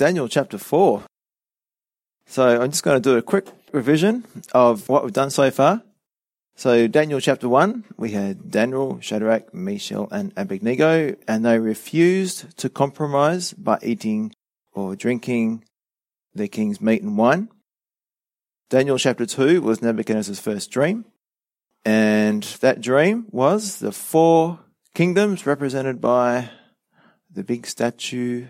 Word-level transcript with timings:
Daniel 0.00 0.28
chapter 0.28 0.56
4. 0.56 1.02
So 2.24 2.62
I'm 2.62 2.70
just 2.70 2.82
going 2.82 2.96
to 2.96 3.06
do 3.06 3.18
a 3.18 3.22
quick 3.22 3.48
revision 3.70 4.24
of 4.54 4.88
what 4.88 5.04
we've 5.04 5.12
done 5.12 5.28
so 5.28 5.50
far. 5.50 5.82
So 6.56 6.86
Daniel 6.86 7.20
chapter 7.20 7.50
1, 7.50 7.84
we 7.98 8.12
had 8.12 8.50
Daniel, 8.50 8.98
Shadrach, 9.02 9.52
Mishael, 9.52 10.08
and 10.10 10.32
Abednego, 10.38 11.16
and 11.28 11.44
they 11.44 11.58
refused 11.58 12.56
to 12.56 12.70
compromise 12.70 13.52
by 13.52 13.78
eating 13.82 14.32
or 14.72 14.96
drinking 14.96 15.64
the 16.34 16.48
king's 16.48 16.80
meat 16.80 17.02
and 17.02 17.18
wine. 17.18 17.50
Daniel 18.70 18.96
chapter 18.96 19.26
2 19.26 19.60
was 19.60 19.82
Nebuchadnezzar's 19.82 20.40
first 20.40 20.70
dream. 20.70 21.04
And 21.84 22.42
that 22.62 22.80
dream 22.80 23.26
was 23.30 23.80
the 23.80 23.92
four 23.92 24.60
kingdoms 24.94 25.44
represented 25.44 26.00
by 26.00 26.48
the 27.30 27.44
big 27.44 27.66
statue 27.66 28.46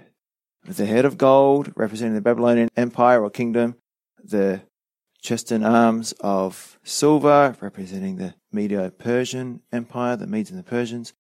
the 0.66 0.86
head 0.86 1.04
of 1.04 1.18
gold 1.18 1.72
representing 1.76 2.14
the 2.14 2.20
Babylonian 2.20 2.68
Empire 2.76 3.22
or 3.22 3.30
kingdom, 3.30 3.76
the 4.22 4.62
chest 5.20 5.50
and 5.50 5.64
arms 5.64 6.12
of 6.20 6.78
silver 6.82 7.56
representing 7.60 8.16
the 8.16 8.34
Medo 8.52 8.90
Persian 8.90 9.60
Empire, 9.72 10.16
the 10.16 10.26
Medes 10.26 10.50
and 10.50 10.58
the 10.58 10.64
Persians. 10.64 11.12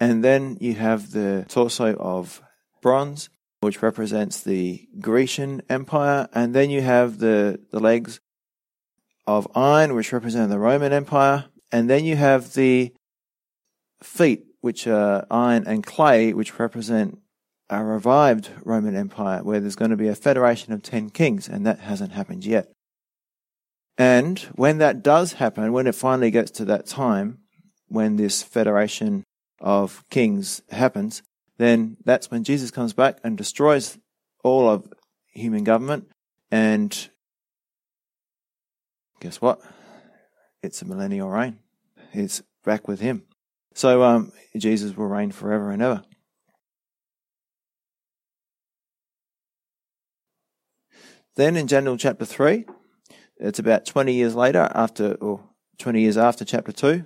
And 0.00 0.22
then 0.22 0.56
you 0.60 0.74
have 0.74 1.10
the 1.10 1.44
torso 1.48 1.94
of 1.96 2.40
bronze, 2.80 3.30
which 3.60 3.82
represents 3.82 4.40
the 4.40 4.86
Grecian 5.00 5.62
Empire. 5.68 6.28
And 6.32 6.54
then 6.54 6.70
you 6.70 6.82
have 6.82 7.18
the, 7.18 7.60
the 7.72 7.80
legs 7.80 8.20
of 9.26 9.48
iron, 9.54 9.94
which 9.94 10.12
represent 10.12 10.50
the 10.50 10.58
Roman 10.58 10.92
Empire. 10.92 11.46
And 11.72 11.90
then 11.90 12.04
you 12.04 12.16
have 12.16 12.54
the 12.54 12.92
feet, 14.02 14.44
which 14.60 14.86
are 14.86 15.26
iron 15.30 15.66
and 15.66 15.84
clay, 15.84 16.32
which 16.32 16.58
represent 16.58 17.18
a 17.70 17.84
revived 17.84 18.50
Roman 18.64 18.96
Empire, 18.96 19.42
where 19.42 19.60
there's 19.60 19.76
going 19.76 19.90
to 19.90 19.96
be 19.96 20.08
a 20.08 20.14
federation 20.14 20.72
of 20.72 20.82
ten 20.82 21.10
kings, 21.10 21.48
and 21.48 21.66
that 21.66 21.80
hasn't 21.80 22.12
happened 22.12 22.44
yet. 22.44 22.72
And 23.96 24.38
when 24.54 24.78
that 24.78 25.02
does 25.02 25.34
happen, 25.34 25.72
when 25.72 25.86
it 25.86 25.94
finally 25.94 26.30
gets 26.30 26.50
to 26.52 26.64
that 26.66 26.86
time, 26.86 27.38
when 27.88 28.16
this 28.16 28.42
federation 28.42 29.24
of 29.60 30.04
kings 30.08 30.62
happens, 30.70 31.22
then 31.58 31.96
that's 32.04 32.30
when 32.30 32.44
Jesus 32.44 32.70
comes 32.70 32.92
back 32.92 33.18
and 33.24 33.36
destroys 33.36 33.98
all 34.44 34.68
of 34.68 34.92
human 35.32 35.64
government 35.64 36.08
and 36.50 37.10
guess 39.20 39.40
what? 39.40 39.60
It's 40.62 40.82
a 40.82 40.86
millennial 40.86 41.28
reign. 41.28 41.58
It's 42.12 42.42
back 42.64 42.88
with 42.88 43.00
him. 43.00 43.24
So 43.74 44.02
um, 44.02 44.32
Jesus 44.56 44.96
will 44.96 45.06
reign 45.06 45.32
forever 45.32 45.70
and 45.70 45.82
ever. 45.82 46.02
Then 51.38 51.56
in 51.56 51.66
Daniel 51.66 51.96
chapter 51.96 52.24
3, 52.24 52.64
it's 53.36 53.60
about 53.60 53.86
20 53.86 54.12
years 54.12 54.34
later, 54.34 54.68
after, 54.74 55.14
or 55.20 55.40
20 55.78 56.00
years 56.00 56.16
after 56.16 56.44
chapter 56.44 56.72
2, 56.72 57.04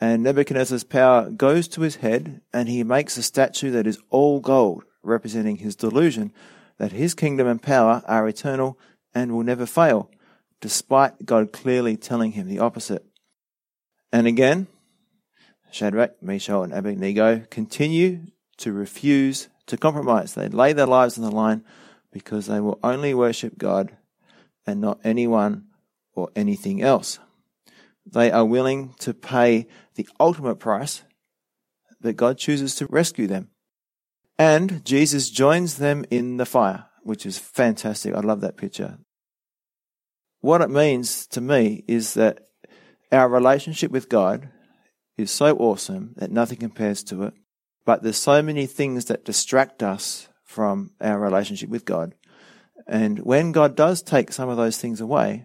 and 0.00 0.22
Nebuchadnezzar's 0.22 0.84
power 0.84 1.28
goes 1.30 1.66
to 1.68 1.80
his 1.80 1.96
head, 1.96 2.42
and 2.52 2.68
he 2.68 2.84
makes 2.84 3.16
a 3.16 3.24
statue 3.24 3.72
that 3.72 3.88
is 3.88 3.98
all 4.08 4.38
gold, 4.38 4.84
representing 5.02 5.56
his 5.56 5.74
delusion 5.74 6.32
that 6.78 6.92
his 6.92 7.12
kingdom 7.12 7.48
and 7.48 7.60
power 7.60 8.04
are 8.06 8.28
eternal 8.28 8.78
and 9.12 9.32
will 9.32 9.42
never 9.42 9.66
fail 9.66 10.12
despite 10.60 11.26
God 11.26 11.52
clearly 11.52 11.96
telling 11.96 12.32
him 12.32 12.46
the 12.46 12.60
opposite. 12.60 13.04
And 14.12 14.28
again, 14.28 14.68
Shadrach, 15.72 16.22
Meshach, 16.22 16.62
and 16.62 16.72
Abednego 16.72 17.40
continue 17.50 18.26
to 18.58 18.72
refuse 18.72 19.48
to 19.66 19.76
compromise. 19.76 20.34
They 20.34 20.46
lay 20.46 20.72
their 20.72 20.86
lives 20.86 21.18
on 21.18 21.24
the 21.24 21.32
line 21.32 21.64
because 22.16 22.46
they 22.46 22.60
will 22.60 22.78
only 22.82 23.12
worship 23.12 23.58
God 23.58 23.94
and 24.66 24.80
not 24.80 24.98
anyone 25.04 25.66
or 26.14 26.30
anything 26.34 26.80
else. 26.80 27.18
They 28.06 28.30
are 28.30 28.42
willing 28.42 28.94
to 29.00 29.12
pay 29.12 29.66
the 29.96 30.08
ultimate 30.18 30.54
price 30.54 31.02
that 32.00 32.14
God 32.14 32.38
chooses 32.38 32.74
to 32.76 32.86
rescue 32.86 33.26
them. 33.26 33.50
And 34.38 34.82
Jesus 34.82 35.28
joins 35.28 35.76
them 35.76 36.06
in 36.10 36.38
the 36.38 36.46
fire, 36.46 36.86
which 37.02 37.26
is 37.26 37.38
fantastic. 37.38 38.14
I 38.14 38.20
love 38.20 38.40
that 38.40 38.56
picture. 38.56 38.96
What 40.40 40.62
it 40.62 40.70
means 40.70 41.26
to 41.28 41.42
me 41.42 41.84
is 41.86 42.14
that 42.14 42.48
our 43.12 43.28
relationship 43.28 43.90
with 43.90 44.08
God 44.08 44.48
is 45.18 45.30
so 45.30 45.54
awesome 45.58 46.14
that 46.16 46.30
nothing 46.30 46.56
compares 46.56 47.04
to 47.04 47.24
it. 47.24 47.34
But 47.84 48.02
there's 48.02 48.16
so 48.16 48.40
many 48.40 48.64
things 48.64 49.04
that 49.04 49.26
distract 49.26 49.82
us 49.82 50.28
from 50.46 50.92
our 51.00 51.18
relationship 51.18 51.68
with 51.68 51.84
God. 51.84 52.14
And 52.86 53.18
when 53.18 53.52
God 53.52 53.76
does 53.76 54.00
take 54.00 54.32
some 54.32 54.48
of 54.48 54.56
those 54.56 54.78
things 54.78 55.00
away, 55.00 55.44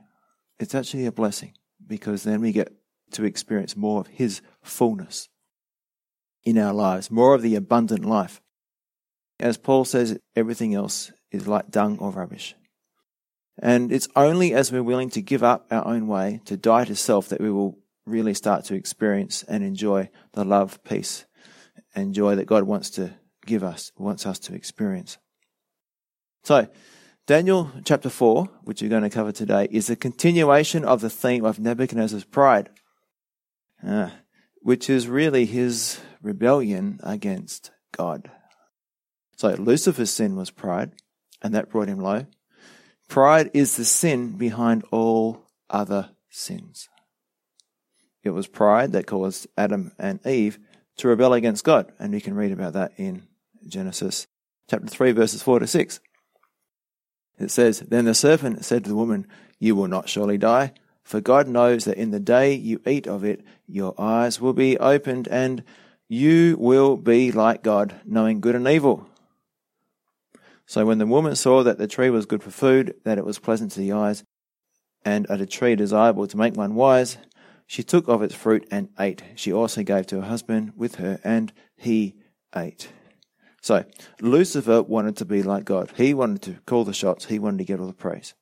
it's 0.59 0.75
actually 0.75 1.07
a 1.07 1.12
blessing 1.12 1.53
because 1.85 2.23
then 2.23 2.39
we 2.39 2.51
get 2.51 2.72
to 3.11 3.25
experience 3.25 3.75
more 3.75 4.00
of 4.00 4.07
His 4.07 4.41
fullness 4.61 5.28
in 6.44 6.57
our 6.57 6.73
lives, 6.73 7.11
more 7.11 7.34
of 7.34 7.41
the 7.41 7.56
abundant 7.56 8.06
life. 8.06 8.41
As 9.40 9.57
Paul 9.57 9.85
says, 9.85 10.19
everything 10.35 10.75
else 10.75 11.11
is 11.31 11.47
like 11.47 11.72
dung 11.72 11.97
or 11.97 12.11
rubbish. 12.11 12.56
And 13.59 13.91
it's 13.91 14.07
only 14.16 14.53
as 14.53 14.72
we're 14.72 14.84
willing 14.84 15.09
to 15.11 15.22
give 15.22 15.44
up 15.44 15.66
our 15.72 15.85
own 15.85 16.07
way, 16.07 16.41
to 16.45 16.56
die 16.56 16.85
to 16.85 16.95
self, 16.95 17.29
that 17.29 17.41
we 17.41 17.51
will 17.51 17.78
really 18.06 18.34
start 18.34 18.66
to 18.66 18.75
experience 18.75 19.44
and 19.44 19.63
enjoy 19.63 20.09
the 20.34 20.44
love, 20.44 20.84
peace, 20.84 21.25
and 21.95 22.13
joy 22.13 22.35
that 22.35 22.45
God 22.45 22.63
wants 22.63 22.91
to 22.91 23.13
give 23.46 23.63
us, 23.63 23.91
wants 23.97 24.25
us 24.25 24.40
to 24.40 24.53
experience. 24.53 25.18
So, 26.44 26.68
Daniel 27.28 27.72
chapter 27.85 28.09
4, 28.09 28.46
which 28.63 28.81
we're 28.81 28.90
going 28.90 29.03
to 29.03 29.09
cover 29.09 29.31
today, 29.31 29.68
is 29.72 29.90
a 29.90 29.96
continuation 29.96 30.84
of 30.84 31.02
the 31.02 31.09
theme 31.09 31.46
of 31.46 31.59
Nebuchadnezzar's 31.59 32.24
pride, 32.24 32.69
uh, 33.85 34.09
which 34.62 34.90
is 34.90 35.07
really 35.07 35.46
his 35.46 36.00
rebellion 36.22 37.00
against 37.03 37.72
God. 37.96 38.29
So, 39.38 39.50
Lucifer's 39.50 40.12
sin 40.12 40.35
was 40.35 40.50
pride, 40.50 40.91
and 41.41 41.53
that 41.53 41.69
brought 41.69 41.88
him 41.88 42.00
low. 42.00 42.25
Pride 43.08 43.52
is 43.53 43.75
the 43.75 43.85
sin 43.85 44.38
behind 44.38 44.84
all 44.91 45.47
other 45.69 46.12
sins. 46.29 46.90
It 48.23 48.31
was 48.31 48.47
pride 48.47 48.91
that 48.94 49.08
caused 49.08 49.47
Adam 49.58 49.91
and 49.97 50.25
Eve 50.25 50.59
to 51.01 51.07
rebel 51.07 51.34
against 51.34 51.63
God, 51.63 51.91
and 52.00 52.13
we 52.13 52.22
can 52.22 52.35
read 52.35 52.51
about 52.51 52.73
that 52.73 52.94
in 52.97 53.23
Genesis 53.67 54.28
chapter 54.69 54.88
3, 54.88 55.12
verses 55.12 55.41
4 55.44 55.59
to 55.59 55.67
6. 55.67 56.00
It 57.39 57.51
says, 57.51 57.79
Then 57.79 58.06
the 58.06 58.13
serpent 58.13 58.63
said 58.63 58.84
to 58.84 58.89
the 58.89 58.95
woman, 58.95 59.28
You 59.59 59.75
will 59.75 59.88
not 59.88 60.09
surely 60.09 60.38
die, 60.38 60.73
for 61.03 61.19
God 61.19 61.47
knows 61.47 61.85
that 61.85 61.97
in 61.97 62.11
the 62.11 62.19
day 62.19 62.53
you 62.53 62.81
eat 62.85 63.07
of 63.07 63.23
it, 63.23 63.44
your 63.67 64.00
eyes 64.00 64.40
will 64.40 64.53
be 64.53 64.78
opened, 64.78 65.28
and 65.28 65.63
you 66.07 66.56
will 66.59 66.97
be 66.97 67.31
like 67.31 67.63
God, 67.63 67.95
knowing 68.06 68.40
good 68.40 68.56
and 68.56 68.67
evil. 68.67 69.07
So 70.67 70.85
when 70.85 71.00
the 71.00 71.07
woman 71.07 71.35
saw 71.35 71.63
that 71.63 71.79
the 71.79 71.88
tree 71.88 72.11
was 72.11 72.28
good 72.28 72.44
for 72.44 72.51
food, 72.51 72.95
that 73.06 73.17
it 73.17 73.25
was 73.25 73.40
pleasant 73.40 73.72
to 73.72 73.79
the 73.79 73.91
eyes, 73.91 74.23
and 75.03 75.25
a 75.29 75.45
tree 75.47 75.75
desirable 75.75 76.28
to 76.28 76.38
make 76.38 76.56
one 76.56 76.75
wise, 76.75 77.17
she 77.71 77.83
took 77.83 78.09
of 78.09 78.21
its 78.21 78.35
fruit 78.35 78.67
and 78.69 78.89
ate. 78.99 79.23
She 79.35 79.53
also 79.53 79.81
gave 79.81 80.05
to 80.07 80.17
her 80.17 80.27
husband 80.27 80.73
with 80.75 80.95
her, 80.95 81.21
and 81.23 81.53
he 81.77 82.17
ate. 82.53 82.89
So 83.61 83.85
Lucifer 84.19 84.81
wanted 84.81 85.15
to 85.17 85.25
be 85.25 85.41
like 85.41 85.63
God. 85.63 85.89
He 85.95 86.13
wanted 86.13 86.41
to 86.41 86.59
call 86.65 86.83
the 86.83 86.93
shots. 86.93 87.27
He 87.27 87.39
wanted 87.39 87.59
to 87.59 87.63
get 87.63 87.79
all 87.79 87.87
the 87.87 87.93
praise. 87.93 88.33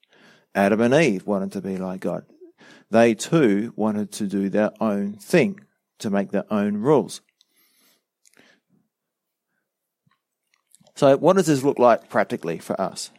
Adam 0.55 0.81
and 0.81 0.95
Eve 0.95 1.27
wanted 1.27 1.51
to 1.51 1.61
be 1.61 1.77
like 1.77 1.99
God. 1.99 2.25
They 2.89 3.13
too 3.13 3.71
wanted 3.75 4.11
to 4.13 4.25
do 4.25 4.49
their 4.49 4.71
own 4.81 5.13
thing, 5.13 5.59
to 5.99 6.09
make 6.09 6.31
their 6.31 6.51
own 6.51 6.77
rules. 6.77 7.21
So, 10.95 11.15
what 11.17 11.35
does 11.35 11.45
this 11.45 11.61
look 11.61 11.77
like 11.77 12.09
practically 12.09 12.57
for 12.57 12.81
us? 12.81 13.11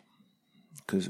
Because 0.84 1.08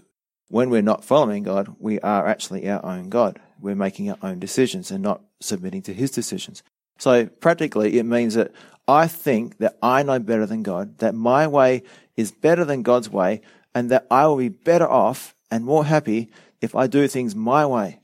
when 0.48 0.68
we're 0.68 0.82
not 0.82 1.06
following 1.06 1.44
God, 1.44 1.74
we 1.78 1.98
are 2.00 2.26
actually 2.26 2.68
our 2.68 2.84
own 2.84 3.08
God. 3.08 3.40
We're 3.60 3.74
making 3.74 4.10
our 4.10 4.18
own 4.22 4.38
decisions 4.38 4.90
and 4.90 5.02
not 5.02 5.22
submitting 5.40 5.82
to 5.82 5.94
His 5.94 6.10
decisions. 6.10 6.62
So, 6.98 7.26
practically, 7.26 7.98
it 7.98 8.04
means 8.04 8.34
that 8.34 8.52
I 8.86 9.06
think 9.06 9.58
that 9.58 9.78
I 9.82 10.02
know 10.02 10.18
better 10.18 10.46
than 10.46 10.62
God, 10.62 10.98
that 10.98 11.14
my 11.14 11.46
way 11.46 11.82
is 12.16 12.32
better 12.32 12.64
than 12.64 12.82
God's 12.82 13.08
way, 13.08 13.40
and 13.74 13.90
that 13.90 14.06
I 14.10 14.26
will 14.26 14.36
be 14.36 14.48
better 14.48 14.88
off 14.88 15.34
and 15.50 15.64
more 15.64 15.84
happy 15.84 16.30
if 16.60 16.74
I 16.74 16.86
do 16.86 17.06
things 17.08 17.34
my 17.34 17.64
way. 17.66 18.00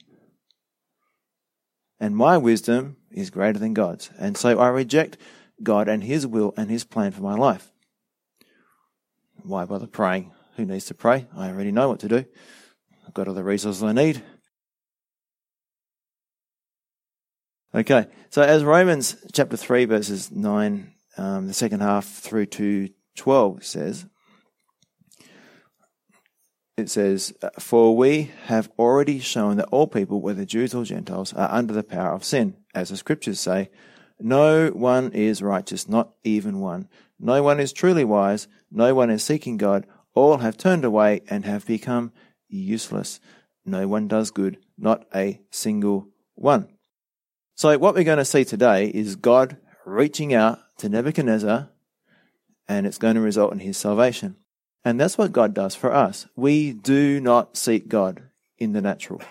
And 1.99 2.17
my 2.17 2.37
wisdom 2.39 2.97
is 3.11 3.31
greater 3.31 3.59
than 3.59 3.75
God's. 3.75 4.11
And 4.19 4.37
so 4.37 4.59
I 4.59 4.69
reject 4.69 5.17
God 5.63 5.89
and 5.89 6.05
His 6.05 6.27
will 6.27 6.53
and 6.57 6.71
His 6.71 6.85
plan 6.85 7.13
for 7.13 7.23
my 7.23 7.35
life. 7.35 7.73
Why 9.43 9.65
bother 9.65 9.87
praying? 9.87 10.33
Who 10.57 10.65
needs 10.65 10.87
to 10.87 10.95
pray? 10.95 11.27
I 11.37 11.49
already 11.49 11.73
know 11.73 11.89
what 11.89 12.01
to 12.01 12.09
do. 12.09 12.25
I've 13.07 13.15
got 13.15 13.29
all 13.29 13.35
the 13.35 13.45
resources 13.45 13.83
I 13.83 13.93
need. 13.93 14.23
Okay, 17.75 18.07
so 18.31 18.43
as 18.43 18.65
Romans 18.65 19.17
chapter 19.33 19.57
3, 19.57 19.85
verses 19.85 20.31
9, 20.31 20.93
um, 21.19 21.47
the 21.47 21.53
second 21.53 21.81
half 21.81 22.07
through 22.07 22.47
to 22.47 22.89
12 23.17 23.65
says, 23.65 24.07
it 26.77 26.91
says, 26.91 27.33
For 27.59 27.97
we 27.97 28.31
have 28.45 28.71
already 28.79 29.19
shown 29.19 29.57
that 29.57 29.69
all 29.71 29.87
people, 29.87 30.21
whether 30.21 30.45
Jews 30.45 30.75
or 30.75 30.85
Gentiles, 30.85 31.33
are 31.33 31.51
under 31.51 31.73
the 31.73 31.83
power 31.83 32.13
of 32.13 32.25
sin. 32.25 32.57
As 32.75 32.91
the 32.91 32.97
scriptures 32.97 33.41
say, 33.41 33.71
no 34.21 34.69
one 34.69 35.13
is 35.13 35.43
righteous, 35.43 35.89
not 35.89 36.13
even 36.23 36.61
one. 36.61 36.89
No 37.19 37.43
one 37.43 37.61
is 37.61 37.73
truly 37.73 38.05
wise. 38.05 38.47
No 38.71 38.95
one 38.95 39.11
is 39.11 39.25
seeking 39.25 39.57
God. 39.57 39.87
All 40.15 40.39
have 40.39 40.57
turned 40.57 40.85
away 40.85 41.23
and 41.29 41.45
have 41.45 41.67
become 41.67 42.13
useless. 42.49 43.21
No 43.65 43.89
one 43.89 44.07
does 44.07 44.31
good, 44.31 44.59
not 44.79 45.07
a 45.15 45.41
single 45.51 46.09
one. 46.35 46.69
So, 47.57 47.79
what 47.79 47.95
we're 47.95 48.05
going 48.05 48.19
to 48.19 48.25
see 48.27 48.45
today 48.45 48.89
is 48.89 49.17
God 49.17 49.57
reaching 49.87 50.35
out 50.35 50.59
to 50.77 50.91
Nebuchadnezzar, 50.91 51.71
and 52.69 52.87
it's 52.87 52.99
going 52.99 53.15
to 53.15 53.23
result 53.23 53.55
in 53.55 53.61
his 53.61 53.79
salvation. 53.79 54.37
And 54.85 55.01
that's 55.01 55.17
what 55.17 55.33
God 55.33 55.55
does 55.55 55.75
for 55.75 55.91
us. 55.91 56.27
We 56.37 56.75
do 56.75 57.19
not 57.19 57.57
seek 57.57 57.89
God 57.89 58.25
in 58.59 58.75
the 58.75 58.83
natural. 58.83 59.23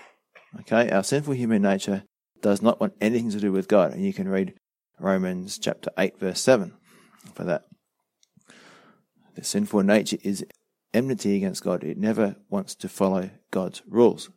Okay? 0.62 0.90
Our 0.90 1.04
sinful 1.04 1.36
human 1.36 1.62
nature 1.62 2.04
does 2.42 2.64
not 2.64 2.82
want 2.82 2.96
anything 3.00 3.30
to 3.30 3.40
do 3.40 3.52
with 3.52 3.68
God. 3.68 3.94
And 3.94 4.04
you 4.04 4.12
can 4.12 4.28
read 4.28 4.56
Romans 5.00 5.60
chapter 5.60 5.92
8, 5.96 6.20
verse 6.20 6.42
7 6.42 6.74
for 7.36 7.44
that. 7.44 7.66
The 9.36 9.44
sinful 9.44 9.84
nature 9.84 10.18
is 10.24 10.44
enmity 10.96 11.36
against 11.38 11.64
God. 11.64 11.84
It 11.84 12.00
never 12.00 12.38
wants 12.50 12.74
to 12.76 12.90
follow 12.90 13.30
God's 13.52 13.84
rules 13.88 14.32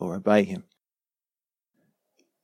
or 0.00 0.16
obey 0.16 0.42
Him. 0.42 0.64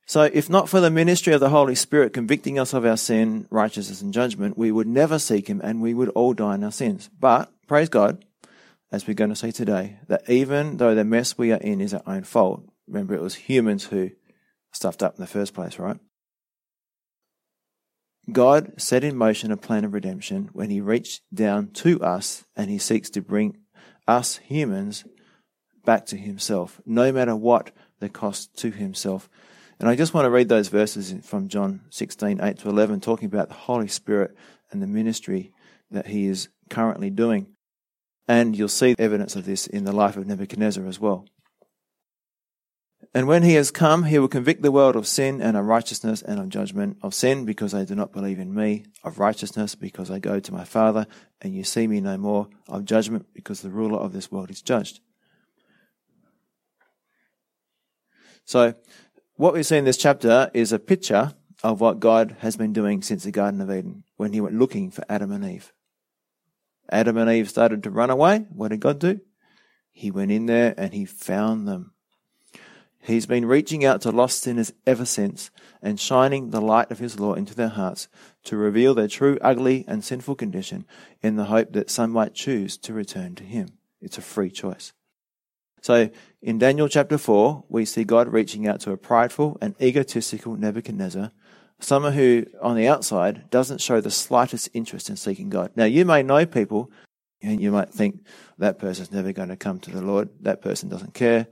So, 0.07 0.21
if 0.21 0.49
not 0.49 0.69
for 0.69 0.79
the 0.79 0.89
ministry 0.89 1.33
of 1.33 1.41
the 1.41 1.49
Holy 1.49 1.75
Spirit 1.75 2.13
convicting 2.13 2.57
us 2.57 2.73
of 2.73 2.85
our 2.85 2.95
sin, 2.95 3.45
righteousness, 3.49 4.01
and 4.01 4.13
judgment, 4.13 4.57
we 4.57 4.71
would 4.71 4.87
never 4.87 5.19
seek 5.19 5.49
Him 5.49 5.59
and 5.61 5.81
we 5.81 5.93
would 5.93 6.07
all 6.09 6.33
die 6.33 6.55
in 6.55 6.63
our 6.63 6.71
sins. 6.71 7.09
But, 7.19 7.51
praise 7.67 7.89
God, 7.89 8.23
as 8.89 9.05
we're 9.05 9.15
going 9.15 9.31
to 9.31 9.35
see 9.35 9.51
today, 9.51 9.97
that 10.07 10.29
even 10.29 10.77
though 10.77 10.95
the 10.95 11.03
mess 11.03 11.37
we 11.37 11.51
are 11.51 11.57
in 11.57 11.81
is 11.81 11.93
our 11.93 12.03
own 12.07 12.23
fault, 12.23 12.63
remember 12.87 13.15
it 13.15 13.21
was 13.21 13.35
humans 13.35 13.83
who 13.83 14.11
stuffed 14.71 15.03
up 15.03 15.15
in 15.15 15.21
the 15.21 15.27
first 15.27 15.53
place, 15.53 15.77
right? 15.77 15.97
God 18.31 18.79
set 18.79 19.03
in 19.03 19.17
motion 19.17 19.51
a 19.51 19.57
plan 19.57 19.83
of 19.83 19.93
redemption 19.93 20.49
when 20.53 20.69
He 20.69 20.79
reached 20.79 21.21
down 21.33 21.71
to 21.71 22.01
us 22.01 22.45
and 22.55 22.69
He 22.69 22.77
seeks 22.77 23.09
to 23.09 23.21
bring 23.21 23.57
us 24.07 24.37
humans 24.37 25.03
back 25.83 26.05
to 26.05 26.15
Himself, 26.17 26.79
no 26.85 27.11
matter 27.11 27.35
what 27.35 27.71
the 27.99 28.07
cost 28.07 28.55
to 28.59 28.71
Himself. 28.71 29.29
And 29.79 29.87
I 29.87 29.95
just 29.95 30.13
want 30.13 30.25
to 30.25 30.31
read 30.31 30.49
those 30.49 30.69
verses 30.69 31.13
from 31.23 31.49
John 31.49 31.81
16, 31.91 32.41
8 32.41 32.57
to 32.59 32.69
11, 32.69 32.99
talking 32.99 33.27
about 33.27 33.49
the 33.49 33.53
Holy 33.53 33.87
Spirit 33.87 34.35
and 34.71 34.81
the 34.81 34.87
ministry 34.87 35.51
that 35.91 36.07
He 36.07 36.25
is 36.25 36.49
currently 36.69 37.09
doing. 37.09 37.47
And 38.27 38.57
you'll 38.57 38.69
see 38.69 38.95
evidence 38.97 39.35
of 39.35 39.45
this 39.45 39.67
in 39.67 39.85
the 39.85 39.91
life 39.91 40.17
of 40.17 40.25
Nebuchadnezzar 40.27 40.85
as 40.85 40.99
well. 40.99 41.25
And 43.13 43.27
when 43.27 43.43
he 43.43 43.53
has 43.53 43.71
come, 43.71 44.03
he 44.03 44.19
will 44.19 44.27
convict 44.27 44.61
the 44.61 44.71
world 44.71 44.95
of 44.95 45.07
sin 45.07 45.41
and 45.41 45.55
unrighteousness 45.55 46.21
and 46.21 46.39
of 46.39 46.49
judgment, 46.49 46.97
of 47.01 47.13
sin 47.13 47.45
because 47.45 47.71
they 47.71 47.85
do 47.85 47.95
not 47.95 48.11
believe 48.11 48.39
in 48.39 48.53
me, 48.53 48.85
of 49.03 49.17
righteousness 49.17 49.75
because 49.75 50.11
I 50.11 50.19
go 50.19 50.39
to 50.39 50.53
my 50.53 50.63
Father 50.63 51.07
and 51.41 51.55
you 51.55 51.63
see 51.63 51.87
me 51.87 52.01
no 52.01 52.17
more, 52.17 52.49
of 52.67 52.85
judgment 52.85 53.27
because 53.33 53.61
the 53.61 53.69
ruler 53.69 53.97
of 53.97 54.13
this 54.13 54.31
world 54.31 54.51
is 54.51 54.61
judged. 54.61 54.99
So, 58.45 58.75
what 59.37 59.53
we 59.53 59.63
see 59.63 59.77
in 59.77 59.85
this 59.85 59.97
chapter 59.97 60.49
is 60.53 60.71
a 60.71 60.79
picture 60.79 61.33
of 61.63 61.79
what 61.79 61.99
God 61.99 62.37
has 62.39 62.57
been 62.57 62.73
doing 62.73 63.03
since 63.03 63.23
the 63.23 63.31
Garden 63.31 63.61
of 63.61 63.71
Eden 63.71 64.03
when 64.17 64.33
he 64.33 64.41
went 64.41 64.57
looking 64.57 64.89
for 64.89 65.05
Adam 65.07 65.31
and 65.31 65.45
Eve. 65.45 65.71
Adam 66.89 67.17
and 67.17 67.29
Eve 67.29 67.49
started 67.49 67.83
to 67.83 67.91
run 67.91 68.09
away. 68.09 68.47
What 68.49 68.69
did 68.69 68.79
God 68.79 68.99
do? 68.99 69.21
He 69.91 70.09
went 70.09 70.31
in 70.31 70.47
there 70.47 70.73
and 70.75 70.93
he 70.93 71.05
found 71.05 71.67
them. 71.67 71.93
He's 72.99 73.27
been 73.27 73.45
reaching 73.45 73.85
out 73.85 74.01
to 74.01 74.11
lost 74.11 74.41
sinners 74.41 74.73
ever 74.85 75.05
since 75.05 75.51
and 75.81 75.99
shining 75.99 76.49
the 76.49 76.59
light 76.59 76.89
of 76.89 76.99
his 76.99 77.19
law 77.19 77.33
into 77.35 77.53
their 77.53 77.69
hearts 77.69 78.07
to 78.45 78.57
reveal 78.57 78.95
their 78.95 79.07
true 79.07 79.37
ugly 79.41 79.85
and 79.87 80.03
sinful 80.03 80.35
condition 80.35 80.85
in 81.21 81.35
the 81.35 81.45
hope 81.45 81.73
that 81.73 81.91
some 81.91 82.11
might 82.11 82.33
choose 82.33 82.75
to 82.79 82.93
return 82.93 83.35
to 83.35 83.43
him. 83.43 83.69
It's 84.01 84.17
a 84.17 84.21
free 84.21 84.49
choice. 84.49 84.93
So 85.81 86.09
in 86.41 86.57
Daniel 86.57 86.87
chapter 86.87 87.17
4, 87.17 87.65
we 87.69 87.85
see 87.85 88.03
God 88.03 88.27
reaching 88.27 88.67
out 88.67 88.79
to 88.81 88.91
a 88.91 88.97
prideful 88.97 89.57
and 89.61 89.75
egotistical 89.81 90.55
Nebuchadnezzar, 90.55 91.31
someone 91.79 92.13
who 92.13 92.45
on 92.61 92.75
the 92.75 92.87
outside 92.87 93.49
doesn't 93.49 93.81
show 93.81 94.01
the 94.01 94.11
slightest 94.11 94.69
interest 94.73 95.09
in 95.09 95.15
seeking 95.15 95.49
God. 95.49 95.71
Now 95.75 95.85
you 95.85 96.05
may 96.05 96.23
know 96.23 96.45
people 96.45 96.91
and 97.41 97.61
you 97.61 97.71
might 97.71 97.91
think 97.91 98.25
that 98.57 98.79
person's 98.79 99.11
never 99.11 99.31
going 99.31 99.49
to 99.49 99.55
come 99.55 99.79
to 99.81 99.91
the 99.91 100.01
Lord. 100.01 100.29
That 100.41 100.61
person 100.61 100.89
doesn't 100.89 101.13
care. 101.13 101.47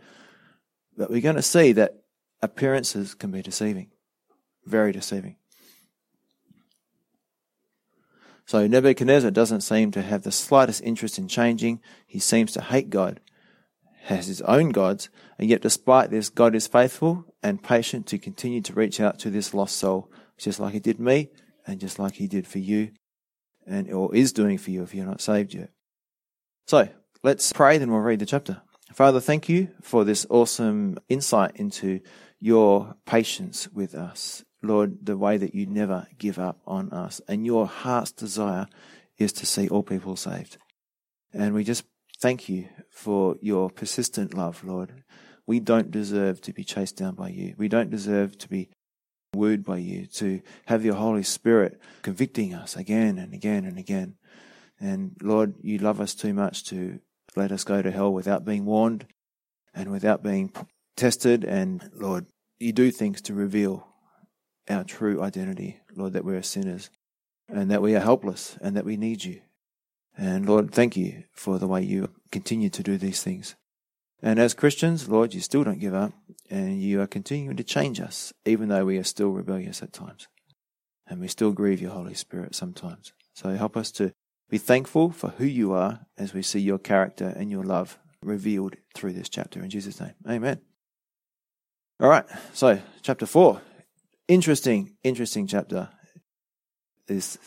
But 0.97 1.09
we're 1.11 1.21
going 1.21 1.35
to 1.35 1.41
see 1.41 1.73
that 1.73 2.01
appearances 2.41 3.13
can 3.13 3.31
be 3.31 3.41
deceiving, 3.41 3.91
very 4.65 4.91
deceiving. 4.91 5.35
So 8.45 8.67
Nebuchadnezzar 8.67 9.31
doesn't 9.31 9.61
seem 9.61 9.91
to 9.91 10.01
have 10.01 10.21
the 10.21 10.31
slightest 10.31 10.81
interest 10.83 11.17
in 11.17 11.27
changing. 11.27 11.81
He 12.05 12.19
seems 12.19 12.51
to 12.53 12.61
hate 12.61 12.89
God, 12.89 13.19
has 14.05 14.27
his 14.27 14.41
own 14.41 14.69
gods, 14.69 15.09
and 15.39 15.49
yet 15.49 15.61
despite 15.61 16.11
this, 16.11 16.29
God 16.29 16.53
is 16.53 16.67
faithful 16.67 17.25
and 17.41 17.61
patient 17.61 18.05
to 18.07 18.19
continue 18.19 18.61
to 18.61 18.73
reach 18.73 18.99
out 18.99 19.17
to 19.19 19.31
this 19.31 19.51
lost 19.51 19.77
soul, 19.77 20.11
just 20.37 20.59
like 20.59 20.73
he 20.73 20.79
did 20.79 20.99
me 20.99 21.29
and 21.65 21.79
just 21.79 21.97
like 21.97 22.13
he 22.13 22.27
did 22.27 22.45
for 22.45 22.59
you 22.59 22.91
and 23.65 23.91
or 23.91 24.13
is 24.13 24.31
doing 24.31 24.59
for 24.59 24.69
you 24.69 24.83
if 24.83 24.93
you're 24.93 25.07
not 25.07 25.21
saved 25.21 25.55
yet. 25.55 25.71
So 26.67 26.87
let's 27.23 27.51
pray, 27.51 27.79
then 27.79 27.91
we'll 27.91 28.01
read 28.01 28.19
the 28.19 28.27
chapter. 28.27 28.61
Father, 28.93 29.19
thank 29.19 29.49
you 29.49 29.69
for 29.81 30.03
this 30.03 30.27
awesome 30.29 30.99
insight 31.09 31.55
into 31.55 31.99
your 32.39 32.95
patience 33.07 33.67
with 33.69 33.95
us. 33.95 34.43
Lord, 34.61 35.03
the 35.03 35.17
way 35.17 35.37
that 35.37 35.55
you 35.55 35.65
never 35.65 36.07
give 36.19 36.37
up 36.37 36.59
on 36.67 36.91
us 36.91 37.21
and 37.27 37.43
your 37.43 37.65
heart's 37.65 38.11
desire 38.11 38.67
is 39.17 39.33
to 39.33 39.47
see 39.47 39.67
all 39.67 39.81
people 39.81 40.15
saved. 40.15 40.57
And 41.33 41.55
we 41.55 41.63
just 41.63 41.85
thank 42.19 42.49
you 42.49 42.69
for 42.89 43.35
your 43.41 43.69
persistent 43.69 44.33
love, 44.33 44.63
Lord. 44.63 45.03
We 45.47 45.59
don't 45.59 45.91
deserve 45.91 46.41
to 46.41 46.53
be 46.53 46.63
chased 46.63 46.97
down 46.97 47.15
by 47.15 47.29
you. 47.29 47.55
We 47.57 47.67
don't 47.67 47.89
deserve 47.89 48.37
to 48.39 48.49
be 48.49 48.69
wooed 49.35 49.63
by 49.63 49.77
you, 49.77 50.07
to 50.07 50.41
have 50.65 50.85
your 50.85 50.95
Holy 50.95 51.23
Spirit 51.23 51.79
convicting 52.01 52.53
us 52.53 52.75
again 52.75 53.17
and 53.17 53.33
again 53.33 53.65
and 53.65 53.77
again. 53.77 54.15
And 54.79 55.15
Lord, 55.21 55.55
you 55.61 55.77
love 55.77 56.01
us 56.01 56.15
too 56.15 56.33
much 56.33 56.63
to 56.65 56.99
let 57.35 57.51
us 57.51 57.63
go 57.63 57.81
to 57.81 57.91
hell 57.91 58.11
without 58.11 58.45
being 58.45 58.65
warned 58.65 59.05
and 59.73 59.91
without 59.91 60.23
being 60.23 60.51
tested. 60.95 61.43
And 61.43 61.89
Lord, 61.93 62.25
you 62.59 62.71
do 62.71 62.91
things 62.91 63.21
to 63.23 63.33
reveal 63.33 63.87
our 64.69 64.83
true 64.83 65.21
identity, 65.21 65.79
Lord, 65.95 66.13
that 66.13 66.25
we're 66.25 66.41
sinners 66.41 66.89
and 67.47 67.69
that 67.69 67.81
we 67.81 67.95
are 67.95 67.99
helpless 67.99 68.57
and 68.61 68.75
that 68.75 68.85
we 68.85 68.97
need 68.97 69.23
you. 69.23 69.41
And 70.17 70.47
Lord, 70.47 70.71
thank 70.71 70.95
you 70.95 71.23
for 71.33 71.59
the 71.59 71.67
way 71.67 71.81
you 71.81 72.09
continue 72.31 72.69
to 72.69 72.83
do 72.83 72.97
these 72.97 73.21
things. 73.21 73.55
And 74.21 74.39
as 74.39 74.53
Christians, 74.53 75.09
Lord, 75.09 75.33
you 75.33 75.41
still 75.41 75.63
don't 75.63 75.79
give 75.79 75.93
up 75.93 76.13
and 76.49 76.81
you 76.81 77.01
are 77.01 77.07
continuing 77.07 77.57
to 77.57 77.63
change 77.63 77.99
us, 77.99 78.33
even 78.45 78.69
though 78.69 78.85
we 78.85 78.97
are 78.97 79.03
still 79.03 79.29
rebellious 79.29 79.83
at 79.83 79.93
times. 79.93 80.27
And 81.07 81.19
we 81.19 81.27
still 81.27 81.51
grieve 81.51 81.81
your 81.81 81.91
Holy 81.91 82.13
Spirit 82.13 82.55
sometimes. 82.55 83.13
So 83.33 83.49
help 83.55 83.77
us 83.77 83.91
to 83.93 84.13
be 84.49 84.57
thankful 84.57 85.11
for 85.11 85.29
who 85.31 85.45
you 85.45 85.73
are 85.73 86.01
as 86.17 86.33
we 86.33 86.41
see 86.41 86.59
your 86.59 86.79
character 86.79 87.27
and 87.27 87.51
your 87.51 87.63
love 87.63 87.99
revealed 88.21 88.75
through 88.95 89.13
this 89.13 89.29
chapter. 89.29 89.61
In 89.61 89.69
Jesus' 89.69 89.99
name, 89.99 90.13
amen. 90.27 90.61
All 91.99 92.09
right, 92.09 92.25
so 92.53 92.81
chapter 93.01 93.25
4. 93.25 93.61
Interesting, 94.27 94.95
interesting 95.03 95.45
chapter. 95.45 95.89
This 97.07 97.37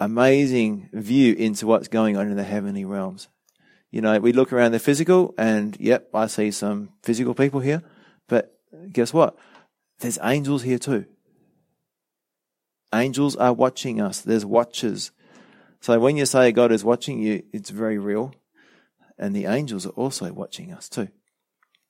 amazing 0.00 0.88
view 0.92 1.34
into 1.34 1.66
what's 1.66 1.88
going 1.88 2.16
on 2.16 2.28
in 2.28 2.36
the 2.36 2.44
heavenly 2.44 2.84
realms. 2.84 3.28
You 3.90 4.00
know, 4.00 4.18
we 4.18 4.32
look 4.32 4.52
around 4.52 4.72
the 4.72 4.78
physical, 4.78 5.34
and 5.36 5.76
yep, 5.78 6.08
I 6.14 6.26
see 6.26 6.50
some 6.50 6.90
physical 7.02 7.34
people 7.34 7.60
here, 7.60 7.82
but 8.28 8.58
guess 8.92 9.12
what? 9.12 9.36
There's 9.98 10.18
angels 10.22 10.62
here 10.62 10.78
too. 10.78 11.04
Angels 12.94 13.36
are 13.36 13.52
watching 13.52 14.00
us. 14.00 14.20
There's 14.20 14.44
watchers. 14.44 15.12
So 15.80 16.00
when 16.00 16.16
you 16.16 16.26
say 16.26 16.50
God 16.50 16.72
is 16.72 16.84
watching 16.84 17.20
you, 17.20 17.42
it's 17.52 17.70
very 17.70 17.98
real. 17.98 18.34
And 19.18 19.36
the 19.36 19.46
angels 19.46 19.86
are 19.86 19.90
also 19.90 20.32
watching 20.32 20.72
us 20.72 20.88
too. 20.88 21.08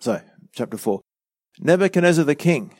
So, 0.01 0.21
chapter 0.53 0.77
4. 0.77 1.01
Nebuchadnezzar 1.61 2.25
the 2.25 2.35
king, 2.35 2.75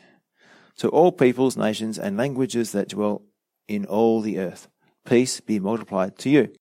to 0.77 0.89
all 0.89 1.11
peoples, 1.11 1.55
nations, 1.55 1.99
and 1.99 2.17
languages 2.17 2.71
that 2.71 2.89
dwell 2.89 3.23
in 3.67 3.85
all 3.85 4.21
the 4.21 4.39
earth, 4.39 4.67
peace 5.05 5.39
be 5.39 5.59
multiplied 5.59 6.17
to 6.19 6.29
you. 6.29 6.53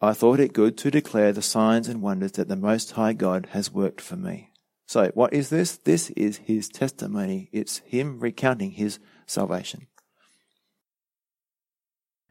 I 0.00 0.12
thought 0.12 0.40
it 0.40 0.52
good 0.52 0.76
to 0.78 0.90
declare 0.90 1.32
the 1.32 1.42
signs 1.42 1.88
and 1.88 2.02
wonders 2.02 2.32
that 2.32 2.48
the 2.48 2.56
Most 2.56 2.92
High 2.92 3.14
God 3.14 3.48
has 3.52 3.72
worked 3.72 4.00
for 4.00 4.16
me. 4.16 4.50
So, 4.86 5.10
what 5.14 5.32
is 5.32 5.48
this? 5.48 5.78
This 5.78 6.10
is 6.10 6.38
his 6.38 6.68
testimony. 6.68 7.48
It's 7.52 7.78
him 7.78 8.20
recounting 8.20 8.72
his 8.72 8.98
salvation. 9.26 9.86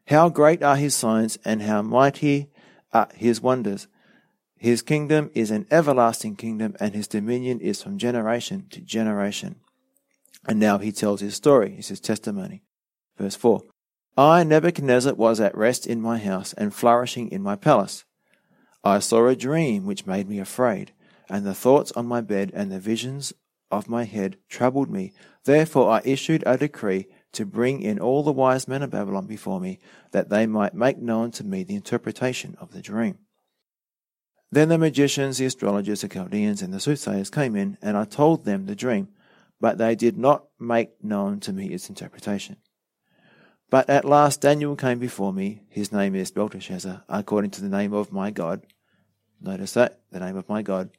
How 0.07 0.29
great 0.29 0.61
are 0.61 0.75
his 0.75 0.93
signs 0.93 1.39
and 1.43 1.63
how 1.63 1.81
mighty 1.81 2.51
are 2.93 3.09
his 3.15 3.41
wonders. 3.41 3.87
His 4.57 4.81
kingdom 4.81 5.31
is 5.33 5.51
an 5.51 5.65
everlasting 5.71 6.35
kingdom, 6.35 6.75
and 6.79 6.93
his 6.93 7.07
dominion 7.07 7.59
is 7.59 7.81
from 7.81 7.97
generation 7.97 8.67
to 8.69 8.81
generation. 8.81 9.55
And 10.47 10.59
now 10.59 10.77
he 10.77 10.91
tells 10.91 11.21
his 11.21 11.35
story, 11.35 11.75
is 11.77 11.87
his 11.87 11.99
testimony. 11.99 12.63
Verse 13.17 13.35
4 13.35 13.61
I, 14.15 14.43
Nebuchadnezzar, 14.43 15.15
was 15.15 15.39
at 15.39 15.57
rest 15.57 15.87
in 15.87 15.99
my 15.99 16.19
house 16.19 16.53
and 16.53 16.73
flourishing 16.73 17.29
in 17.29 17.41
my 17.41 17.55
palace. 17.55 18.05
I 18.83 18.99
saw 18.99 19.27
a 19.27 19.35
dream 19.35 19.85
which 19.85 20.05
made 20.05 20.29
me 20.29 20.39
afraid, 20.39 20.93
and 21.29 21.45
the 21.45 21.55
thoughts 21.55 21.91
on 21.93 22.05
my 22.05 22.21
bed 22.21 22.51
and 22.53 22.71
the 22.71 22.79
visions 22.79 23.33
of 23.71 23.89
my 23.89 24.03
head 24.03 24.37
troubled 24.49 24.91
me. 24.91 25.13
Therefore 25.45 25.89
I 25.89 26.01
issued 26.05 26.43
a 26.45 26.57
decree 26.57 27.07
to 27.31 27.45
bring 27.45 27.81
in 27.81 27.99
all 27.99 28.21
the 28.21 28.31
wise 28.31 28.67
men 28.67 28.83
of 28.83 28.91
Babylon 28.91 29.25
before 29.25 29.59
me, 29.59 29.79
that 30.11 30.29
they 30.29 30.45
might 30.45 30.75
make 30.75 30.99
known 30.99 31.31
to 31.31 31.43
me 31.43 31.63
the 31.63 31.75
interpretation 31.75 32.55
of 32.59 32.71
the 32.71 32.81
dream. 32.81 33.17
Then 34.51 34.69
the 34.69 34.77
magicians, 34.77 35.39
the 35.39 35.45
astrologers, 35.45 36.01
the 36.01 36.07
Chaldeans, 36.07 36.61
and 36.61 36.71
the 36.71 36.79
soothsayers 36.79 37.31
came 37.31 37.55
in, 37.55 37.79
and 37.81 37.97
I 37.97 38.05
told 38.05 38.45
them 38.45 38.67
the 38.67 38.75
dream, 38.75 39.07
but 39.59 39.79
they 39.79 39.95
did 39.95 40.15
not 40.15 40.45
make 40.59 41.03
known 41.03 41.39
to 41.39 41.53
me 41.53 41.73
its 41.73 41.89
interpretation. 41.89 42.57
But 43.73 43.89
at 43.89 44.05
last 44.05 44.41
Daniel 44.41 44.75
came 44.75 44.99
before 44.99 45.33
me. 45.33 45.63
His 45.67 45.91
name 45.91 46.13
is 46.13 46.29
Belteshazzar, 46.29 47.05
according 47.09 47.49
to 47.51 47.61
the 47.61 47.75
name 47.75 47.91
of 47.91 48.11
my 48.11 48.29
God. 48.29 48.67
Notice 49.41 49.73
that, 49.73 49.99
the 50.11 50.19
name 50.19 50.37
of 50.37 50.47
my 50.47 50.61
God. 50.61 50.91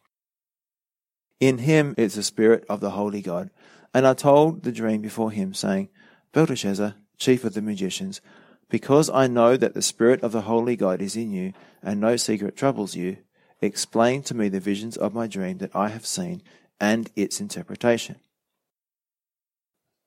In 1.38 1.58
him 1.58 1.94
is 1.96 2.14
the 2.14 2.24
spirit 2.24 2.64
of 2.68 2.80
the 2.80 2.90
holy 2.90 3.22
God. 3.22 3.50
And 3.94 4.04
I 4.04 4.12
told 4.14 4.64
the 4.64 4.72
dream 4.72 5.02
before 5.02 5.30
him, 5.30 5.54
saying, 5.54 5.88
Belteshazzar, 6.32 6.96
chief 7.16 7.44
of 7.44 7.54
the 7.54 7.62
magicians, 7.62 8.20
because 8.68 9.08
I 9.08 9.28
know 9.28 9.56
that 9.56 9.74
the 9.74 9.80
spirit 9.80 10.24
of 10.24 10.32
the 10.32 10.40
holy 10.40 10.74
God 10.74 11.00
is 11.00 11.14
in 11.14 11.30
you, 11.30 11.52
and 11.80 12.00
no 12.00 12.16
secret 12.16 12.56
troubles 12.56 12.96
you, 12.96 13.18
Explain 13.60 14.22
to 14.24 14.34
me 14.34 14.48
the 14.48 14.58
visions 14.58 14.96
of 14.96 15.14
my 15.14 15.28
dream 15.28 15.58
that 15.58 15.76
I 15.76 15.90
have 15.90 16.04
seen 16.04 16.42
and 16.80 17.10
its 17.14 17.40
interpretation. 17.40 18.16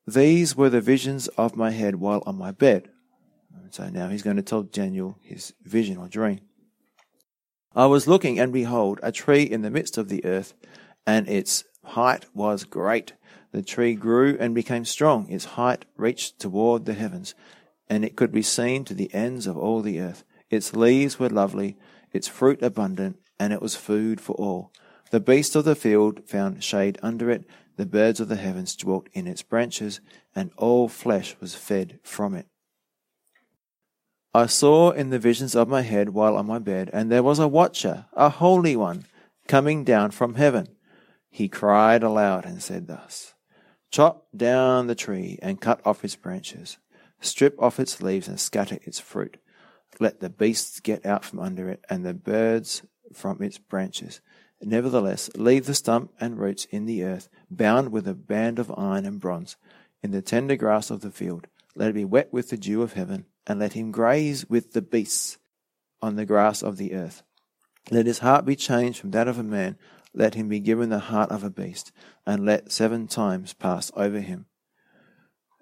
These 0.07 0.55
were 0.55 0.69
the 0.69 0.79
visions 0.79 1.27
of 1.29 1.57
my 1.57 1.71
head 1.71 1.97
while 1.97 2.23
on 2.25 2.37
my 2.37 2.51
bed. 2.51 2.89
So 3.71 3.89
now 3.89 4.07
he's 4.07 4.23
going 4.23 4.37
to 4.37 4.41
tell 4.41 4.63
Daniel 4.63 5.17
his 5.21 5.53
vision 5.63 5.97
or 5.97 6.07
dream. 6.07 6.39
I 7.75 7.87
was 7.87 8.07
looking, 8.07 8.39
and 8.39 8.53
behold, 8.53 8.99
a 9.03 9.11
tree 9.11 9.43
in 9.43 9.61
the 9.61 9.69
midst 9.69 9.97
of 9.97 10.07
the 10.07 10.23
earth, 10.23 10.53
and 11.05 11.27
its 11.27 11.65
height 11.83 12.25
was 12.33 12.63
great. 12.63 13.13
The 13.51 13.61
tree 13.61 13.93
grew 13.95 14.37
and 14.39 14.55
became 14.55 14.85
strong. 14.85 15.29
Its 15.29 15.45
height 15.45 15.85
reached 15.97 16.39
toward 16.39 16.85
the 16.85 16.93
heavens, 16.93 17.35
and 17.89 18.05
it 18.05 18.15
could 18.15 18.31
be 18.31 18.41
seen 18.41 18.85
to 18.85 18.93
the 18.93 19.13
ends 19.13 19.45
of 19.45 19.57
all 19.57 19.81
the 19.81 19.99
earth. 19.99 20.23
Its 20.49 20.73
leaves 20.73 21.19
were 21.19 21.29
lovely, 21.29 21.77
its 22.13 22.29
fruit 22.29 22.63
abundant, 22.63 23.19
and 23.37 23.51
it 23.51 23.61
was 23.61 23.75
food 23.75 24.21
for 24.21 24.33
all. 24.37 24.71
The 25.11 25.19
beasts 25.19 25.55
of 25.55 25.65
the 25.65 25.75
field 25.75 26.27
found 26.27 26.63
shade 26.63 26.97
under 27.03 27.29
it, 27.29 27.45
the 27.77 27.85
birds 27.85 28.19
of 28.19 28.27
the 28.27 28.35
heavens 28.35 28.75
dwelt 28.75 29.07
in 29.13 29.27
its 29.27 29.43
branches, 29.43 30.01
and 30.35 30.51
all 30.57 30.87
flesh 30.87 31.37
was 31.39 31.55
fed 31.55 31.99
from 32.03 32.35
it. 32.35 32.47
I 34.33 34.47
saw 34.47 34.91
in 34.91 35.09
the 35.09 35.19
visions 35.19 35.55
of 35.55 35.67
my 35.67 35.81
head 35.81 36.09
while 36.09 36.35
on 36.35 36.45
my 36.47 36.59
bed, 36.59 36.89
and 36.91 37.11
there 37.11 37.23
was 37.23 37.39
a 37.39 37.47
watcher, 37.47 38.05
a 38.13 38.29
holy 38.29 38.75
one, 38.75 39.05
coming 39.47 39.83
down 39.83 40.11
from 40.11 40.35
heaven. 40.35 40.67
He 41.29 41.47
cried 41.47 42.03
aloud 42.03 42.45
and 42.45 42.61
said 42.61 42.87
thus 42.87 43.33
Chop 43.89 44.27
down 44.35 44.87
the 44.87 44.95
tree 44.95 45.39
and 45.41 45.61
cut 45.61 45.79
off 45.85 46.03
its 46.03 46.15
branches, 46.15 46.77
strip 47.21 47.55
off 47.61 47.79
its 47.79 48.01
leaves 48.01 48.27
and 48.27 48.39
scatter 48.39 48.79
its 48.83 48.99
fruit. 48.99 49.37
Let 49.99 50.19
the 50.19 50.29
beasts 50.29 50.79
get 50.79 51.05
out 51.05 51.23
from 51.23 51.39
under 51.39 51.69
it, 51.69 51.83
and 51.89 52.05
the 52.05 52.13
birds 52.13 52.83
from 53.13 53.41
its 53.41 53.57
branches. 53.57 54.21
Nevertheless, 54.61 55.29
leave 55.35 55.65
the 55.65 55.75
stump 55.75 56.11
and 56.19 56.39
roots 56.39 56.65
in 56.65 56.85
the 56.85 57.03
earth, 57.03 57.29
bound 57.49 57.91
with 57.91 58.07
a 58.07 58.15
band 58.15 58.59
of 58.59 58.73
iron 58.75 59.05
and 59.05 59.19
bronze, 59.19 59.55
in 60.01 60.11
the 60.11 60.21
tender 60.21 60.55
grass 60.55 60.89
of 60.89 61.01
the 61.01 61.11
field. 61.11 61.47
Let 61.75 61.89
it 61.89 61.95
be 61.95 62.05
wet 62.05 62.33
with 62.33 62.49
the 62.49 62.57
dew 62.57 62.81
of 62.81 62.93
heaven, 62.93 63.25
and 63.45 63.59
let 63.59 63.73
him 63.73 63.91
graze 63.91 64.49
with 64.49 64.73
the 64.73 64.81
beasts 64.81 65.37
on 66.01 66.15
the 66.15 66.25
grass 66.25 66.63
of 66.63 66.77
the 66.77 66.93
earth. 66.93 67.21
Let 67.91 68.07
his 68.07 68.19
heart 68.19 68.45
be 68.45 68.55
changed 68.55 68.99
from 68.99 69.11
that 69.11 69.27
of 69.27 69.37
a 69.37 69.43
man, 69.43 69.77
let 70.13 70.33
him 70.33 70.49
be 70.49 70.59
given 70.59 70.89
the 70.89 70.99
heart 70.99 71.29
of 71.29 71.43
a 71.43 71.49
beast, 71.49 71.91
and 72.25 72.45
let 72.45 72.71
seven 72.71 73.07
times 73.07 73.53
pass 73.53 73.91
over 73.95 74.19
him. 74.19 74.47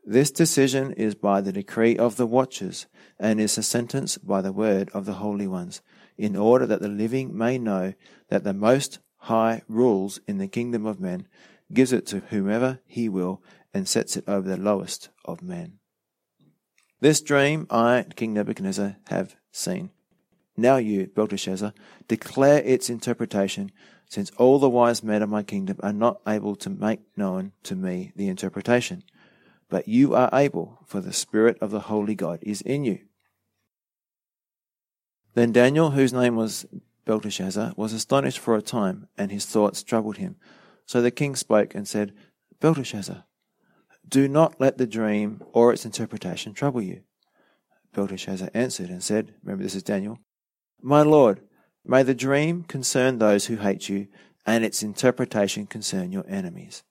This 0.05 0.31
decision 0.31 0.93
is 0.93 1.15
by 1.15 1.41
the 1.41 1.51
decree 1.51 1.97
of 1.97 2.15
the 2.15 2.27
watchers, 2.27 2.87
and 3.19 3.41
is 3.41 3.57
a 3.57 3.63
sentence 3.63 4.17
by 4.17 4.41
the 4.41 4.53
word 4.53 4.89
of 4.93 5.05
the 5.05 5.13
holy 5.13 5.47
ones 5.47 5.81
in 6.17 6.35
order 6.35 6.65
that 6.65 6.81
the 6.81 6.87
living 6.87 7.37
may 7.37 7.57
know 7.57 7.93
that 8.29 8.43
the 8.43 8.53
Most 8.53 8.99
High 9.17 9.63
rules 9.67 10.19
in 10.27 10.37
the 10.37 10.47
kingdom 10.47 10.85
of 10.85 10.99
men, 10.99 11.27
gives 11.73 11.91
it 11.91 12.05
to 12.05 12.19
whomever 12.29 12.79
he 12.85 13.09
will, 13.09 13.41
and 13.73 13.87
sets 13.87 14.15
it 14.15 14.23
over 14.27 14.47
the 14.47 14.57
lowest 14.57 15.09
of 15.25 15.41
men. 15.41 15.79
This 16.99 17.21
dream 17.21 17.65
I, 17.69 18.05
King 18.15 18.33
Nebuchadnezzar, 18.33 18.97
have 19.07 19.35
seen. 19.51 19.89
Now 20.55 20.77
you, 20.77 21.07
Belteshazzar, 21.07 21.73
declare 22.07 22.61
its 22.63 22.89
interpretation, 22.89 23.71
since 24.07 24.29
all 24.37 24.59
the 24.59 24.69
wise 24.69 25.03
men 25.03 25.21
of 25.21 25.29
my 25.29 25.43
kingdom 25.43 25.77
are 25.81 25.91
not 25.91 26.21
able 26.27 26.55
to 26.57 26.69
make 26.69 27.01
known 27.17 27.51
to 27.63 27.75
me 27.75 28.13
the 28.15 28.27
interpretation. 28.27 29.03
But 29.69 29.87
you 29.87 30.13
are 30.13 30.29
able, 30.31 30.79
for 30.85 31.01
the 31.01 31.11
Spirit 31.11 31.57
of 31.59 31.71
the 31.71 31.81
Holy 31.81 32.15
God 32.15 32.39
is 32.43 32.61
in 32.61 32.85
you. 32.85 32.99
Then 35.35 35.51
Daniel, 35.51 35.91
whose 35.91 36.13
name 36.13 36.37
was 36.37 36.65
Belteshazzar, 37.05 37.73
was 37.75 37.93
astonished 37.93 38.39
for 38.39 38.55
a 38.55 38.61
time, 38.61 39.09
and 39.17 39.31
his 39.31 39.45
thoughts 39.45 39.83
troubled 39.83 40.17
him. 40.17 40.37
So 40.85 41.01
the 41.01 41.11
king 41.11 41.35
spoke 41.35 41.75
and 41.75 41.87
said, 41.87 42.13
Belteshazzar, 42.61 43.25
do 44.07 44.27
not 44.29 44.59
let 44.61 44.77
the 44.77 44.87
dream 44.87 45.43
or 45.51 45.73
its 45.73 45.85
interpretation 45.85 46.53
trouble 46.53 46.81
you. 46.81 47.01
Belteshazzar 47.93 48.49
answered 48.53 48.89
and 48.89 49.03
said, 49.03 49.33
Remember, 49.43 49.63
this 49.63 49.75
is 49.75 49.83
Daniel, 49.83 50.19
My 50.81 51.01
lord, 51.01 51.41
may 51.83 52.01
the 52.01 52.15
dream 52.15 52.63
concern 52.63 53.19
those 53.19 53.45
who 53.47 53.57
hate 53.57 53.89
you, 53.89 54.07
and 54.45 54.63
its 54.63 54.83
interpretation 54.83 55.65
concern 55.65 56.11
your 56.11 56.25
enemies. 56.29 56.83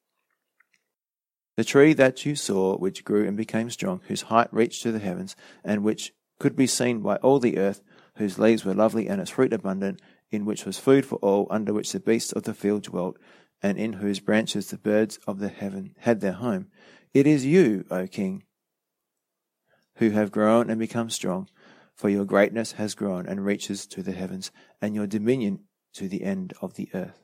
The 1.56 1.64
tree 1.64 1.92
that 1.94 2.26
you 2.26 2.34
saw, 2.34 2.76
which 2.76 3.04
grew 3.04 3.26
and 3.26 3.36
became 3.36 3.70
strong, 3.70 4.00
whose 4.08 4.22
height 4.22 4.48
reached 4.52 4.82
to 4.82 4.92
the 4.92 4.98
heavens, 4.98 5.36
and 5.64 5.84
which 5.84 6.12
could 6.38 6.56
be 6.56 6.66
seen 6.66 7.00
by 7.00 7.16
all 7.16 7.38
the 7.38 7.58
earth, 7.58 7.80
whose 8.16 8.38
leaves 8.38 8.64
were 8.64 8.74
lovely 8.74 9.08
and 9.08 9.20
its 9.20 9.30
fruit 9.30 9.52
abundant, 9.52 10.00
in 10.30 10.44
which 10.44 10.64
was 10.64 10.78
food 10.78 11.04
for 11.04 11.16
all, 11.16 11.46
under 11.50 11.72
which 11.72 11.92
the 11.92 12.00
beasts 12.00 12.32
of 12.32 12.44
the 12.44 12.54
field 12.54 12.82
dwelt, 12.84 13.18
and 13.62 13.78
in 13.78 13.94
whose 13.94 14.20
branches 14.20 14.68
the 14.68 14.78
birds 14.78 15.18
of 15.26 15.38
the 15.38 15.48
heaven 15.48 15.94
had 15.98 16.20
their 16.20 16.32
home. 16.32 16.66
It 17.12 17.26
is 17.26 17.46
you, 17.46 17.84
O 17.90 18.06
king, 18.06 18.44
who 19.96 20.10
have 20.10 20.32
grown 20.32 20.70
and 20.70 20.78
become 20.78 21.10
strong, 21.10 21.48
for 21.94 22.08
your 22.08 22.24
greatness 22.24 22.72
has 22.72 22.94
grown 22.94 23.26
and 23.26 23.44
reaches 23.44 23.86
to 23.86 24.02
the 24.02 24.12
heavens, 24.12 24.50
and 24.82 24.94
your 24.94 25.06
dominion 25.06 25.60
to 25.94 26.08
the 26.08 26.24
end 26.24 26.52
of 26.60 26.74
the 26.74 26.88
earth. 26.92 27.20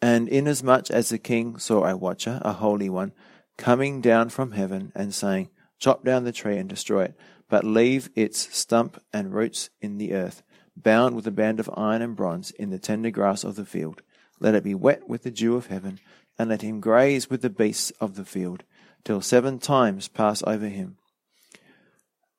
And 0.00 0.28
inasmuch 0.28 0.90
as 0.90 1.08
the 1.08 1.18
king 1.18 1.58
saw 1.58 1.84
a 1.84 1.96
watcher, 1.96 2.40
a 2.42 2.54
holy 2.54 2.90
one, 2.90 3.12
coming 3.56 4.00
down 4.00 4.30
from 4.30 4.52
heaven, 4.52 4.92
and 4.94 5.14
saying, 5.14 5.50
Chop 5.78 6.04
down 6.04 6.24
the 6.24 6.32
tree 6.32 6.56
and 6.56 6.68
destroy 6.68 7.04
it, 7.04 7.14
but 7.48 7.64
leave 7.64 8.10
its 8.14 8.56
stump 8.56 9.00
and 9.12 9.34
roots 9.34 9.70
in 9.80 9.98
the 9.98 10.12
earth, 10.12 10.42
bound 10.76 11.14
with 11.14 11.26
a 11.26 11.30
band 11.30 11.60
of 11.60 11.70
iron 11.76 12.02
and 12.02 12.16
bronze 12.16 12.50
in 12.52 12.70
the 12.70 12.78
tender 12.78 13.10
grass 13.10 13.44
of 13.44 13.56
the 13.56 13.64
field. 13.64 14.02
Let 14.40 14.54
it 14.54 14.64
be 14.64 14.74
wet 14.74 15.08
with 15.08 15.22
the 15.22 15.30
dew 15.30 15.56
of 15.56 15.66
heaven, 15.66 16.00
and 16.38 16.50
let 16.50 16.62
him 16.62 16.80
graze 16.80 17.30
with 17.30 17.42
the 17.42 17.50
beasts 17.50 17.92
of 18.00 18.16
the 18.16 18.24
field, 18.24 18.64
till 19.04 19.20
seven 19.20 19.58
times 19.58 20.08
pass 20.08 20.42
over 20.46 20.68
him. 20.68 20.96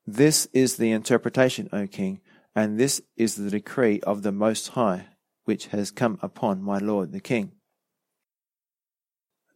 This 0.05 0.47
is 0.53 0.77
the 0.77 0.91
interpretation, 0.91 1.69
O 1.71 1.87
king, 1.87 2.21
and 2.55 2.79
this 2.79 3.01
is 3.17 3.35
the 3.35 3.49
decree 3.49 3.99
of 4.01 4.23
the 4.23 4.31
Most 4.31 4.69
High, 4.69 5.07
which 5.45 5.67
has 5.67 5.91
come 5.91 6.19
upon 6.21 6.61
my 6.61 6.77
lord 6.77 7.11
the 7.11 7.19
king. 7.19 7.51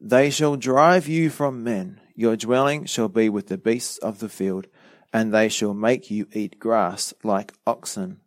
They 0.01 0.29
shall 0.29 0.55
drive 0.55 1.07
you 1.07 1.29
from 1.29 1.63
men, 1.63 1.99
your 2.15 2.35
dwelling 2.35 2.85
shall 2.85 3.09
be 3.09 3.29
with 3.29 3.47
the 3.47 3.57
beasts 3.57 3.97
of 3.97 4.19
the 4.19 4.29
field, 4.29 4.67
and 5.11 5.33
they 5.33 5.49
shall 5.49 5.73
make 5.73 6.11
you 6.11 6.27
eat 6.33 6.59
grass 6.59 7.13
like 7.23 7.53
oxen. 7.65 8.19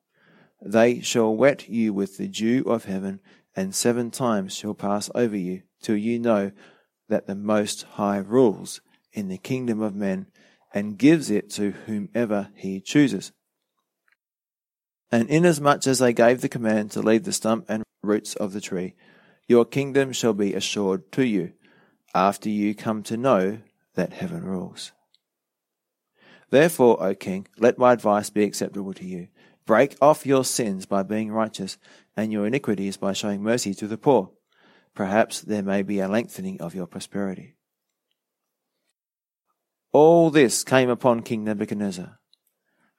They 0.60 1.00
shall 1.00 1.34
wet 1.34 1.68
you 1.68 1.92
with 1.92 2.16
the 2.16 2.28
dew 2.28 2.62
of 2.66 2.84
heaven, 2.84 3.20
and 3.54 3.74
seven 3.74 4.10
times 4.10 4.54
shall 4.54 4.74
pass 4.74 5.10
over 5.14 5.36
you, 5.36 5.62
till 5.80 5.96
you 5.96 6.18
know 6.18 6.52
that 7.08 7.26
the 7.26 7.34
Most 7.34 7.82
High 7.82 8.18
rules 8.18 8.80
in 9.12 9.28
the 9.28 9.38
kingdom 9.38 9.80
of 9.80 9.94
men, 9.94 10.26
and 10.72 10.98
gives 10.98 11.30
it 11.30 11.50
to 11.50 11.72
whomever 11.86 12.48
he 12.54 12.80
chooses. 12.80 13.32
And 15.10 15.28
inasmuch 15.28 15.86
as 15.86 15.98
they 15.98 16.14
gave 16.14 16.40
the 16.40 16.48
command 16.48 16.90
to 16.92 17.02
leave 17.02 17.24
the 17.24 17.32
stump 17.32 17.66
and 17.68 17.82
roots 18.02 18.34
of 18.36 18.52
the 18.52 18.60
tree, 18.60 18.94
your 19.46 19.66
kingdom 19.66 20.12
shall 20.12 20.32
be 20.32 20.54
assured 20.54 21.12
to 21.12 21.26
you, 21.26 21.52
after 22.14 22.48
you 22.48 22.74
come 22.74 23.02
to 23.02 23.16
know 23.16 23.58
that 23.94 24.14
heaven 24.14 24.44
rules. 24.44 24.92
Therefore, 26.52 27.02
O 27.02 27.14
king, 27.14 27.48
let 27.56 27.78
my 27.78 27.94
advice 27.94 28.28
be 28.28 28.44
acceptable 28.44 28.92
to 28.92 29.06
you. 29.06 29.28
Break 29.64 29.96
off 30.02 30.26
your 30.26 30.44
sins 30.44 30.84
by 30.84 31.02
being 31.02 31.32
righteous, 31.32 31.78
and 32.14 32.30
your 32.30 32.46
iniquities 32.46 32.98
by 32.98 33.14
showing 33.14 33.42
mercy 33.42 33.72
to 33.72 33.88
the 33.88 33.96
poor. 33.96 34.32
Perhaps 34.94 35.40
there 35.40 35.62
may 35.62 35.82
be 35.82 35.98
a 35.98 36.08
lengthening 36.08 36.60
of 36.60 36.74
your 36.74 36.86
prosperity. 36.86 37.56
All 39.92 40.28
this 40.28 40.62
came 40.62 40.90
upon 40.90 41.22
King 41.22 41.42
Nebuchadnezzar. 41.44 42.18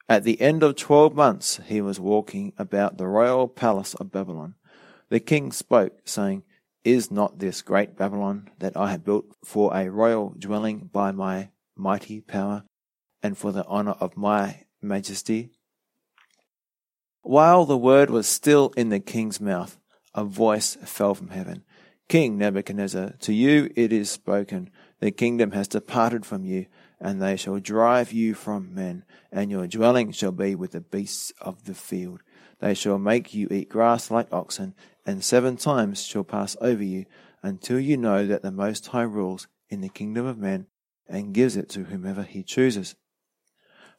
At 0.09 0.23
the 0.23 0.41
end 0.41 0.63
of 0.63 0.75
twelve 0.75 1.13
months 1.13 1.59
he 1.67 1.79
was 1.79 1.99
walking 1.99 2.53
about 2.57 2.97
the 2.97 3.05
royal 3.05 3.47
palace 3.47 3.93
of 3.93 4.11
Babylon. 4.11 4.55
The 5.09 5.19
king 5.19 5.51
spoke, 5.51 5.99
saying, 6.05 6.41
Is 6.83 7.11
not 7.11 7.37
this 7.37 7.61
great 7.61 7.95
Babylon 7.95 8.49
that 8.57 8.75
I 8.75 8.89
have 8.89 9.05
built 9.05 9.25
for 9.45 9.77
a 9.77 9.91
royal 9.91 10.33
dwelling 10.39 10.89
by 10.91 11.11
my 11.11 11.49
mighty 11.77 12.19
power, 12.19 12.63
and 13.23 13.37
for 13.37 13.51
the 13.51 13.65
honour 13.65 13.95
of 13.99 14.17
my 14.17 14.65
majesty? 14.81 15.49
While 17.21 17.65
the 17.65 17.77
word 17.77 18.09
was 18.09 18.27
still 18.27 18.73
in 18.75 18.89
the 18.89 18.99
king's 18.99 19.39
mouth, 19.39 19.79
a 20.13 20.25
voice 20.25 20.75
fell 20.83 21.15
from 21.15 21.29
heaven. 21.29 21.63
King 22.09 22.37
Nebuchadnezzar, 22.37 23.13
to 23.21 23.33
you 23.33 23.71
it 23.75 23.93
is 23.93 24.11
spoken, 24.11 24.69
the 24.99 25.09
kingdom 25.09 25.51
has 25.51 25.69
departed 25.69 26.25
from 26.25 26.43
you, 26.43 26.65
and 26.99 27.21
they 27.21 27.37
shall 27.37 27.59
drive 27.59 28.11
you 28.11 28.33
from 28.33 28.75
men, 28.75 29.05
and 29.31 29.49
your 29.49 29.67
dwelling 29.67 30.11
shall 30.11 30.31
be 30.33 30.53
with 30.53 30.71
the 30.71 30.81
beasts 30.81 31.31
of 31.41 31.63
the 31.63 31.73
field. 31.73 32.21
They 32.59 32.73
shall 32.73 32.99
make 32.99 33.33
you 33.33 33.47
eat 33.49 33.69
grass 33.69 34.11
like 34.11 34.31
oxen, 34.31 34.75
and 35.05 35.23
seven 35.23 35.57
times 35.57 36.03
shall 36.03 36.23
pass 36.23 36.55
over 36.61 36.83
you, 36.83 37.05
until 37.41 37.79
you 37.79 37.97
know 37.97 38.25
that 38.27 38.41
the 38.41 38.51
Most 38.51 38.87
High 38.87 39.03
rules 39.03 39.47
in 39.69 39.81
the 39.81 39.89
kingdom 39.89 40.25
of 40.25 40.37
men, 40.37 40.67
and 41.07 41.33
gives 41.33 41.55
it 41.57 41.69
to 41.69 41.85
whomever 41.85 42.23
he 42.23 42.43
chooses. 42.43 42.95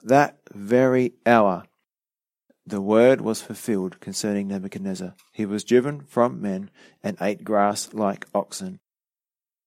That 0.05 0.39
very 0.53 1.15
hour 1.25 1.65
the 2.67 2.81
word 2.81 3.21
was 3.21 3.43
fulfilled 3.43 4.01
concerning 4.01 4.49
Nebuchadnezzar. 4.49 5.15
He 5.33 5.45
was 5.45 5.65
driven 5.65 6.03
from 6.03 6.41
men 6.41 6.71
and 7.03 7.17
ate 7.21 7.45
grass 7.45 7.93
like 7.93 8.27
oxen. 8.35 8.81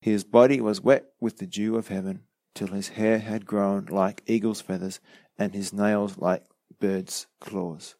His 0.01 0.23
body 0.23 0.59
was 0.61 0.81
wet 0.81 1.05
with 1.19 1.37
the 1.37 1.45
dew 1.45 1.75
of 1.75 1.89
heaven, 1.89 2.21
till 2.55 2.67
his 2.67 2.89
hair 2.89 3.19
had 3.19 3.45
grown 3.45 3.85
like 3.85 4.23
eagle's 4.25 4.61
feathers, 4.61 4.99
and 5.37 5.53
his 5.53 5.73
nails 5.73 6.17
like 6.17 6.43
birds' 6.79 7.27
claws. 7.39 7.95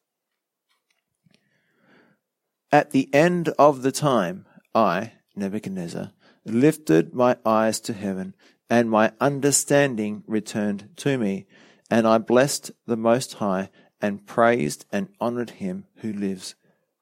At 2.71 2.91
the 2.91 3.13
end 3.13 3.49
of 3.59 3.83
the 3.83 3.91
time, 3.91 4.45
I, 4.73 5.13
Nebuchadnezzar, 5.35 6.11
lifted 6.45 7.13
my 7.13 7.37
eyes 7.45 7.79
to 7.81 7.93
heaven, 7.93 8.35
and 8.69 8.89
my 8.89 9.11
understanding 9.19 10.23
returned 10.27 10.89
to 10.97 11.17
me, 11.17 11.45
and 11.89 12.07
I 12.07 12.17
blessed 12.17 12.71
the 12.85 12.97
Most 12.97 13.35
High 13.35 13.69
and 14.01 14.25
praised 14.25 14.85
and 14.91 15.09
honored 15.19 15.51
him 15.51 15.85
who 15.97 16.13
lives 16.13 16.55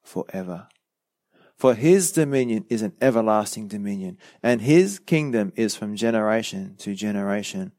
forever. 0.04 0.68
For 1.58 1.74
his 1.74 2.12
dominion 2.12 2.66
is 2.70 2.82
an 2.82 2.94
everlasting 3.02 3.68
dominion, 3.68 4.18
and 4.44 4.62
his 4.62 5.00
kingdom 5.00 5.54
is 5.56 5.76
from 5.76 5.96
generation 5.96 6.76
to 6.80 6.94
generation. 6.94 7.72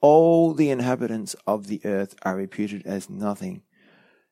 All 0.00 0.54
the 0.54 0.70
inhabitants 0.70 1.36
of 1.46 1.66
the 1.66 1.80
earth 1.84 2.14
are 2.22 2.36
reputed 2.36 2.86
as 2.86 3.10
nothing. 3.10 3.62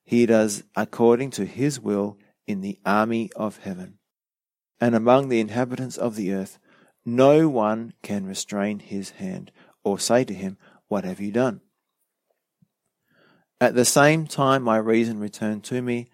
He 0.03 0.27
does 0.27 0.65
according 0.75 1.31
to 1.33 1.45
his 1.45 1.79
will 1.79 2.19
in 2.47 2.63
the 2.63 2.79
army 2.85 3.31
of 3.37 3.59
heaven. 3.59 3.99
And 4.81 4.95
among 4.95 5.29
the 5.29 5.41
inhabitants 5.41 5.99
of 5.99 6.17
the 6.17 6.33
earth, 6.33 6.59
no 7.05 7.49
one 7.49 7.93
can 8.03 8.27
restrain 8.27 8.79
his 8.79 9.11
hand 9.11 9.53
or 9.85 9.99
say 9.99 10.25
to 10.25 10.35
him, 10.35 10.57
What 10.89 11.05
have 11.05 11.21
you 11.21 11.31
done? 11.31 11.61
At 13.63 13.75
the 13.75 13.85
same 13.85 14.27
time, 14.27 14.63
my 14.63 14.79
reason 14.79 15.21
returned 15.21 15.65
to 15.65 15.83
me, 15.83 16.09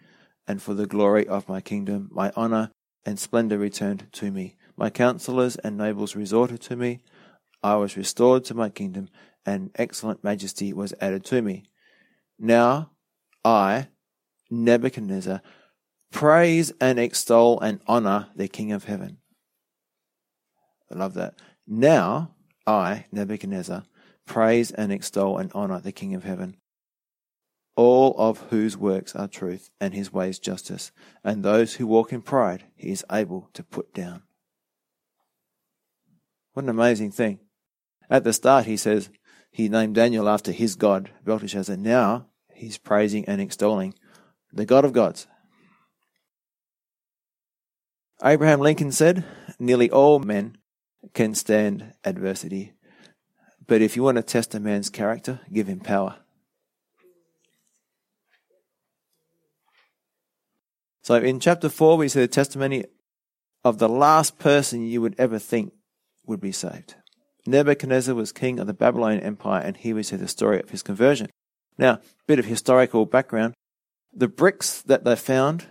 and 0.48 0.60
for 0.60 0.74
the 0.74 0.86
glory 0.86 1.28
of 1.28 1.48
my 1.48 1.60
kingdom, 1.60 2.08
my 2.10 2.32
honor 2.34 2.72
and 3.04 3.20
splendor 3.20 3.56
returned 3.56 4.08
to 4.14 4.32
me. 4.32 4.56
My 4.76 4.90
counselors 4.90 5.54
and 5.54 5.76
nobles 5.76 6.16
resorted 6.16 6.60
to 6.62 6.74
me. 6.74 7.00
I 7.62 7.76
was 7.76 7.96
restored 7.96 8.44
to 8.46 8.54
my 8.54 8.68
kingdom, 8.68 9.08
and 9.44 9.70
excellent 9.76 10.24
majesty 10.24 10.72
was 10.72 10.92
added 11.00 11.24
to 11.26 11.40
me. 11.40 11.62
Now 12.36 12.90
I, 13.44 13.88
Nebuchadnezzar, 14.50 15.40
praise 16.10 16.72
and 16.80 16.98
extol 16.98 17.60
and 17.60 17.80
honor 17.86 18.26
the 18.34 18.48
King 18.48 18.72
of 18.72 18.84
heaven. 18.84 19.18
I 20.90 20.98
love 20.98 21.14
that. 21.14 21.34
Now 21.64 22.34
I, 22.66 23.06
Nebuchadnezzar, 23.12 23.84
praise 24.26 24.72
and 24.72 24.90
extol 24.90 25.38
and 25.38 25.52
honor 25.54 25.80
the 25.80 25.92
King 25.92 26.12
of 26.14 26.24
heaven 26.24 26.56
all 27.76 28.14
of 28.18 28.40
whose 28.48 28.76
works 28.76 29.14
are 29.14 29.28
truth 29.28 29.70
and 29.80 29.94
his 29.94 30.12
ways 30.12 30.38
justice, 30.38 30.90
and 31.22 31.42
those 31.42 31.74
who 31.74 31.86
walk 31.86 32.12
in 32.12 32.22
pride 32.22 32.64
he 32.74 32.90
is 32.90 33.04
able 33.12 33.50
to 33.52 33.62
put 33.62 33.92
down. 33.94 34.22
What 36.54 36.64
an 36.64 36.70
amazing 36.70 37.12
thing. 37.12 37.38
At 38.08 38.24
the 38.24 38.32
start, 38.32 38.64
he 38.64 38.78
says 38.78 39.10
he 39.50 39.68
named 39.68 39.94
Daniel 39.94 40.28
after 40.28 40.52
his 40.52 40.74
God, 40.74 41.10
Belteshazzar. 41.24 41.76
Now 41.76 42.26
he's 42.54 42.78
praising 42.78 43.26
and 43.26 43.40
extolling 43.40 43.94
the 44.52 44.64
God 44.64 44.84
of 44.84 44.92
gods. 44.92 45.26
Abraham 48.24 48.60
Lincoln 48.60 48.92
said, 48.92 49.24
Nearly 49.58 49.90
all 49.90 50.18
men 50.18 50.56
can 51.12 51.34
stand 51.34 51.92
adversity, 52.04 52.72
but 53.66 53.82
if 53.82 53.96
you 53.96 54.02
want 54.02 54.16
to 54.16 54.22
test 54.22 54.54
a 54.54 54.60
man's 54.60 54.88
character, 54.88 55.40
give 55.52 55.66
him 55.66 55.80
power. 55.80 56.16
So 61.06 61.14
in 61.14 61.38
chapter 61.38 61.68
4, 61.68 61.98
we 61.98 62.08
see 62.08 62.18
the 62.18 62.26
testimony 62.26 62.84
of 63.62 63.78
the 63.78 63.88
last 63.88 64.40
person 64.40 64.84
you 64.84 65.00
would 65.02 65.14
ever 65.18 65.38
think 65.38 65.72
would 66.26 66.40
be 66.40 66.50
saved. 66.50 66.96
Nebuchadnezzar 67.46 68.12
was 68.12 68.32
king 68.32 68.58
of 68.58 68.66
the 68.66 68.74
Babylonian 68.74 69.22
Empire, 69.22 69.62
and 69.62 69.76
here 69.76 69.94
we 69.94 70.02
see 70.02 70.16
the 70.16 70.26
story 70.26 70.58
of 70.58 70.70
his 70.70 70.82
conversion. 70.82 71.28
Now, 71.78 72.00
bit 72.26 72.40
of 72.40 72.46
historical 72.46 73.06
background. 73.06 73.54
The 74.12 74.26
bricks 74.26 74.82
that 74.82 75.04
they 75.04 75.14
found 75.14 75.66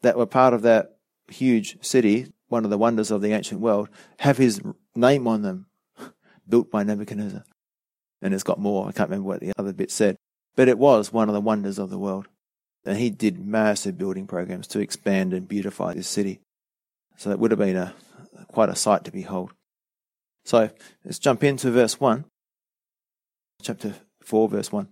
that 0.00 0.16
were 0.16 0.24
part 0.24 0.54
of 0.54 0.62
that 0.62 0.96
huge 1.28 1.76
city, 1.84 2.32
one 2.48 2.64
of 2.64 2.70
the 2.70 2.78
wonders 2.78 3.10
of 3.10 3.20
the 3.20 3.34
ancient 3.34 3.60
world, 3.60 3.90
have 4.20 4.38
his 4.38 4.62
name 4.96 5.28
on 5.28 5.42
them, 5.42 5.66
built 6.48 6.70
by 6.70 6.82
Nebuchadnezzar. 6.82 7.44
And 8.22 8.32
it's 8.32 8.42
got 8.42 8.58
more. 8.58 8.88
I 8.88 8.92
can't 8.92 9.10
remember 9.10 9.28
what 9.28 9.40
the 9.40 9.52
other 9.58 9.74
bit 9.74 9.90
said. 9.90 10.16
But 10.56 10.68
it 10.68 10.78
was 10.78 11.12
one 11.12 11.28
of 11.28 11.34
the 11.34 11.42
wonders 11.42 11.78
of 11.78 11.90
the 11.90 11.98
world. 11.98 12.26
And 12.84 12.96
he 12.96 13.10
did 13.10 13.44
massive 13.44 13.98
building 13.98 14.26
programs 14.26 14.66
to 14.68 14.80
expand 14.80 15.34
and 15.34 15.46
beautify 15.46 15.94
this 15.94 16.08
city. 16.08 16.40
So 17.16 17.30
it 17.30 17.38
would 17.38 17.50
have 17.50 17.58
been 17.58 17.76
a 17.76 17.94
quite 18.48 18.68
a 18.68 18.76
sight 18.76 19.04
to 19.04 19.12
behold. 19.12 19.52
So 20.44 20.70
let's 21.04 21.18
jump 21.18 21.44
into 21.44 21.70
verse 21.70 22.00
1, 22.00 22.24
chapter 23.62 23.94
4, 24.22 24.48
verse 24.48 24.72
1. 24.72 24.88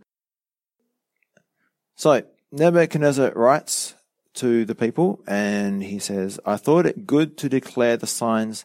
So 1.97 2.23
Nebuchadnezzar 2.53 3.33
writes 3.33 3.95
to 4.35 4.65
the 4.65 4.75
people 4.75 5.21
and 5.27 5.83
he 5.83 5.99
says, 5.99 6.39
I 6.45 6.57
thought 6.57 6.87
it 6.87 7.07
good 7.07 7.37
to 7.39 7.49
declare 7.49 7.97
the 7.97 8.07
signs 8.07 8.65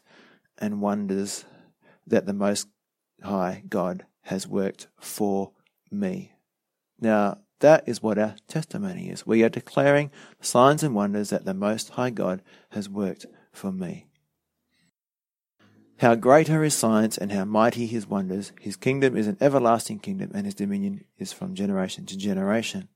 and 0.58 0.82
wonders 0.82 1.46
that 2.06 2.26
the 2.26 2.34
Most 2.34 2.68
High 3.24 3.64
God 3.68 4.06
has 4.24 4.48
worked 4.48 4.88
for 5.00 5.52
me. 5.90 6.34
Now, 7.00 7.40
that 7.64 7.88
is 7.88 8.04
what 8.04 8.18
our 8.18 8.36
testimony 8.48 9.10
is. 9.10 9.26
We 9.26 9.42
are 9.42 9.50
declaring 9.50 10.12
signs 10.42 10.84
and 10.84 10.94
wonders 10.94 11.30
that 11.30 11.46
the 11.46 11.54
Most 11.54 11.92
High 11.92 12.10
God 12.10 12.42
has 12.72 12.90
worked 12.90 13.26
for 13.54 13.72
me. 13.72 14.08
How 16.00 16.16
great 16.16 16.50
are 16.50 16.62
his 16.62 16.74
signs 16.74 17.18
and 17.18 17.32
how 17.32 17.46
mighty 17.46 17.88
his 17.88 18.06
wonders. 18.06 18.52
His 18.60 18.76
kingdom 18.76 19.16
is 19.16 19.28
an 19.28 19.38
everlasting 19.40 20.00
kingdom 20.00 20.32
and 20.36 20.46
his 20.46 20.56
dominion 20.56 21.06
is 21.18 21.32
from 21.32 21.56
generation 21.56 22.06
to 22.08 22.18
generation. 22.18 22.90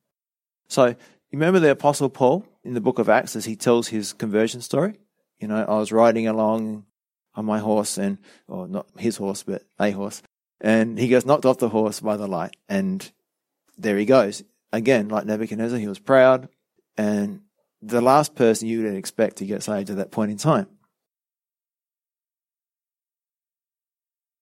So, 0.68 0.88
you 0.88 0.96
remember 1.32 1.62
the 1.62 1.72
Apostle 1.72 2.10
Paul 2.10 2.46
in 2.66 2.74
the 2.74 2.82
book 2.82 3.00
of 3.00 3.08
Acts 3.08 3.38
as 3.38 3.46
he 3.46 3.56
tells 3.56 3.88
his 3.88 4.12
conversion 4.12 4.60
story? 4.60 5.00
You 5.40 5.48
know, 5.48 5.64
I 5.64 5.78
was 5.78 5.94
riding 5.94 6.28
along 6.28 6.86
on 7.36 7.46
my 7.46 7.60
horse 7.60 7.98
and, 7.98 8.18
or 8.50 8.68
not 8.68 8.88
his 8.98 9.16
horse, 9.16 9.44
but 9.44 9.64
a 9.80 9.92
horse. 9.92 10.22
And 10.60 11.00
he 11.00 11.08
gets 11.08 11.26
knocked 11.26 11.46
off 11.46 11.60
the 11.60 11.70
horse 11.70 12.02
by 12.02 12.18
the 12.18 12.28
light 12.28 12.58
and 12.68 13.10
there 13.78 13.98
he 13.98 14.06
goes 14.06 14.44
again, 14.72 15.10
like 15.10 15.26
Nebuchadnezzar, 15.26 15.80
he 15.80 15.88
was 15.88 16.00
proud 16.00 16.50
and 16.98 17.42
the 17.82 18.02
last 18.02 18.36
person 18.36 18.68
you 18.68 18.84
would 18.84 18.94
expect 18.96 19.38
to 19.38 19.46
get 19.46 19.64
saved 19.64 19.90
at 19.90 19.98
that 19.98 20.12
point 20.12 20.32
in 20.32 20.38
time. 20.38 20.68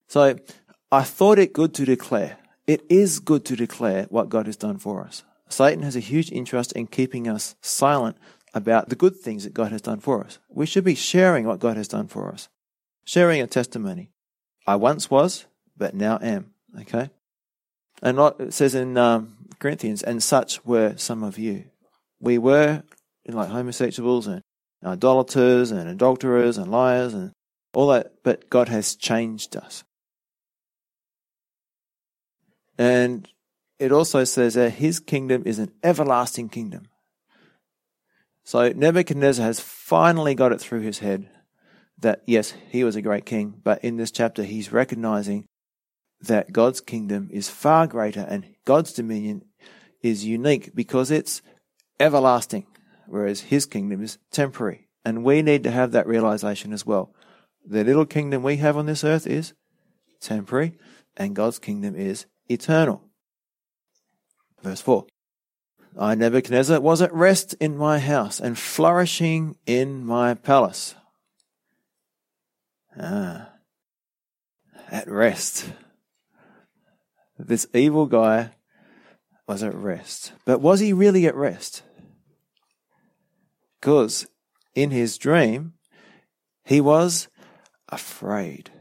So 0.07 0.37
I 0.91 1.03
thought 1.03 1.39
it 1.39 1.51
good 1.53 1.73
to 1.75 1.85
declare. 1.85 2.37
It 2.67 2.83
is 2.89 3.19
good 3.19 3.45
to 3.45 3.55
declare 3.55 4.05
what 4.09 4.29
God 4.29 4.45
has 4.45 4.55
done 4.55 4.77
for 4.77 5.03
us. 5.03 5.23
Satan 5.49 5.83
has 5.83 5.95
a 5.95 5.99
huge 5.99 6.31
interest 6.31 6.71
in 6.71 6.87
keeping 6.87 7.27
us 7.27 7.55
silent 7.61 8.17
about 8.53 8.89
the 8.89 8.95
good 8.95 9.17
things 9.17 9.43
that 9.43 9.53
God 9.53 9.71
has 9.71 9.81
done 9.81 9.99
for 9.99 10.23
us. 10.23 10.39
We 10.49 10.65
should 10.65 10.85
be 10.85 10.95
sharing 10.95 11.45
what 11.45 11.59
God 11.59 11.77
has 11.77 11.87
done 11.87 12.07
for 12.07 12.31
us, 12.31 12.47
sharing 13.03 13.41
a 13.41 13.47
testimony. 13.47 14.11
I 14.65 14.77
once 14.77 15.11
was, 15.11 15.45
but 15.77 15.93
now 15.93 16.17
am. 16.21 16.53
Okay? 16.79 17.09
And 18.01 18.17
it 18.39 18.53
says 18.53 18.73
in 18.73 18.97
um, 18.97 19.34
Corinthians, 19.59 20.03
and 20.03 20.21
such 20.21 20.63
were 20.65 20.95
some 20.97 21.23
of 21.23 21.37
you. 21.37 21.65
We 22.19 22.37
were 22.37 22.83
like 23.27 23.49
homosexuals 23.49 24.27
and 24.27 24.41
idolaters 24.83 25.71
and 25.71 25.89
adulterers 25.89 26.57
and 26.57 26.69
liars 26.69 27.13
and 27.13 27.31
all 27.73 27.87
that, 27.87 28.13
but 28.23 28.49
God 28.49 28.69
has 28.69 28.95
changed 28.95 29.55
us. 29.55 29.83
And 32.77 33.27
it 33.79 33.91
also 33.91 34.23
says 34.23 34.53
that 34.53 34.71
his 34.71 34.99
kingdom 34.99 35.43
is 35.45 35.59
an 35.59 35.71
everlasting 35.83 36.49
kingdom. 36.49 36.87
So 38.43 38.69
Nebuchadnezzar 38.69 39.45
has 39.45 39.59
finally 39.59 40.35
got 40.35 40.51
it 40.51 40.61
through 40.61 40.81
his 40.81 40.99
head 40.99 41.29
that 41.99 42.21
yes, 42.25 42.53
he 42.69 42.83
was 42.83 42.95
a 42.95 43.01
great 43.01 43.25
king, 43.25 43.55
but 43.63 43.83
in 43.83 43.97
this 43.97 44.11
chapter 44.11 44.43
he's 44.43 44.71
recognizing 44.71 45.45
that 46.27 46.51
God's 46.51 46.81
kingdom 46.81 47.29
is 47.31 47.49
far 47.49 47.87
greater 47.87 48.21
and 48.21 48.45
God's 48.65 48.93
dominion 48.93 49.43
is 50.01 50.25
unique 50.25 50.75
because 50.75 51.11
it's 51.11 51.41
everlasting, 51.99 52.65
whereas 53.07 53.41
his 53.41 53.65
kingdom 53.65 54.03
is 54.03 54.17
temporary. 54.31 54.87
And 55.03 55.23
we 55.23 55.41
need 55.41 55.63
to 55.63 55.71
have 55.71 55.91
that 55.91 56.07
realization 56.07 56.73
as 56.73 56.85
well. 56.85 57.13
The 57.65 57.83
little 57.83 58.05
kingdom 58.05 58.43
we 58.43 58.57
have 58.57 58.77
on 58.77 58.85
this 58.85 59.03
earth 59.03 59.27
is 59.27 59.53
temporary, 60.19 60.77
and 61.17 61.35
God's 61.35 61.59
kingdom 61.59 61.95
is 61.95 62.25
eternal. 62.47 63.03
Verse 64.61 64.81
4 64.81 65.05
I, 65.97 66.15
Nebuchadnezzar, 66.15 66.79
was 66.81 67.01
at 67.01 67.13
rest 67.13 67.53
in 67.59 67.77
my 67.77 67.99
house 67.99 68.39
and 68.39 68.57
flourishing 68.57 69.55
in 69.65 70.05
my 70.05 70.33
palace. 70.33 70.95
Ah, 72.99 73.49
at 74.91 75.07
rest. 75.07 75.69
This 77.37 77.67
evil 77.73 78.05
guy 78.05 78.51
was 79.47 79.61
at 79.61 79.75
rest. 79.75 80.33
But 80.45 80.61
was 80.61 80.79
he 80.79 80.93
really 80.93 81.27
at 81.27 81.35
rest? 81.35 81.83
Because 83.79 84.27
in 84.73 84.91
his 84.91 85.17
dream, 85.17 85.73
he 86.63 86.81
was 86.81 87.27
afraid 87.89 88.71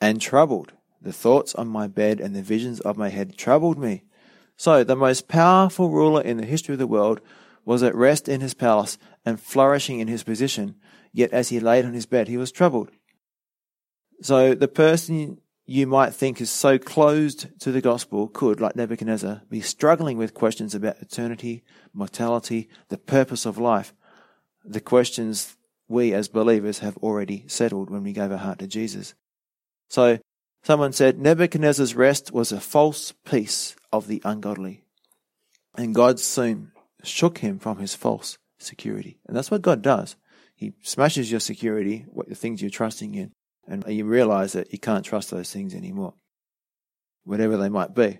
and 0.00 0.20
troubled. 0.20 0.72
The 1.00 1.12
thoughts 1.12 1.54
on 1.54 1.68
my 1.68 1.86
bed 1.86 2.20
and 2.20 2.36
the 2.36 2.42
visions 2.42 2.80
of 2.80 2.98
my 2.98 3.08
head 3.08 3.38
troubled 3.38 3.78
me. 3.78 4.04
So 4.56 4.84
the 4.84 4.96
most 4.96 5.28
powerful 5.28 5.88
ruler 5.88 6.20
in 6.20 6.36
the 6.36 6.44
history 6.44 6.74
of 6.74 6.78
the 6.78 6.86
world 6.86 7.20
was 7.64 7.82
at 7.82 7.94
rest 7.94 8.28
in 8.28 8.42
his 8.42 8.52
palace 8.52 8.98
and 9.24 9.40
flourishing 9.40 10.00
in 10.00 10.08
his 10.08 10.22
position, 10.22 10.74
yet 11.12 11.32
as 11.32 11.48
he 11.48 11.60
laid 11.60 11.84
on 11.86 11.94
his 11.94 12.04
bed, 12.04 12.28
he 12.28 12.36
was 12.36 12.52
troubled. 12.52 12.90
So 14.20 14.54
the 14.54 14.68
person 14.68 15.40
you 15.70 15.86
might 15.86 16.12
think 16.12 16.40
is 16.40 16.50
so 16.50 16.80
closed 16.80 17.46
to 17.60 17.70
the 17.70 17.80
gospel 17.80 18.26
could, 18.26 18.60
like 18.60 18.74
Nebuchadnezzar, 18.74 19.42
be 19.48 19.60
struggling 19.60 20.18
with 20.18 20.34
questions 20.34 20.74
about 20.74 21.00
eternity, 21.00 21.62
mortality, 21.94 22.68
the 22.88 22.98
purpose 22.98 23.46
of 23.46 23.56
life, 23.56 23.94
the 24.64 24.80
questions 24.80 25.56
we 25.86 26.12
as 26.12 26.26
believers 26.26 26.80
have 26.80 26.96
already 26.96 27.44
settled 27.46 27.88
when 27.88 28.02
we 28.02 28.12
gave 28.12 28.32
our 28.32 28.38
heart 28.38 28.58
to 28.58 28.66
Jesus. 28.66 29.14
So 29.88 30.18
someone 30.64 30.92
said 30.92 31.20
Nebuchadnezzar's 31.20 31.94
rest 31.94 32.32
was 32.32 32.50
a 32.50 32.58
false 32.58 33.14
peace 33.24 33.76
of 33.92 34.08
the 34.08 34.20
ungodly. 34.24 34.82
And 35.76 35.94
God 35.94 36.18
soon 36.18 36.72
shook 37.04 37.38
him 37.38 37.60
from 37.60 37.78
his 37.78 37.94
false 37.94 38.38
security. 38.58 39.20
And 39.24 39.36
that's 39.36 39.52
what 39.52 39.62
God 39.62 39.82
does. 39.82 40.16
He 40.56 40.72
smashes 40.82 41.30
your 41.30 41.38
security, 41.38 42.06
what 42.08 42.28
the 42.28 42.34
things 42.34 42.60
you're 42.60 42.72
trusting 42.72 43.14
in, 43.14 43.30
and 43.66 43.84
you 43.86 44.04
realize 44.04 44.52
that 44.52 44.72
you 44.72 44.78
can't 44.78 45.04
trust 45.04 45.30
those 45.30 45.52
things 45.52 45.74
anymore, 45.74 46.14
whatever 47.24 47.56
they 47.56 47.68
might 47.68 47.94
be. 47.94 48.18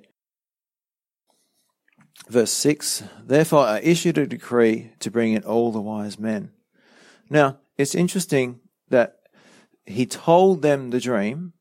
Verse 2.28 2.52
6 2.52 3.02
Therefore 3.24 3.64
I 3.64 3.80
issued 3.80 4.18
a 4.18 4.26
decree 4.26 4.92
to 5.00 5.10
bring 5.10 5.32
in 5.32 5.44
all 5.44 5.72
the 5.72 5.80
wise 5.80 6.18
men. 6.18 6.52
Now, 7.28 7.58
it's 7.76 7.94
interesting 7.94 8.60
that 8.88 9.16
he 9.86 10.06
told 10.06 10.62
them 10.62 10.90
the 10.90 11.00
dream 11.00 11.54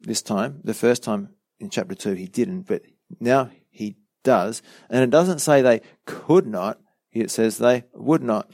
this 0.00 0.22
time. 0.22 0.60
The 0.64 0.74
first 0.74 1.02
time 1.02 1.30
in 1.58 1.70
chapter 1.70 1.94
2 1.94 2.12
he 2.12 2.26
didn't, 2.26 2.62
but 2.62 2.82
now 3.20 3.50
he 3.70 3.96
does. 4.22 4.62
And 4.88 5.02
it 5.02 5.10
doesn't 5.10 5.40
say 5.40 5.60
they 5.60 5.80
could 6.06 6.46
not, 6.46 6.80
it 7.12 7.30
says 7.30 7.58
they 7.58 7.84
would 7.92 8.22
not 8.22 8.50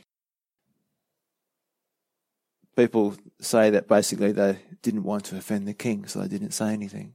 people 2.76 3.14
say 3.40 3.70
that 3.70 3.88
basically 3.88 4.32
they 4.32 4.58
didn't 4.82 5.02
want 5.02 5.24
to 5.24 5.36
offend 5.36 5.66
the 5.66 5.74
king, 5.74 6.06
so 6.06 6.20
they 6.20 6.28
didn't 6.28 6.52
say 6.52 6.72
anything. 6.72 7.14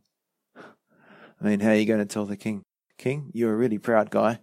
I 0.55 1.43
mean, 1.47 1.59
how 1.59 1.69
are 1.69 1.75
you 1.75 1.85
going 1.85 1.99
to 1.99 2.05
tell 2.05 2.25
the 2.25 2.37
king, 2.37 2.63
King, 2.97 3.31
you're 3.33 3.53
a 3.53 3.57
really 3.57 3.77
proud 3.77 4.09
guy, 4.09 4.39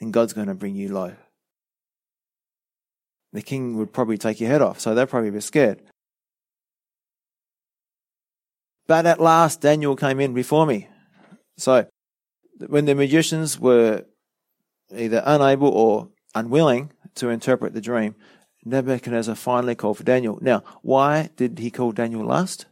and 0.00 0.12
God's 0.12 0.32
going 0.32 0.48
to 0.48 0.54
bring 0.54 0.74
you 0.74 0.92
low? 0.92 1.14
The 3.32 3.42
king 3.42 3.76
would 3.78 3.92
probably 3.92 4.18
take 4.18 4.40
your 4.40 4.50
head 4.50 4.62
off, 4.62 4.80
so 4.80 4.94
they're 4.94 5.06
probably 5.06 5.30
bit 5.30 5.42
scared. 5.42 5.82
But 8.86 9.06
at 9.06 9.20
last, 9.20 9.60
Daniel 9.60 9.96
came 9.96 10.20
in 10.20 10.34
before 10.34 10.66
me. 10.66 10.88
So, 11.56 11.86
when 12.66 12.84
the 12.84 12.94
magicians 12.94 13.58
were 13.58 14.04
either 14.94 15.22
unable 15.24 15.68
or 15.68 16.08
unwilling 16.34 16.92
to 17.16 17.28
interpret 17.28 17.74
the 17.74 17.80
dream, 17.80 18.14
Nebuchadnezzar 18.64 19.34
finally 19.34 19.74
called 19.74 19.98
for 19.98 20.04
Daniel. 20.04 20.38
Now, 20.40 20.62
why 20.82 21.30
did 21.36 21.58
he 21.58 21.70
call 21.70 21.92
Daniel 21.92 22.24
last? 22.24 22.66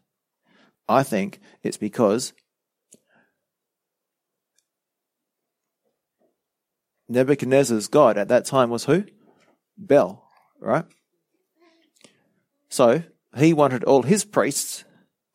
I 0.89 1.03
think 1.03 1.41
it's 1.63 1.77
because 1.77 2.33
Nebuchadnezzar's 7.09 7.89
God 7.89 8.17
at 8.17 8.29
that 8.29 8.45
time 8.45 8.71
was 8.71 8.85
who? 8.85 9.05
Bel, 9.77 10.25
right? 10.61 10.85
So 12.69 13.03
he 13.37 13.53
wanted 13.53 13.83
all 13.85 14.03
his 14.03 14.25
priests 14.25 14.85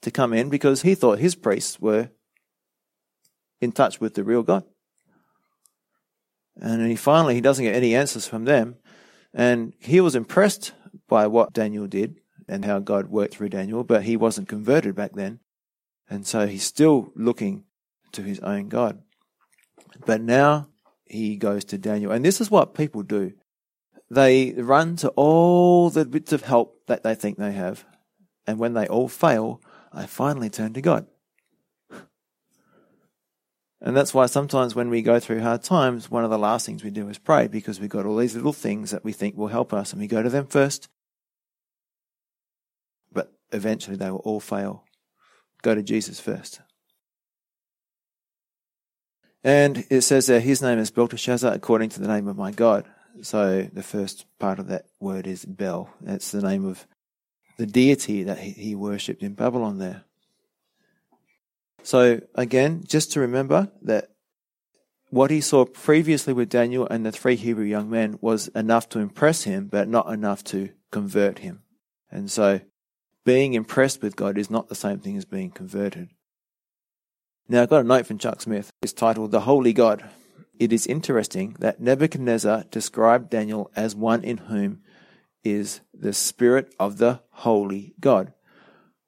to 0.02 0.12
come 0.12 0.34
in 0.34 0.50
because 0.50 0.84
he 0.84 0.96
thought 0.96 1.20
his 1.20 1.36
priests 1.36 1.80
were 1.80 2.10
in 3.60 3.72
touch 3.72 4.00
with 4.00 4.14
the 4.14 4.24
real 4.24 4.44
God. 4.44 4.64
And 6.56 6.88
he 6.88 6.96
finally 6.96 7.36
he 7.36 7.42
doesn't 7.42 7.66
get 7.66 7.76
any 7.76 7.94
answers 7.94 8.26
from 8.26 8.46
them. 8.46 8.76
And 9.36 9.74
he 9.80 10.00
was 10.00 10.16
impressed 10.16 10.72
by 11.10 11.28
what 11.28 11.52
Daniel 11.52 11.88
did 11.88 12.16
and 12.48 12.64
how 12.64 12.80
God 12.80 13.08
worked 13.08 13.36
through 13.36 13.50
Daniel, 13.50 13.84
but 13.84 14.04
he 14.04 14.16
wasn't 14.16 14.48
converted 14.48 14.96
back 14.96 15.12
then. 15.12 15.42
And 16.10 16.26
so 16.26 16.48
he's 16.48 16.64
still 16.64 17.12
looking 17.16 17.66
to 18.14 18.22
his 18.22 18.40
own 18.40 18.70
God. 18.70 19.02
But 20.06 20.22
now 20.22 20.70
he 21.04 21.36
goes 21.36 21.66
to 21.66 21.78
Daniel. 21.78 22.12
And 22.12 22.24
this 22.24 22.40
is 22.40 22.50
what 22.50 22.76
people 22.76 23.04
do. 23.04 23.34
They 24.10 24.54
run 24.54 24.96
to 24.98 25.10
all 25.10 25.90
the 25.90 26.06
bits 26.06 26.32
of 26.32 26.44
help 26.44 26.86
that 26.88 27.04
they 27.04 27.16
think 27.16 27.38
they 27.38 27.52
have. 27.52 27.84
And 28.48 28.58
when 28.58 28.74
they 28.74 28.88
all 28.88 29.10
fail, 29.10 29.62
they 29.94 30.08
finally 30.08 30.50
turn 30.50 30.74
to 30.74 30.82
God. 30.82 31.08
And 33.86 33.96
that's 33.96 34.16
why 34.16 34.26
sometimes 34.26 34.74
when 34.74 34.90
we 34.90 35.04
go 35.04 35.20
through 35.20 35.42
hard 35.42 35.62
times, 35.62 36.10
one 36.10 36.24
of 36.24 36.32
the 36.32 36.40
last 36.40 36.66
things 36.66 36.84
we 36.84 36.90
do 36.90 37.08
is 37.08 37.20
pray 37.20 37.46
because 37.46 37.80
we've 37.80 37.88
got 37.88 38.08
all 38.08 38.18
these 38.18 38.36
little 38.36 38.52
things 38.52 38.90
that 38.90 39.04
we 39.04 39.14
think 39.14 39.38
will 39.38 39.50
help 39.50 39.72
us 39.72 39.94
and 39.94 40.02
we 40.02 40.08
go 40.08 40.24
to 40.24 40.30
them 40.30 40.48
first. 40.48 40.90
But 43.14 43.32
eventually 43.52 43.96
they 43.96 44.10
will 44.10 44.24
all 44.26 44.40
fail. 44.40 44.86
Go 45.62 45.76
to 45.76 45.84
Jesus 45.84 46.20
first. 46.20 46.62
And 49.44 49.86
it 49.92 50.02
says 50.02 50.26
that 50.26 50.42
his 50.42 50.64
name 50.64 50.80
is 50.80 50.90
Belteshazzar 50.90 51.54
according 51.54 51.90
to 51.90 52.02
the 52.02 52.08
name 52.08 52.28
of 52.28 52.36
my 52.36 52.50
God. 52.50 52.86
So 53.22 53.70
the 53.72 53.84
first 53.84 54.26
part 54.40 54.58
of 54.58 54.68
that 54.70 54.88
word 55.00 55.28
is 55.28 55.46
Bel. 55.46 55.92
That's 56.02 56.32
the 56.32 56.42
name 56.42 56.66
of 56.66 56.88
the 57.58 57.68
deity 57.68 58.24
that 58.24 58.40
he 58.40 58.74
worshipped 58.74 59.22
in 59.22 59.36
Babylon 59.36 59.78
there. 59.78 60.06
So 61.86 62.20
again, 62.34 62.84
just 62.84 63.12
to 63.12 63.20
remember 63.20 63.72
that 63.84 64.10
what 65.12 65.30
he 65.30 65.40
saw 65.40 65.66
previously 65.66 66.34
with 66.34 66.50
Daniel 66.50 66.88
and 66.90 67.06
the 67.06 67.12
three 67.12 67.36
Hebrew 67.36 67.64
young 67.64 67.92
men 67.92 68.18
was 68.22 68.48
enough 68.50 68.90
to 68.90 69.00
impress 69.00 69.44
him, 69.44 69.68
but 69.68 69.88
not 69.88 70.12
enough 70.12 70.44
to 70.46 70.70
convert 70.92 71.40
him. 71.40 71.62
And 72.10 72.32
so 72.32 72.62
being 73.24 73.54
impressed 73.54 74.02
with 74.02 74.16
God 74.16 74.40
is 74.40 74.50
not 74.50 74.68
the 74.68 74.74
same 74.74 75.00
thing 75.00 75.16
as 75.16 75.26
being 75.26 75.52
converted. 75.52 76.10
Now, 77.48 77.62
I've 77.62 77.70
got 77.70 77.86
a 77.86 77.88
note 77.88 78.08
from 78.08 78.18
Chuck 78.18 78.42
Smith. 78.42 78.72
It's 78.82 78.92
titled 78.92 79.30
The 79.30 79.42
Holy 79.42 79.72
God. 79.72 80.10
It 80.58 80.74
is 80.74 80.88
interesting 80.88 81.56
that 81.60 81.80
Nebuchadnezzar 81.80 82.64
described 82.72 83.30
Daniel 83.30 83.70
as 83.76 83.96
one 83.96 84.24
in 84.24 84.38
whom 84.38 84.82
is 85.44 85.82
the 85.94 86.14
Spirit 86.14 86.74
of 86.80 86.98
the 86.98 87.22
Holy 87.30 87.94
God. 88.00 88.34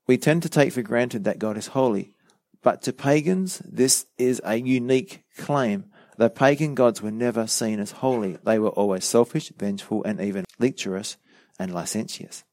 We 0.05 0.19
tend 0.19 0.43
to 0.43 0.49
take 0.49 0.73
for 0.73 0.83
granted 0.83 1.23
that 1.23 1.39
God 1.39 1.57
is 1.57 1.67
holy, 1.67 2.13
but 2.61 2.81
to 2.83 2.93
pagans, 2.93 3.59
this 3.59 4.05
is 4.17 4.41
a 4.43 4.55
unique 4.57 5.23
claim. 5.37 5.85
The 6.17 6.29
pagan 6.29 6.75
gods 6.75 7.01
were 7.01 7.11
never 7.11 7.47
seen 7.47 7.79
as 7.79 7.91
holy. 7.91 8.37
They 8.43 8.59
were 8.59 8.69
always 8.69 9.05
selfish, 9.05 9.51
vengeful, 9.57 10.03
and 10.03 10.19
even 10.19 10.45
lecherous 10.59 11.17
and 11.59 11.73
licentious. 11.73 12.43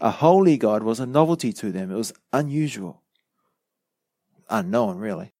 A 0.00 0.10
holy 0.10 0.56
God 0.56 0.82
was 0.82 1.00
a 1.00 1.06
novelty 1.06 1.52
to 1.54 1.70
them. 1.72 1.90
It 1.90 1.96
was 1.96 2.12
unusual. 2.32 3.02
Unknown, 4.48 4.98
really. 4.98 5.32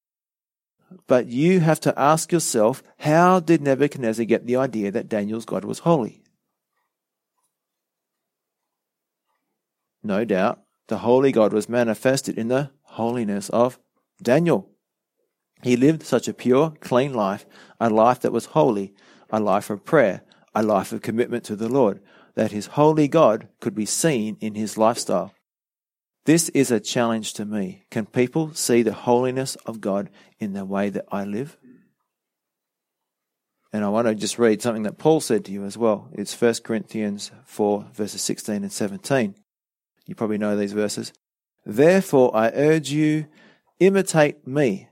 but 1.07 1.27
you 1.27 1.61
have 1.61 1.81
to 1.81 1.99
ask 1.99 2.33
yourself 2.33 2.83
how 3.01 3.41
did 3.41 3.61
Nebuchadnezzar 3.61 4.25
get 4.25 4.47
the 4.47 4.57
idea 4.57 4.91
that 4.91 5.09
Daniel's 5.09 5.45
God 5.45 5.65
was 5.65 5.81
holy? 5.81 6.23
No 10.03 10.25
doubt, 10.25 10.63
the 10.89 10.99
holy 10.99 11.33
God 11.33 11.53
was 11.53 11.69
manifested 11.69 12.39
in 12.39 12.49
the 12.49 12.71
holiness 12.99 13.49
of 13.51 13.79
Daniel. 14.21 14.69
He 15.63 15.77
lived 15.77 16.03
such 16.03 16.29
a 16.29 16.35
pure, 16.35 16.75
clean 16.81 17.15
life, 17.15 17.47
a 17.81 17.89
life 17.89 18.21
that 18.21 18.33
was 18.33 18.47
holy, 18.47 18.93
a 19.31 19.41
life 19.41 19.71
of 19.71 19.85
prayer, 19.85 20.23
a 20.55 20.63
life 20.63 20.93
of 20.93 21.01
commitment 21.01 21.45
to 21.45 21.57
the 21.57 21.69
Lord, 21.69 22.01
that 22.35 22.53
his 22.53 22.67
holy 22.79 23.09
God 23.09 23.49
could 23.61 23.75
be 23.75 23.87
seen 23.87 24.37
in 24.41 24.55
his 24.55 24.77
lifestyle. 24.77 25.33
This 26.25 26.49
is 26.51 26.71
a 26.71 26.81
challenge 26.81 27.33
to 27.35 27.45
me. 27.45 27.85
Can 27.91 28.05
people 28.05 28.53
see 28.53 28.83
the 28.83 28.93
holiness 28.93 29.57
of 29.65 29.81
God 29.81 30.11
in 30.39 30.53
the 30.53 30.65
way 30.65 30.91
that 30.91 31.07
I 31.11 31.25
live? 31.25 31.57
And 33.73 33.85
I 33.85 33.89
want 33.89 34.09
to 34.09 34.15
just 34.15 34.39
read 34.39 34.61
something 34.61 34.83
that 34.85 34.99
Paul 34.99 35.21
said 35.21 35.45
to 35.45 35.53
you 35.53 35.65
as 35.65 35.79
well. 35.79 36.09
It's 36.13 36.41
1 36.41 36.55
Corinthians 36.65 37.31
4, 37.45 37.87
verses 37.95 38.23
16 38.23 38.57
and 38.57 38.73
17. 38.73 39.35
You 40.07 40.15
probably 40.15 40.39
know 40.39 40.57
these 40.57 40.73
verses. 40.73 41.13
Therefore, 41.69 42.35
I 42.35 42.51
urge 42.55 42.91
you, 42.91 43.27
imitate 43.79 44.47
me. 44.47 44.89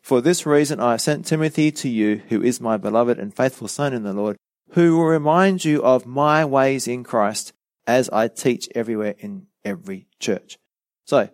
For 0.00 0.22
this 0.22 0.46
reason, 0.46 0.80
I 0.80 0.92
have 0.92 1.02
sent 1.02 1.26
Timothy 1.26 1.70
to 1.72 1.88
you, 1.88 2.22
who 2.30 2.42
is 2.42 2.58
my 2.58 2.78
beloved 2.78 3.18
and 3.18 3.36
faithful 3.36 3.68
son 3.68 3.92
in 3.92 4.04
the 4.04 4.14
Lord, 4.14 4.38
who 4.70 4.96
will 4.96 5.04
remind 5.04 5.66
you 5.66 5.82
of 5.82 6.06
my 6.06 6.46
ways 6.46 6.88
in 6.88 7.04
Christ 7.04 7.52
as 7.86 8.08
I 8.08 8.28
teach 8.28 8.70
everywhere 8.74 9.16
in 9.18 9.48
every 9.66 10.06
church. 10.18 10.56
So, 11.04 11.28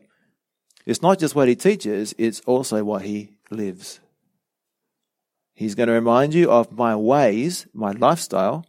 it's 0.85 1.03
not 1.03 1.21
just 1.21 1.37
what 1.37 1.47
he 1.47 1.55
teaches, 1.55 2.17
it's 2.19 2.41
also 2.41 2.83
what 2.83 3.03
he 3.03 3.37
lives. 3.49 4.01
He's 5.55 5.77
going 5.77 5.87
to 5.87 5.93
remind 5.93 6.35
you 6.35 6.51
of 6.51 6.73
my 6.73 6.97
ways, 6.97 7.69
my 7.73 7.93
lifestyle, 7.93 8.67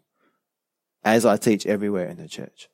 as 1.03 1.25
I 1.25 1.37
teach 1.37 1.65
everywhere 1.65 2.07
in 2.07 2.17
the 2.17 2.27
church. 2.27 2.69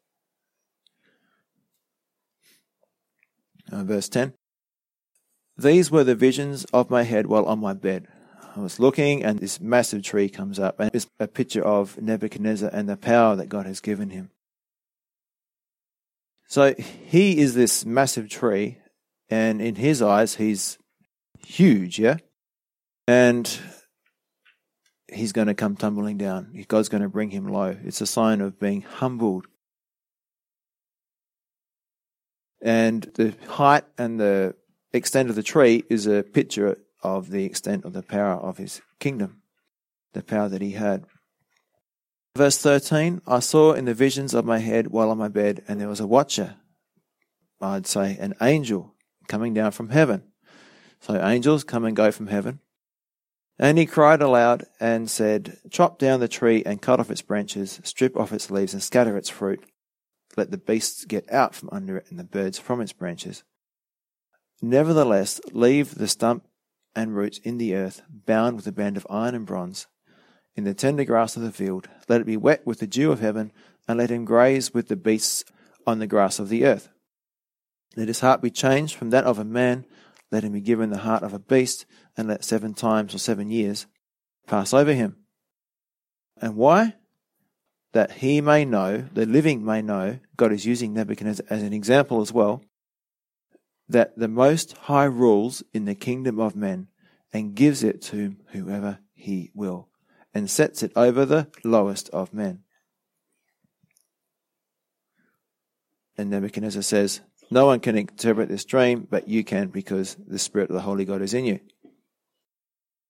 Uh, 3.72 3.84
verse 3.84 4.10
10 4.10 4.34
These 5.58 5.92
were 5.92 6.04
the 6.04 6.16
visions 6.16 6.66
of 6.66 6.90
my 6.90 7.04
head 7.04 7.28
while 7.28 7.46
on 7.46 7.60
my 7.60 7.74
bed. 7.74 8.08
I 8.56 8.62
was 8.62 8.80
looking, 8.80 9.24
and 9.24 9.40
this 9.40 9.62
massive 9.62 10.04
tree 10.04 10.28
comes 10.28 10.60
up, 10.60 10.80
and 10.80 10.90
it's 10.94 11.08
a 11.20 11.28
picture 11.28 11.64
of 11.64 12.02
Nebuchadnezzar 12.02 12.70
and 12.74 12.90
the 12.90 12.98
power 12.98 13.36
that 13.36 13.48
God 13.48 13.66
has 13.66 13.80
given 13.80 14.10
him. 14.10 14.32
So 16.48 16.74
he 16.74 17.38
is 17.38 17.54
this 17.54 17.86
massive 17.86 18.28
tree, 18.28 18.80
and 19.30 19.62
in 19.62 19.76
his 19.76 20.02
eyes, 20.02 20.36
he's 20.36 20.80
huge, 21.46 22.00
yeah? 22.00 22.18
And 23.08 23.60
he's 25.08 25.32
going 25.32 25.48
to 25.48 25.54
come 25.54 25.76
tumbling 25.76 26.18
down. 26.18 26.66
God's 26.68 26.90
going 26.90 27.04
to 27.04 27.10
bring 27.10 27.30
him 27.30 27.48
low. 27.48 27.78
It's 27.84 28.02
a 28.02 28.08
sign 28.08 28.42
of 28.42 28.60
being 28.60 28.82
humbled. 28.82 29.46
And 32.62 33.04
the 33.16 33.34
height 33.48 33.86
and 33.98 34.20
the 34.20 34.56
extent 34.94 35.30
of 35.30 35.36
the 35.36 35.44
tree 35.44 35.84
is 35.90 36.08
a 36.08 36.24
picture 36.24 36.78
of 37.02 37.30
the 37.30 37.46
extent 37.46 37.86
of 37.86 37.94
the 37.94 38.04
power 38.04 38.34
of 38.34 38.58
his 38.58 38.82
kingdom, 39.00 39.42
the 40.14 40.24
power 40.24 40.50
that 40.50 40.62
he 40.62 40.72
had. 40.72 41.06
Verse 42.36 42.58
13 42.58 43.22
I 43.26 43.40
saw 43.40 43.74
in 43.74 43.86
the 43.86 43.94
visions 43.94 44.34
of 44.34 44.46
my 44.46 44.60
head 44.60 44.88
while 44.88 45.10
on 45.10 45.18
my 45.18 45.28
bed, 45.28 45.64
and 45.68 45.80
there 45.80 45.88
was 45.88 46.00
a 46.00 46.08
watcher, 46.08 46.56
I'd 47.62 47.88
say 47.88 48.18
an 48.20 48.36
angel, 48.42 48.96
coming 49.28 49.54
down 49.54 49.72
from 49.72 49.90
heaven. 49.90 50.24
So 51.00 51.16
angels 51.24 51.64
come 51.64 51.86
and 51.86 51.96
go 51.96 52.12
from 52.12 52.28
heaven. 52.28 52.60
And 53.58 53.78
he 53.78 53.86
cried 53.86 54.22
aloud 54.22 54.66
and 54.80 55.10
said, 55.10 55.58
Chop 55.70 56.00
down 56.00 56.22
the 56.22 56.30
tree 56.30 56.64
and 56.66 56.82
cut 56.82 57.00
off 57.00 57.12
its 57.12 57.22
branches, 57.22 57.82
strip 57.84 58.16
off 58.16 58.32
its 58.32 58.50
leaves 58.50 58.74
and 58.74 58.82
scatter 58.82 59.18
its 59.18 59.30
fruit. 59.30 59.64
Let 60.38 60.52
the 60.52 60.58
beasts 60.58 61.06
get 61.06 61.32
out 61.32 61.56
from 61.56 61.70
under 61.72 61.98
it 61.98 62.08
and 62.10 62.20
the 62.20 62.24
birds 62.24 62.60
from 62.60 62.82
its 62.82 62.94
branches. 62.94 63.44
Nevertheless, 64.62 65.40
leave 65.52 65.96
the 65.96 66.08
stump 66.08 66.46
and 66.96 67.16
roots 67.16 67.38
in 67.40 67.58
the 67.58 67.76
earth, 67.76 68.02
bound 68.10 68.56
with 68.56 68.68
a 68.68 68.72
band 68.72 68.98
of 68.98 69.08
iron 69.10 69.36
and 69.36 69.46
bronze, 69.46 69.88
in 70.56 70.64
the 70.64 70.74
tender 70.74 71.06
grass 71.06 71.38
of 71.38 71.44
the 71.44 71.52
field. 71.52 71.88
Let 72.08 72.22
it 72.22 72.28
be 72.28 72.38
wet 72.38 72.66
with 72.66 72.80
the 72.80 72.88
dew 72.88 73.12
of 73.12 73.22
heaven, 73.22 73.52
and 73.88 73.98
let 73.98 74.10
him 74.10 74.26
graze 74.26 74.74
with 74.74 74.88
the 74.88 74.96
beasts 74.96 75.46
on 75.88 76.00
the 76.00 76.08
grass 76.08 76.40
of 76.40 76.50
the 76.50 76.66
earth. 76.66 76.90
Let 77.96 78.08
his 78.08 78.20
heart 78.20 78.42
be 78.42 78.52
changed 78.52 78.96
from 78.96 79.10
that 79.12 79.24
of 79.24 79.40
a 79.40 79.46
man, 79.46 79.86
let 80.32 80.44
him 80.44 80.54
be 80.54 80.62
given 80.62 80.90
the 80.90 81.00
heart 81.00 81.24
of 81.24 81.34
a 81.34 81.40
beast, 81.40 81.86
and 82.18 82.28
let 82.28 82.44
seven 82.44 82.74
times 82.74 83.16
or 83.16 83.20
seven 83.20 83.50
years 83.50 83.88
pass 84.46 84.74
over 84.74 84.94
him. 84.94 85.18
And 86.42 86.56
why? 86.56 86.96
That 87.94 88.12
he 88.12 88.40
may 88.42 88.66
know, 88.66 89.06
the 89.14 89.26
living 89.26 89.66
may 89.66 89.82
know, 89.82 90.20
God 90.38 90.52
is 90.52 90.66
using 90.66 90.94
Nebuchadnezzar 90.94 91.46
as 91.50 91.64
an 91.64 91.74
example 91.74 92.22
as 92.22 92.32
well, 92.32 92.64
that 93.88 94.18
the 94.18 94.28
Most 94.28 94.78
High 94.78 95.06
rules 95.06 95.64
in 95.74 95.86
the 95.86 95.96
kingdom 95.96 96.40
of 96.40 96.56
men 96.56 96.88
and 97.34 97.56
gives 97.56 97.84
it 97.84 98.02
to 98.04 98.36
whoever 98.52 99.00
he 99.14 99.52
will, 99.54 99.90
and 100.34 100.50
sets 100.50 100.84
it 100.84 100.92
over 100.96 101.26
the 101.26 101.48
lowest 101.64 102.10
of 102.10 102.34
men. 102.34 102.64
And 106.18 106.30
Nebuchadnezzar 106.30 106.84
says, 106.84 107.22
no 107.52 107.66
one 107.66 107.80
can 107.80 107.98
interpret 107.98 108.50
this 108.50 108.66
dream, 108.66 109.08
but 109.10 109.28
you 109.28 109.44
can 109.44 109.70
because 109.70 110.16
the 110.28 110.38
Spirit 110.38 110.70
of 110.70 110.76
the 110.76 110.82
Holy 110.82 111.06
God 111.06 111.22
is 111.22 111.34
in 111.34 111.46
you. 111.46 111.60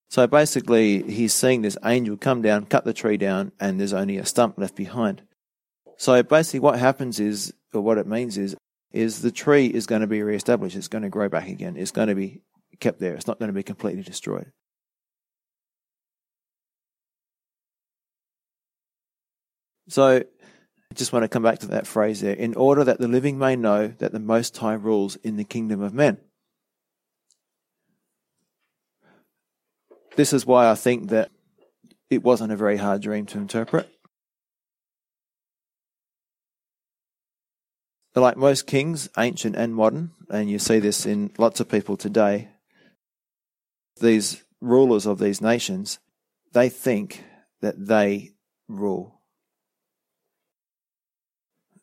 So 0.10 0.26
basically, 0.26 1.04
he's 1.04 1.34
seeing 1.34 1.62
this 1.62 1.78
angel 1.86 2.18
come 2.18 2.42
down, 2.42 2.66
cut 2.66 2.84
the 2.84 2.94
tree 2.94 3.18
down, 3.18 3.52
and 3.60 3.80
there's 3.80 3.94
only 3.94 4.18
a 4.18 4.26
stump 4.26 4.58
left 4.58 4.76
behind. 4.76 5.22
So 5.98 6.24
basically, 6.24 6.62
what 6.62 6.80
happens 6.80 7.20
is, 7.20 7.54
or 7.74 7.82
what 7.82 8.00
it 8.00 8.08
means 8.08 8.38
is, 8.38 8.56
is 8.92 9.22
the 9.22 9.32
tree 9.32 9.68
is 9.68 9.86
going 9.86 10.02
to 10.02 10.08
be 10.08 10.24
reestablished. 10.24 10.76
It's 10.76 10.88
going 10.88 11.04
to 11.04 11.10
grow 11.10 11.30
back 11.30 11.48
again. 11.48 11.78
It's 11.78 11.92
going 11.92 12.08
to 12.08 12.16
be 12.16 12.42
kept 12.80 13.00
there. 13.00 13.14
It's 13.14 13.28
not 13.28 13.38
going 13.38 13.50
to 13.50 13.54
be 13.54 13.62
completely 13.62 14.02
destroyed. 14.02 14.52
So 19.90 20.18
I 20.18 20.96
just 20.96 21.14
want 21.14 21.24
to 21.24 21.30
come 21.30 21.44
back 21.44 21.60
to 21.60 21.68
that 21.68 21.86
phrase 21.86 22.22
there. 22.22 22.34
In 22.34 22.56
order 22.56 22.84
that 22.84 23.00
the 23.00 23.08
living 23.08 23.38
may 23.38 23.56
know 23.56 23.90
that 24.00 24.12
the 24.12 24.20
Most 24.20 24.58
High 24.58 24.74
rules 24.74 25.18
in 25.18 25.38
the 25.38 25.44
kingdom 25.44 25.82
of 25.82 25.94
men. 25.94 26.18
This 30.16 30.34
is 30.34 30.46
why 30.46 30.70
I 30.70 30.76
think 30.76 31.10
that 31.10 31.32
it 32.10 32.24
wasn't 32.24 32.52
a 32.52 32.58
very 32.58 32.78
hard 32.78 33.02
dream 33.02 33.26
to 33.28 33.38
interpret. 33.38 33.90
Like 38.16 38.36
most 38.36 38.68
kings, 38.68 39.08
ancient 39.18 39.56
and 39.56 39.74
modern, 39.74 40.12
and 40.30 40.50
you 40.50 40.60
see 40.60 40.80
this 40.80 41.06
in 41.06 41.32
lots 41.38 41.62
of 41.62 41.70
people 41.70 41.96
today, 41.96 42.50
these 44.02 44.44
rulers 44.60 45.06
of 45.06 45.20
these 45.20 45.42
nations, 45.42 46.00
they 46.52 46.68
think 46.68 47.24
that 47.62 47.88
they 47.88 48.32
rule. 48.68 49.22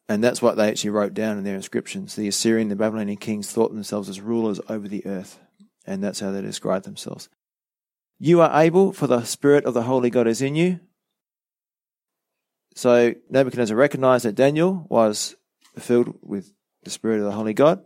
And 0.09 0.23
that's 0.23 0.41
what 0.41 0.57
they 0.57 0.69
actually 0.69 0.91
wrote 0.91 1.15
down 1.15 1.39
in 1.39 1.45
their 1.45 1.57
inscriptions. 1.57 2.15
The 2.15 2.29
Assyrian, 2.29 2.69
the 2.69 2.77
Babylonian 2.77 3.19
kings 3.19 3.51
thought 3.51 3.73
themselves 3.73 4.09
as 4.09 4.21
rulers 4.21 4.61
over 4.69 4.87
the 4.87 5.05
earth. 5.07 5.39
And 5.85 6.03
that's 6.03 6.21
how 6.21 6.31
they 6.31 6.43
described 6.43 6.85
themselves. 6.85 7.29
You 8.19 8.41
are 8.41 8.63
able, 8.63 8.93
for 8.93 9.07
the 9.07 9.25
Spirit 9.25 9.65
of 9.65 9.75
the 9.75 9.83
Holy 9.83 10.11
God 10.11 10.27
is 10.27 10.41
in 10.41 10.55
you. 10.55 10.81
So 12.75 13.15
Nebuchadnezzar 13.31 13.77
recognized 13.77 14.25
that 14.25 14.35
Daniel 14.35 14.87
was 14.89 15.35
filled 15.79 16.19
with 16.23 16.53
the 16.85 16.91
Spirit 16.91 17.19
of 17.19 17.25
the 17.25 17.33
Holy 17.33 17.55
God, 17.55 17.85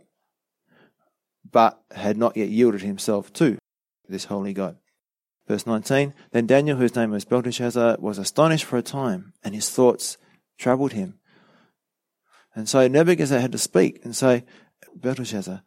but 1.49 1.81
had 1.93 2.17
not 2.17 2.37
yet 2.37 2.49
yielded 2.49 2.81
himself 2.81 3.31
to 3.33 3.57
this 4.07 4.25
Holy 4.25 4.53
God. 4.53 4.77
Verse 5.47 5.65
19 5.65 6.13
Then 6.31 6.47
Daniel, 6.47 6.77
whose 6.77 6.95
name 6.95 7.11
was 7.11 7.25
Belteshazzar, 7.25 7.97
was 7.99 8.17
astonished 8.17 8.65
for 8.65 8.77
a 8.77 8.81
time, 8.81 9.33
and 9.43 9.53
his 9.53 9.69
thoughts 9.69 10.17
troubled 10.57 10.93
him. 10.93 11.19
And 12.55 12.67
so 12.67 12.87
Nebuchadnezzar 12.87 13.39
had 13.39 13.51
to 13.53 13.57
speak 13.57 14.01
and 14.03 14.15
say, 14.15 14.43
Belteshazzar, 14.93 15.63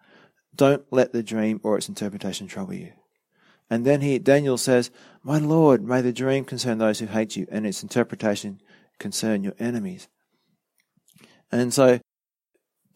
don't 0.55 0.85
let 0.91 1.13
the 1.13 1.23
dream 1.23 1.61
or 1.63 1.77
its 1.77 1.89
interpretation 1.89 2.47
trouble 2.47 2.75
you. 2.75 2.93
And 3.71 3.85
then 3.85 4.01
he, 4.01 4.19
Daniel 4.19 4.59
says, 4.59 4.91
My 5.23 5.39
Lord, 5.39 5.83
may 5.83 6.01
the 6.01 6.13
dream 6.13 6.45
concern 6.45 6.79
those 6.79 6.99
who 6.99 7.07
hate 7.07 7.37
you, 7.37 7.47
and 7.51 7.67
its 7.67 7.83
interpretation 7.83 8.61
concern 8.99 9.43
your 9.43 9.55
enemies. 9.59 10.09
And 11.51 11.73
so 11.73 12.01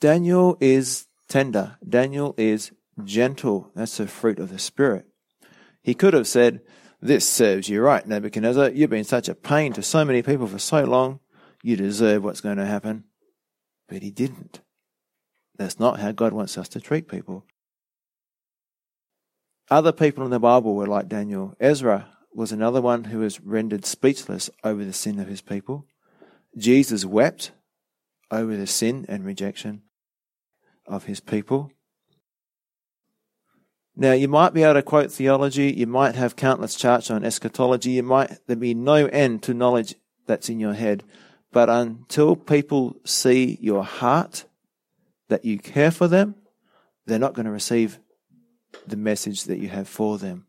Daniel 0.00 0.56
is 0.60 1.06
tender. 1.28 1.76
Daniel 1.86 2.34
is 2.36 2.72
gentle. 3.04 3.70
That's 3.74 3.96
the 3.96 4.06
fruit 4.06 4.38
of 4.38 4.50
the 4.50 4.58
Spirit. 4.58 5.06
He 5.82 5.94
could 5.94 6.14
have 6.14 6.26
said, 6.26 6.60
This 7.00 7.28
serves 7.28 7.68
you 7.68 7.80
right, 7.80 8.06
Nebuchadnezzar. 8.06 8.70
You've 8.70 8.90
been 8.90 9.04
such 9.04 9.28
a 9.28 9.34
pain 9.34 9.72
to 9.74 9.82
so 9.82 10.04
many 10.04 10.22
people 10.22 10.46
for 10.46 10.58
so 10.58 10.84
long. 10.84 11.20
You 11.62 11.76
deserve 11.76 12.24
what's 12.24 12.40
going 12.40 12.58
to 12.58 12.66
happen. 12.66 13.04
But 13.88 14.02
he 14.02 14.10
didn't. 14.10 14.60
That's 15.56 15.80
not 15.80 15.98
how 15.98 16.12
God 16.12 16.32
wants 16.32 16.56
us 16.56 16.68
to 16.70 16.80
treat 16.80 17.08
people. 17.08 17.44
Other 19.70 19.92
people 19.92 20.24
in 20.24 20.30
the 20.30 20.38
Bible 20.38 20.74
were 20.74 20.86
like 20.86 21.08
Daniel. 21.08 21.54
Ezra 21.60 22.08
was 22.32 22.52
another 22.52 22.80
one 22.80 23.04
who 23.04 23.18
was 23.18 23.40
rendered 23.40 23.84
speechless 23.84 24.48
over 24.64 24.84
the 24.84 24.92
sin 24.92 25.18
of 25.18 25.28
his 25.28 25.42
people. 25.42 25.86
Jesus 26.56 27.04
wept 27.04 27.52
over 28.30 28.56
the 28.56 28.66
sin 28.66 29.04
and 29.08 29.24
rejection 29.24 29.82
of 30.86 31.04
his 31.04 31.20
people. 31.20 31.70
Now, 33.94 34.12
you 34.12 34.28
might 34.28 34.54
be 34.54 34.62
able 34.62 34.74
to 34.74 34.82
quote 34.82 35.10
theology, 35.10 35.72
you 35.72 35.86
might 35.86 36.14
have 36.14 36.36
countless 36.36 36.76
charts 36.76 37.10
on 37.10 37.24
eschatology, 37.24 37.90
you 37.90 38.04
might 38.04 38.38
there 38.46 38.56
be 38.56 38.72
no 38.72 39.06
end 39.06 39.42
to 39.42 39.54
knowledge 39.54 39.96
that's 40.26 40.48
in 40.48 40.60
your 40.60 40.74
head, 40.74 41.02
but 41.52 41.68
until 41.68 42.36
people 42.36 42.96
see 43.04 43.58
your 43.60 43.82
heart, 43.82 44.44
that 45.28 45.44
you 45.44 45.58
care 45.58 45.90
for 45.90 46.06
them, 46.06 46.36
they're 47.06 47.18
not 47.18 47.34
going 47.34 47.46
to 47.46 47.52
receive 47.52 47.98
the 48.86 48.96
message 48.96 49.44
that 49.44 49.58
you 49.58 49.68
have 49.68 49.88
for 49.88 50.18
them. 50.18 50.46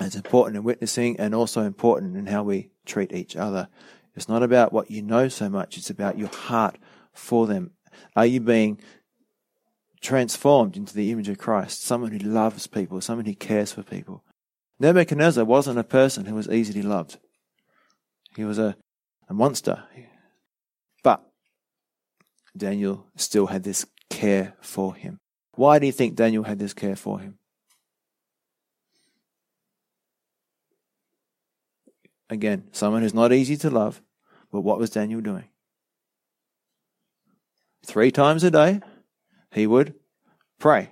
It's 0.00 0.16
important 0.16 0.56
in 0.56 0.64
witnessing 0.64 1.18
and 1.18 1.34
also 1.34 1.62
important 1.62 2.16
in 2.16 2.26
how 2.26 2.42
we 2.42 2.70
treat 2.84 3.12
each 3.12 3.36
other. 3.36 3.68
It's 4.14 4.28
not 4.28 4.42
about 4.42 4.72
what 4.72 4.90
you 4.90 5.02
know 5.02 5.28
so 5.28 5.48
much, 5.48 5.76
it's 5.76 5.90
about 5.90 6.18
your 6.18 6.28
heart 6.28 6.78
for 7.12 7.46
them. 7.46 7.72
Are 8.14 8.26
you 8.26 8.40
being 8.40 8.78
transformed 10.00 10.76
into 10.76 10.94
the 10.94 11.10
image 11.10 11.28
of 11.28 11.36
Christ, 11.36 11.82
someone 11.82 12.12
who 12.12 12.18
loves 12.18 12.68
people, 12.68 13.00
someone 13.00 13.26
who 13.26 13.34
cares 13.34 13.72
for 13.72 13.82
people. 13.82 14.22
Nebuchadnezzar 14.78 15.44
wasn't 15.44 15.78
a 15.78 15.84
person 15.84 16.26
who 16.26 16.34
was 16.34 16.48
easily 16.48 16.82
loved. 16.82 17.18
He 18.36 18.44
was 18.44 18.58
a, 18.58 18.76
a 19.28 19.34
monster. 19.34 19.82
But 21.02 21.22
Daniel 22.56 23.06
still 23.16 23.46
had 23.46 23.64
this 23.64 23.86
care 24.10 24.54
for 24.60 24.94
him. 24.94 25.18
Why 25.56 25.78
do 25.78 25.86
you 25.86 25.92
think 25.92 26.14
Daniel 26.14 26.44
had 26.44 26.58
this 26.58 26.74
care 26.74 26.96
for 26.96 27.18
him? 27.18 27.38
Again, 32.28 32.64
someone 32.72 33.02
who's 33.02 33.14
not 33.14 33.32
easy 33.32 33.56
to 33.58 33.70
love, 33.70 34.02
but 34.52 34.60
what 34.60 34.78
was 34.78 34.90
Daniel 34.90 35.20
doing? 35.20 35.48
Three 37.84 38.10
times 38.10 38.44
a 38.44 38.50
day, 38.50 38.80
he 39.52 39.66
would 39.66 39.94
pray. 40.58 40.90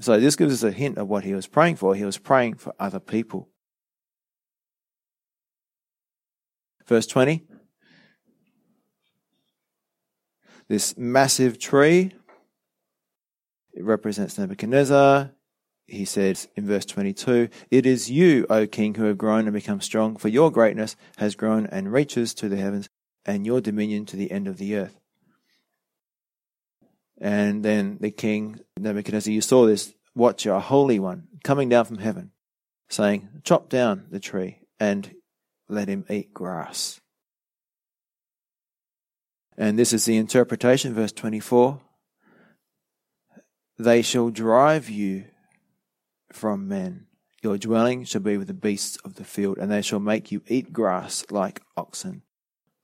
So 0.00 0.18
this 0.18 0.36
gives 0.36 0.54
us 0.54 0.62
a 0.62 0.72
hint 0.72 0.96
of 0.96 1.08
what 1.08 1.24
he 1.24 1.34
was 1.34 1.46
praying 1.46 1.76
for. 1.76 1.94
He 1.94 2.04
was 2.04 2.18
praying 2.18 2.54
for 2.54 2.74
other 2.80 3.00
people. 3.00 3.50
Verse 6.86 7.06
20. 7.06 7.44
This 10.68 10.96
massive 10.96 11.58
tree, 11.58 12.12
it 13.72 13.84
represents 13.84 14.38
Nebuchadnezzar. 14.38 15.30
He 15.86 16.04
says 16.04 16.48
in 16.54 16.66
verse 16.66 16.84
22, 16.84 17.48
It 17.70 17.84
is 17.84 18.10
you, 18.10 18.46
O 18.48 18.66
king, 18.66 18.94
who 18.94 19.04
have 19.04 19.18
grown 19.18 19.46
and 19.46 19.52
become 19.52 19.80
strong, 19.80 20.16
for 20.16 20.28
your 20.28 20.50
greatness 20.50 20.96
has 21.16 21.34
grown 21.34 21.66
and 21.66 21.92
reaches 21.92 22.32
to 22.34 22.48
the 22.48 22.56
heavens, 22.56 22.88
and 23.26 23.44
your 23.44 23.60
dominion 23.60 24.06
to 24.06 24.16
the 24.16 24.30
end 24.30 24.46
of 24.46 24.58
the 24.58 24.76
earth. 24.76 25.00
And 27.20 27.64
then 27.64 27.98
the 28.00 28.10
king 28.10 28.60
Nebuchadnezzar, 28.78 29.32
you 29.32 29.40
saw 29.40 29.66
this 29.66 29.92
watcher, 30.14 30.52
a 30.52 30.60
holy 30.60 30.98
one, 30.98 31.28
coming 31.44 31.68
down 31.68 31.84
from 31.84 31.98
heaven, 31.98 32.30
saying, 32.88 33.28
Chop 33.44 33.68
down 33.68 34.06
the 34.10 34.20
tree 34.20 34.60
and 34.78 35.14
let 35.68 35.88
him 35.88 36.04
eat 36.08 36.32
grass. 36.32 37.00
And 39.56 39.78
this 39.78 39.92
is 39.92 40.06
the 40.06 40.16
interpretation, 40.16 40.94
verse 40.94 41.12
24. 41.12 41.80
They 43.80 44.02
shall 44.02 44.28
drive 44.28 44.90
you 44.90 45.24
from 46.30 46.68
men. 46.68 47.06
Your 47.42 47.56
dwelling 47.56 48.04
shall 48.04 48.20
be 48.20 48.36
with 48.36 48.48
the 48.48 48.52
beasts 48.52 48.98
of 49.06 49.14
the 49.14 49.24
field, 49.24 49.56
and 49.56 49.72
they 49.72 49.80
shall 49.80 50.00
make 50.00 50.30
you 50.30 50.42
eat 50.48 50.70
grass 50.70 51.24
like 51.30 51.62
oxen. 51.78 52.20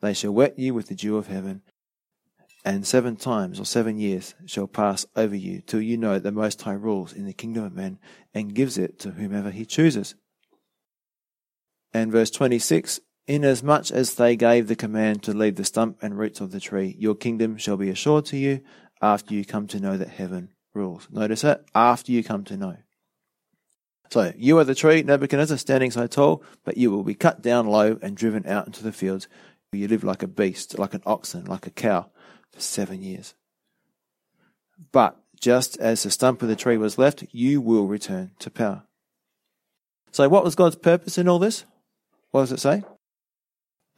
They 0.01 0.15
shall 0.15 0.31
wet 0.31 0.59
you 0.59 0.73
with 0.73 0.87
the 0.87 0.95
dew 0.95 1.19
of 1.19 1.27
heaven, 1.27 1.61
and 2.65 2.87
seven 2.87 3.17
times 3.17 3.61
or 3.61 3.67
seven 3.67 3.99
years 3.99 4.35
shall 4.47 4.67
pass 4.67 5.05
over 5.15 5.37
you 5.37 5.61
till 5.61 5.83
you 5.83 5.99
know 5.99 6.15
that 6.15 6.23
the 6.23 6.33
Most 6.33 6.63
High 6.63 6.73
rules 6.73 7.13
in 7.13 7.27
the 7.27 7.35
kingdom 7.35 7.65
of 7.65 7.75
men 7.75 7.99
and 8.33 8.55
gives 8.55 8.79
it 8.79 8.99
to 9.01 9.11
whomever 9.11 9.51
he 9.51 9.67
chooses. 9.67 10.15
And 11.93 12.11
verse 12.11 12.31
26 12.31 13.01
Inasmuch 13.27 13.91
as 13.91 14.15
they 14.15 14.35
gave 14.35 14.67
the 14.67 14.75
command 14.75 15.23
to 15.25 15.35
leave 15.35 15.57
the 15.57 15.65
stump 15.65 15.99
and 16.01 16.17
roots 16.17 16.41
of 16.41 16.53
the 16.53 16.61
tree, 16.61 16.97
your 16.99 17.15
kingdom 17.15 17.59
shall 17.59 17.77
be 17.77 17.91
assured 17.91 18.25
to 18.27 18.39
you 18.39 18.63
after 19.03 19.35
you 19.35 19.45
come 19.45 19.67
to 19.67 19.79
know 19.79 19.99
that 19.99 20.09
heaven 20.09 20.55
rules. 20.77 21.09
Notice 21.11 21.43
it 21.43 21.65
After 21.75 22.13
you 22.13 22.23
come 22.23 22.45
to 22.45 22.57
know. 22.57 22.77
So, 24.11 24.33
you 24.37 24.57
are 24.59 24.65
the 24.65 24.77
tree, 24.77 25.03
Nebuchadnezzar, 25.03 25.59
standing 25.59 25.91
so 25.91 26.07
tall, 26.07 26.45
but 26.65 26.77
you 26.77 26.93
will 26.93 27.03
be 27.03 27.15
cut 27.15 27.43
down 27.43 27.67
low 27.67 27.99
and 28.01 28.17
driven 28.17 28.47
out 28.47 28.67
into 28.67 28.85
the 28.85 28.93
fields. 28.93 29.27
You 29.73 29.89
live 29.89 30.05
like 30.05 30.23
a 30.23 30.29
beast, 30.29 30.79
like 30.79 30.95
an 30.95 31.03
oxen, 31.05 31.45
like 31.45 31.67
a 31.67 31.71
cow 31.71 32.09
for 32.53 32.61
seven 32.61 33.03
years. 33.03 33.35
But 34.93 35.21
just 35.41 35.77
as 35.79 36.03
the 36.03 36.11
stump 36.11 36.41
of 36.41 36.49
the 36.49 36.57
tree 36.57 36.77
was 36.77 36.99
left, 36.99 37.25
you 37.33 37.61
will 37.61 37.87
return 37.87 38.31
to 38.39 38.51
power. 38.51 38.85
So, 40.13 40.29
what 40.29 40.45
was 40.45 40.55
God's 40.55 40.77
purpose 40.77 41.19
in 41.19 41.29
all 41.29 41.39
this? 41.39 41.65
What 42.31 42.43
does 42.43 42.53
it 42.53 42.61
say? 42.61 42.85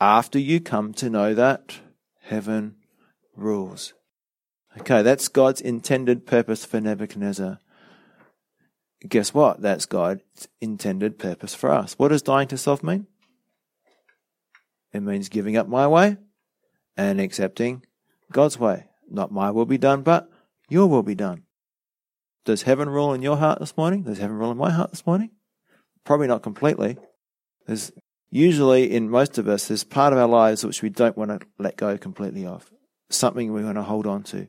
After 0.00 0.38
you 0.38 0.58
come 0.60 0.92
to 0.94 1.10
know 1.10 1.34
that 1.34 1.80
heaven 2.22 2.76
rules. 3.36 3.94
Okay, 4.80 5.02
that's 5.02 5.28
God's 5.28 5.60
intended 5.60 6.26
purpose 6.26 6.64
for 6.64 6.80
Nebuchadnezzar. 6.80 7.58
Guess 9.06 9.34
what? 9.34 9.60
That's 9.60 9.86
God's 9.86 10.48
intended 10.60 11.18
purpose 11.18 11.54
for 11.54 11.70
us. 11.70 11.94
What 11.98 12.08
does 12.08 12.22
dying 12.22 12.48
to 12.48 12.58
self 12.58 12.82
mean? 12.82 13.06
It 14.92 15.00
means 15.00 15.28
giving 15.28 15.56
up 15.56 15.68
my 15.68 15.86
way 15.86 16.16
and 16.96 17.20
accepting 17.20 17.84
God's 18.32 18.58
way. 18.58 18.86
Not 19.10 19.32
my 19.32 19.50
will 19.50 19.66
be 19.66 19.78
done, 19.78 20.02
but 20.02 20.28
your 20.68 20.86
will 20.86 21.02
be 21.02 21.14
done. 21.14 21.44
Does 22.44 22.62
heaven 22.62 22.88
rule 22.88 23.12
in 23.12 23.22
your 23.22 23.36
heart 23.36 23.60
this 23.60 23.76
morning? 23.76 24.02
Does 24.02 24.18
heaven 24.18 24.36
rule 24.36 24.50
in 24.50 24.58
my 24.58 24.70
heart 24.70 24.90
this 24.90 25.06
morning? 25.06 25.30
Probably 26.04 26.26
not 26.26 26.42
completely. 26.42 26.96
There's 27.66 27.92
usually 28.30 28.90
in 28.90 29.10
most 29.10 29.38
of 29.38 29.48
us, 29.48 29.68
there's 29.68 29.84
part 29.84 30.12
of 30.12 30.18
our 30.18 30.28
lives 30.28 30.64
which 30.64 30.82
we 30.82 30.88
don't 30.88 31.16
want 31.16 31.30
to 31.30 31.46
let 31.58 31.76
go 31.76 31.98
completely 31.98 32.46
of. 32.46 32.70
Something 33.10 33.52
we 33.52 33.64
want 33.64 33.76
to 33.76 33.82
hold 33.82 34.06
on 34.06 34.22
to. 34.24 34.48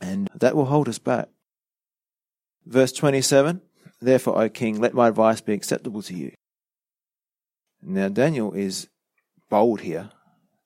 And 0.00 0.28
that 0.34 0.56
will 0.56 0.66
hold 0.66 0.88
us 0.88 0.98
back. 0.98 1.28
Verse 2.66 2.92
27 2.92 3.60
Therefore, 4.00 4.42
O 4.42 4.48
king, 4.48 4.80
let 4.80 4.92
my 4.94 5.08
advice 5.08 5.40
be 5.40 5.54
acceptable 5.54 6.02
to 6.02 6.14
you. 6.14 6.32
Now, 7.82 8.08
Daniel 8.08 8.52
is 8.52 8.88
bold 9.48 9.80
here 9.82 10.10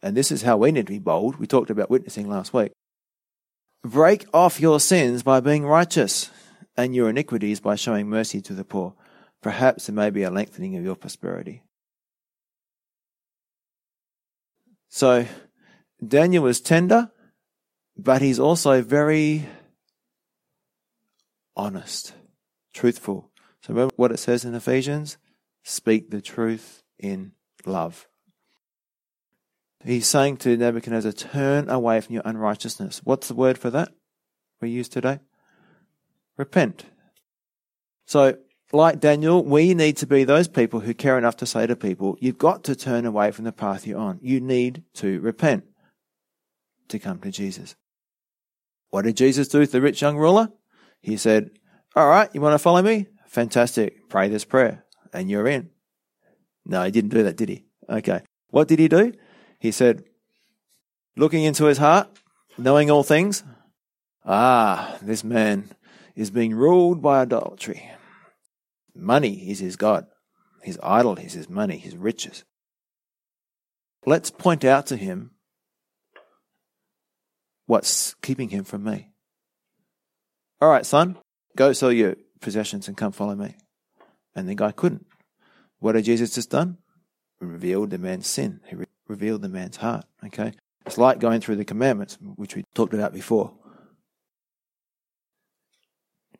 and 0.02 0.16
this 0.16 0.30
is 0.30 0.42
how 0.42 0.56
we 0.56 0.72
need 0.72 0.86
to 0.86 0.92
be 0.92 0.98
bold. 0.98 1.36
We 1.36 1.46
talked 1.46 1.70
about 1.70 1.90
witnessing 1.90 2.28
last 2.28 2.52
week. 2.52 2.72
Break 3.84 4.26
off 4.32 4.60
your 4.60 4.80
sins 4.80 5.22
by 5.22 5.40
being 5.40 5.64
righteous, 5.64 6.30
and 6.76 6.94
your 6.94 7.10
iniquities 7.10 7.60
by 7.60 7.74
showing 7.74 8.08
mercy 8.08 8.40
to 8.42 8.54
the 8.54 8.64
poor. 8.64 8.94
Perhaps 9.42 9.86
there 9.86 9.94
may 9.94 10.10
be 10.10 10.22
a 10.22 10.30
lengthening 10.30 10.76
of 10.76 10.84
your 10.84 10.96
prosperity. 10.96 11.62
So, 14.88 15.26
Daniel 16.06 16.44
was 16.44 16.60
tender, 16.60 17.10
but 17.98 18.22
he's 18.22 18.38
also 18.38 18.80
very 18.80 19.46
honest, 21.56 22.14
truthful. 22.72 23.30
So, 23.62 23.74
remember 23.74 23.94
what 23.96 24.12
it 24.12 24.18
says 24.18 24.44
in 24.44 24.54
Ephesians? 24.54 25.18
Speak 25.64 26.10
the 26.10 26.22
truth 26.22 26.82
in 26.98 27.32
love. 27.66 28.06
He's 29.84 30.06
saying 30.06 30.38
to 30.38 30.56
Nebuchadnezzar, 30.56 31.12
turn 31.12 31.68
away 31.68 32.00
from 32.00 32.14
your 32.14 32.22
unrighteousness. 32.24 33.00
What's 33.04 33.28
the 33.28 33.34
word 33.34 33.58
for 33.58 33.70
that 33.70 33.92
we 34.60 34.70
use 34.70 34.88
today? 34.88 35.18
Repent. 36.36 36.84
So, 38.06 38.38
like 38.72 39.00
Daniel, 39.00 39.44
we 39.44 39.74
need 39.74 39.96
to 39.98 40.06
be 40.06 40.24
those 40.24 40.46
people 40.48 40.80
who 40.80 40.94
care 40.94 41.18
enough 41.18 41.36
to 41.38 41.46
say 41.46 41.66
to 41.66 41.76
people, 41.76 42.16
you've 42.20 42.38
got 42.38 42.64
to 42.64 42.76
turn 42.76 43.06
away 43.06 43.30
from 43.30 43.44
the 43.44 43.52
path 43.52 43.86
you're 43.86 43.98
on. 43.98 44.18
You 44.22 44.40
need 44.40 44.84
to 44.94 45.20
repent 45.20 45.64
to 46.88 46.98
come 46.98 47.18
to 47.20 47.30
Jesus. 47.30 47.76
What 48.90 49.04
did 49.04 49.16
Jesus 49.16 49.48
do 49.48 49.64
to 49.64 49.70
the 49.70 49.80
rich 49.80 50.00
young 50.00 50.16
ruler? 50.16 50.50
He 51.00 51.16
said, 51.16 51.50
all 51.94 52.08
right, 52.08 52.30
you 52.32 52.40
want 52.40 52.54
to 52.54 52.58
follow 52.58 52.82
me? 52.82 53.06
Fantastic. 53.26 54.08
Pray 54.08 54.28
this 54.28 54.44
prayer 54.44 54.84
and 55.12 55.30
you're 55.30 55.48
in. 55.48 55.70
No, 56.64 56.82
he 56.84 56.90
didn't 56.90 57.10
do 57.10 57.22
that, 57.22 57.36
did 57.36 57.48
he? 57.48 57.64
Okay. 57.88 58.22
What 58.50 58.68
did 58.68 58.78
he 58.78 58.88
do? 58.88 59.12
He 59.58 59.70
said, 59.70 60.04
looking 61.16 61.44
into 61.44 61.64
his 61.64 61.78
heart, 61.78 62.08
knowing 62.56 62.90
all 62.90 63.02
things, 63.02 63.42
ah, 64.24 64.96
this 65.02 65.24
man 65.24 65.70
is 66.14 66.30
being 66.30 66.54
ruled 66.54 67.02
by 67.02 67.22
idolatry. 67.22 67.90
Money 68.94 69.50
is 69.50 69.60
his 69.60 69.76
God. 69.76 70.06
His 70.62 70.78
idol 70.82 71.16
is 71.16 71.32
his 71.32 71.48
money, 71.48 71.78
his 71.78 71.96
riches. 71.96 72.44
Let's 74.04 74.30
point 74.30 74.64
out 74.64 74.86
to 74.86 74.96
him 74.96 75.32
what's 77.68 78.14
keeping 78.22 78.48
him 78.48 78.64
from 78.64 78.82
me. 78.82 79.10
All 80.60 80.70
right, 80.70 80.84
son, 80.84 81.18
go 81.54 81.72
sell 81.72 81.92
your 81.92 82.16
possessions 82.40 82.88
and 82.88 82.96
come 82.96 83.12
follow 83.12 83.36
me. 83.36 83.56
And 84.34 84.48
the 84.48 84.54
guy 84.54 84.72
couldn't. 84.72 85.06
What 85.78 85.94
had 85.94 86.04
Jesus 86.04 86.34
just 86.34 86.50
done? 86.50 86.78
Revealed 87.40 87.90
the 87.90 87.98
man's 87.98 88.26
sin. 88.26 88.60
He 88.66 88.74
re- 88.74 88.86
revealed 89.06 89.42
the 89.42 89.48
man's 89.48 89.76
heart. 89.76 90.06
Okay? 90.24 90.52
It's 90.86 90.98
like 90.98 91.20
going 91.20 91.40
through 91.40 91.56
the 91.56 91.64
commandments, 91.64 92.18
which 92.36 92.56
we 92.56 92.64
talked 92.74 92.94
about 92.94 93.12
before. 93.12 93.52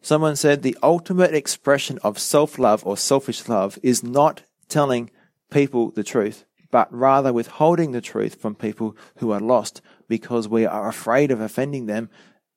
Someone 0.01 0.35
said 0.37 0.62
the 0.62 0.79
ultimate 0.83 1.35
expression 1.35 1.99
of 2.03 2.18
self 2.18 2.59
love 2.59 2.85
or 2.87 2.97
selfish 2.97 3.49
love 3.49 3.79
is 3.83 4.03
not 4.03 4.43
telling 4.68 5.11
people 5.51 5.91
the 5.91 6.05
truth, 6.05 6.47
but 6.70 6.93
rather 6.93 7.33
withholding 7.33 7.93
the 7.93 8.01
truth 8.01 8.41
from 8.41 8.55
people 8.55 8.97
who 9.18 9.31
are 9.31 9.41
lost 9.41 9.83
because 10.09 10.48
we 10.48 10.66
are 10.66 10.88
afraid 10.88 11.30
of 11.30 11.40
offending 11.40 11.86
them. 11.86 12.11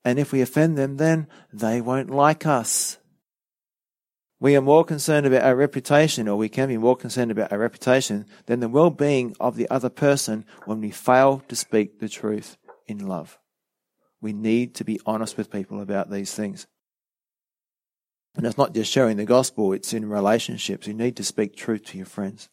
And 0.04 0.18
if 0.18 0.32
we 0.32 0.42
offend 0.42 0.78
them, 0.78 0.98
then 0.98 1.28
they 1.54 1.82
won't 1.82 2.10
like 2.10 2.46
us. 2.46 2.98
We 4.40 4.56
are 4.56 4.62
more 4.62 4.84
concerned 4.84 5.28
about 5.28 5.44
our 5.44 5.56
reputation, 5.56 6.28
or 6.28 6.36
we 6.36 6.50
can 6.50 6.68
be 6.68 6.78
more 6.78 6.96
concerned 6.96 7.30
about 7.30 7.52
our 7.52 7.60
reputation 7.60 8.26
than 8.48 8.60
the 8.60 8.70
well 8.70 8.90
being 8.90 9.36
of 9.40 9.56
the 9.56 9.70
other 9.70 9.90
person 9.90 10.46
when 10.66 10.82
we 10.82 10.90
fail 10.90 11.44
to 11.48 11.56
speak 11.56 12.00
the 12.00 12.10
truth 12.10 12.58
in 12.88 13.08
love. 13.08 13.38
We 14.20 14.34
need 14.34 14.74
to 14.76 14.84
be 14.84 15.00
honest 15.06 15.38
with 15.38 15.52
people 15.52 15.80
about 15.80 16.10
these 16.10 16.34
things. 16.34 16.66
And 18.36 18.46
it's 18.46 18.58
not 18.58 18.74
just 18.74 18.92
sharing 18.92 19.18
the 19.18 19.26
gospel, 19.26 19.74
it's 19.74 19.94
in 19.94 20.10
relationships. 20.10 20.88
You 20.88 20.94
need 20.94 21.18
to 21.18 21.24
speak 21.24 21.56
truth 21.56 21.86
to 21.86 21.98
your 21.98 22.06
friends. 22.06 22.50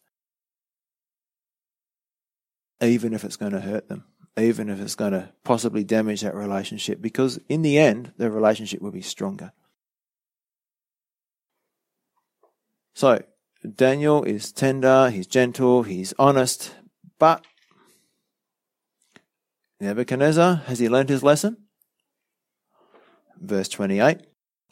Even 2.81 3.13
if 3.13 3.23
it's 3.23 3.37
going 3.37 3.53
to 3.53 3.61
hurt 3.61 3.87
them, 3.87 4.05
even 4.37 4.69
if 4.69 4.79
it's 4.79 4.95
going 4.95 5.11
to 5.13 5.31
possibly 5.43 5.83
damage 5.83 6.21
that 6.21 6.35
relationship, 6.35 7.01
because 7.01 7.39
in 7.49 7.61
the 7.61 7.77
end, 7.77 8.13
the 8.17 8.29
relationship 8.29 8.81
will 8.81 8.91
be 8.91 9.01
stronger. 9.01 9.51
So, 12.93 13.21
Daniel 13.75 14.23
is 14.23 14.51
tender, 14.51 15.09
he's 15.09 15.27
gentle, 15.27 15.83
he's 15.83 16.13
honest, 16.17 16.75
but 17.17 17.45
Nebuchadnezzar, 19.79 20.55
has 20.67 20.79
he 20.79 20.89
learned 20.89 21.09
his 21.09 21.23
lesson? 21.23 21.57
Verse 23.39 23.69
28 23.69 24.21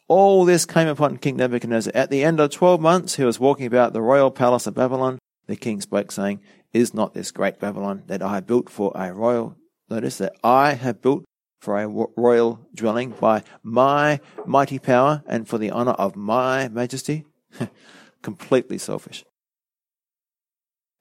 All 0.08 0.44
this 0.44 0.66
came 0.66 0.88
upon 0.88 1.16
King 1.16 1.36
Nebuchadnezzar. 1.36 1.92
At 1.94 2.10
the 2.10 2.22
end 2.22 2.40
of 2.40 2.50
twelve 2.50 2.80
months, 2.80 3.16
he 3.16 3.24
was 3.24 3.40
walking 3.40 3.66
about 3.66 3.92
the 3.92 4.02
royal 4.02 4.30
palace 4.30 4.66
of 4.66 4.74
Babylon. 4.74 5.18
The 5.46 5.56
king 5.56 5.80
spoke, 5.80 6.12
saying, 6.12 6.40
Is 6.78 6.94
not 6.94 7.12
this 7.12 7.32
great 7.32 7.58
Babylon 7.58 8.04
that 8.06 8.22
I 8.22 8.36
have 8.36 8.46
built 8.46 8.70
for 8.70 8.92
a 8.94 9.12
royal, 9.12 9.56
notice 9.90 10.18
that 10.18 10.36
I 10.44 10.74
have 10.74 11.02
built 11.02 11.24
for 11.60 11.76
a 11.76 11.88
royal 12.16 12.60
dwelling 12.72 13.10
by 13.10 13.42
my 13.64 14.20
mighty 14.46 14.78
power 14.78 15.24
and 15.26 15.48
for 15.48 15.58
the 15.58 15.72
honor 15.72 15.96
of 15.98 16.14
my 16.14 16.68
majesty? 16.68 17.24
completely 18.22 18.78
selfish. 18.78 19.24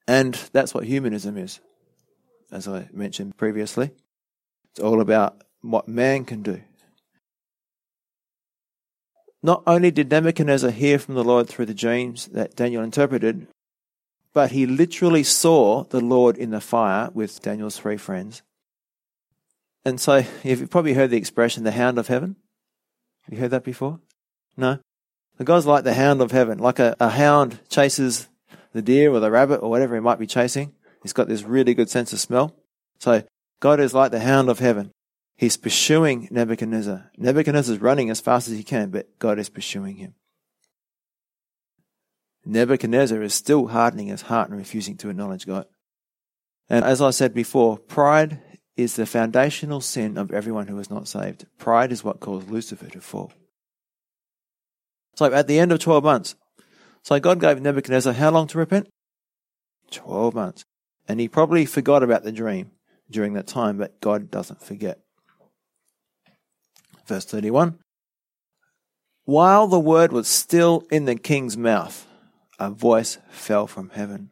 And 0.07 0.33
that's 0.51 0.73
what 0.73 0.85
humanism 0.85 1.37
is, 1.37 1.59
as 2.51 2.67
I 2.67 2.89
mentioned 2.91 3.37
previously. 3.37 3.91
It's 4.71 4.79
all 4.79 4.99
about 4.99 5.43
what 5.61 5.87
man 5.87 6.25
can 6.25 6.41
do. 6.41 6.63
Not 9.43 9.61
only 9.67 9.91
did 9.91 10.09
Nebuchadnezzar 10.09 10.71
hear 10.71 10.97
from 10.97 11.13
the 11.13 11.23
Lord 11.23 11.47
through 11.47 11.67
the 11.67 11.75
dreams 11.75 12.29
that 12.29 12.55
Daniel 12.55 12.83
interpreted, 12.83 13.45
but 14.37 14.51
he 14.51 14.67
literally 14.67 15.23
saw 15.23 15.83
the 15.85 15.99
Lord 15.99 16.37
in 16.37 16.51
the 16.51 16.61
fire 16.61 17.09
with 17.11 17.41
Daniel's 17.41 17.79
three 17.79 17.97
friends. 17.97 18.43
And 19.83 19.99
so 19.99 20.23
you've 20.43 20.69
probably 20.69 20.93
heard 20.93 21.09
the 21.09 21.17
expression, 21.17 21.63
the 21.63 21.71
hound 21.71 21.97
of 21.97 22.05
heaven. 22.05 22.35
Have 23.23 23.33
you 23.33 23.39
heard 23.39 23.49
that 23.49 23.63
before? 23.63 23.99
No? 24.55 24.77
The 25.37 25.43
God's 25.43 25.65
like 25.65 25.85
the 25.85 25.95
hound 25.95 26.21
of 26.21 26.29
heaven, 26.29 26.59
like 26.59 26.77
a, 26.77 26.95
a 26.99 27.09
hound 27.09 27.61
chases 27.67 28.29
the 28.73 28.83
deer 28.83 29.11
or 29.11 29.19
the 29.19 29.31
rabbit 29.31 29.61
or 29.63 29.71
whatever 29.71 29.95
he 29.95 30.01
might 30.01 30.19
be 30.19 30.27
chasing. 30.27 30.71
He's 31.01 31.13
got 31.13 31.27
this 31.27 31.41
really 31.41 31.73
good 31.73 31.89
sense 31.89 32.13
of 32.13 32.19
smell. 32.19 32.53
So 32.99 33.23
God 33.59 33.79
is 33.79 33.95
like 33.95 34.11
the 34.11 34.19
hound 34.19 34.49
of 34.49 34.59
heaven. 34.59 34.91
He's 35.35 35.57
pursuing 35.57 36.27
Nebuchadnezzar. 36.29 37.09
Nebuchadnezzar's 37.17 37.81
running 37.81 38.11
as 38.11 38.21
fast 38.21 38.49
as 38.49 38.55
he 38.55 38.63
can, 38.63 38.91
but 38.91 39.17
God 39.17 39.39
is 39.39 39.49
pursuing 39.49 39.95
him. 39.95 40.13
Nebuchadnezzar 42.47 43.21
is 43.21 43.33
still 43.33 43.67
hardening 43.67 44.07
his 44.07 44.23
heart 44.23 44.49
and 44.49 44.57
refusing 44.57 44.95
to 44.97 45.09
acknowledge 45.09 45.45
God. 45.45 45.65
And 46.69 46.85
as 46.85 47.01
I 47.01 47.09
said 47.09 47.33
before, 47.33 47.77
pride 47.77 48.39
is 48.77 48.95
the 48.95 49.05
foundational 49.05 49.81
sin 49.81 50.17
of 50.17 50.31
everyone 50.31 50.67
who 50.67 50.79
is 50.79 50.89
not 50.89 51.07
saved. 51.07 51.45
Pride 51.57 51.91
is 51.91 52.03
what 52.03 52.19
caused 52.21 52.49
Lucifer 52.49 52.87
to 52.89 53.01
fall. 53.01 53.33
So 55.15 55.33
at 55.33 55.47
the 55.47 55.59
end 55.59 55.71
of 55.71 55.79
12 55.79 56.03
months. 56.03 56.35
So 57.03 57.19
God 57.19 57.41
gave 57.41 57.61
Nebuchadnezzar 57.61 58.13
how 58.13 58.31
long 58.31 58.47
to 58.47 58.57
repent? 58.57 58.87
12 59.91 60.33
months. 60.33 60.63
And 61.07 61.19
he 61.19 61.27
probably 61.27 61.65
forgot 61.65 62.03
about 62.03 62.23
the 62.23 62.31
dream 62.31 62.71
during 63.09 63.33
that 63.33 63.47
time, 63.47 63.77
but 63.77 63.99
God 63.99 64.31
doesn't 64.31 64.61
forget. 64.61 64.99
Verse 67.05 67.25
31. 67.25 67.79
While 69.25 69.67
the 69.67 69.79
word 69.79 70.13
was 70.13 70.27
still 70.27 70.85
in 70.89 71.05
the 71.05 71.15
king's 71.15 71.57
mouth, 71.57 72.06
a 72.59 72.69
voice 72.69 73.17
fell 73.29 73.67
from 73.67 73.89
heaven. 73.89 74.31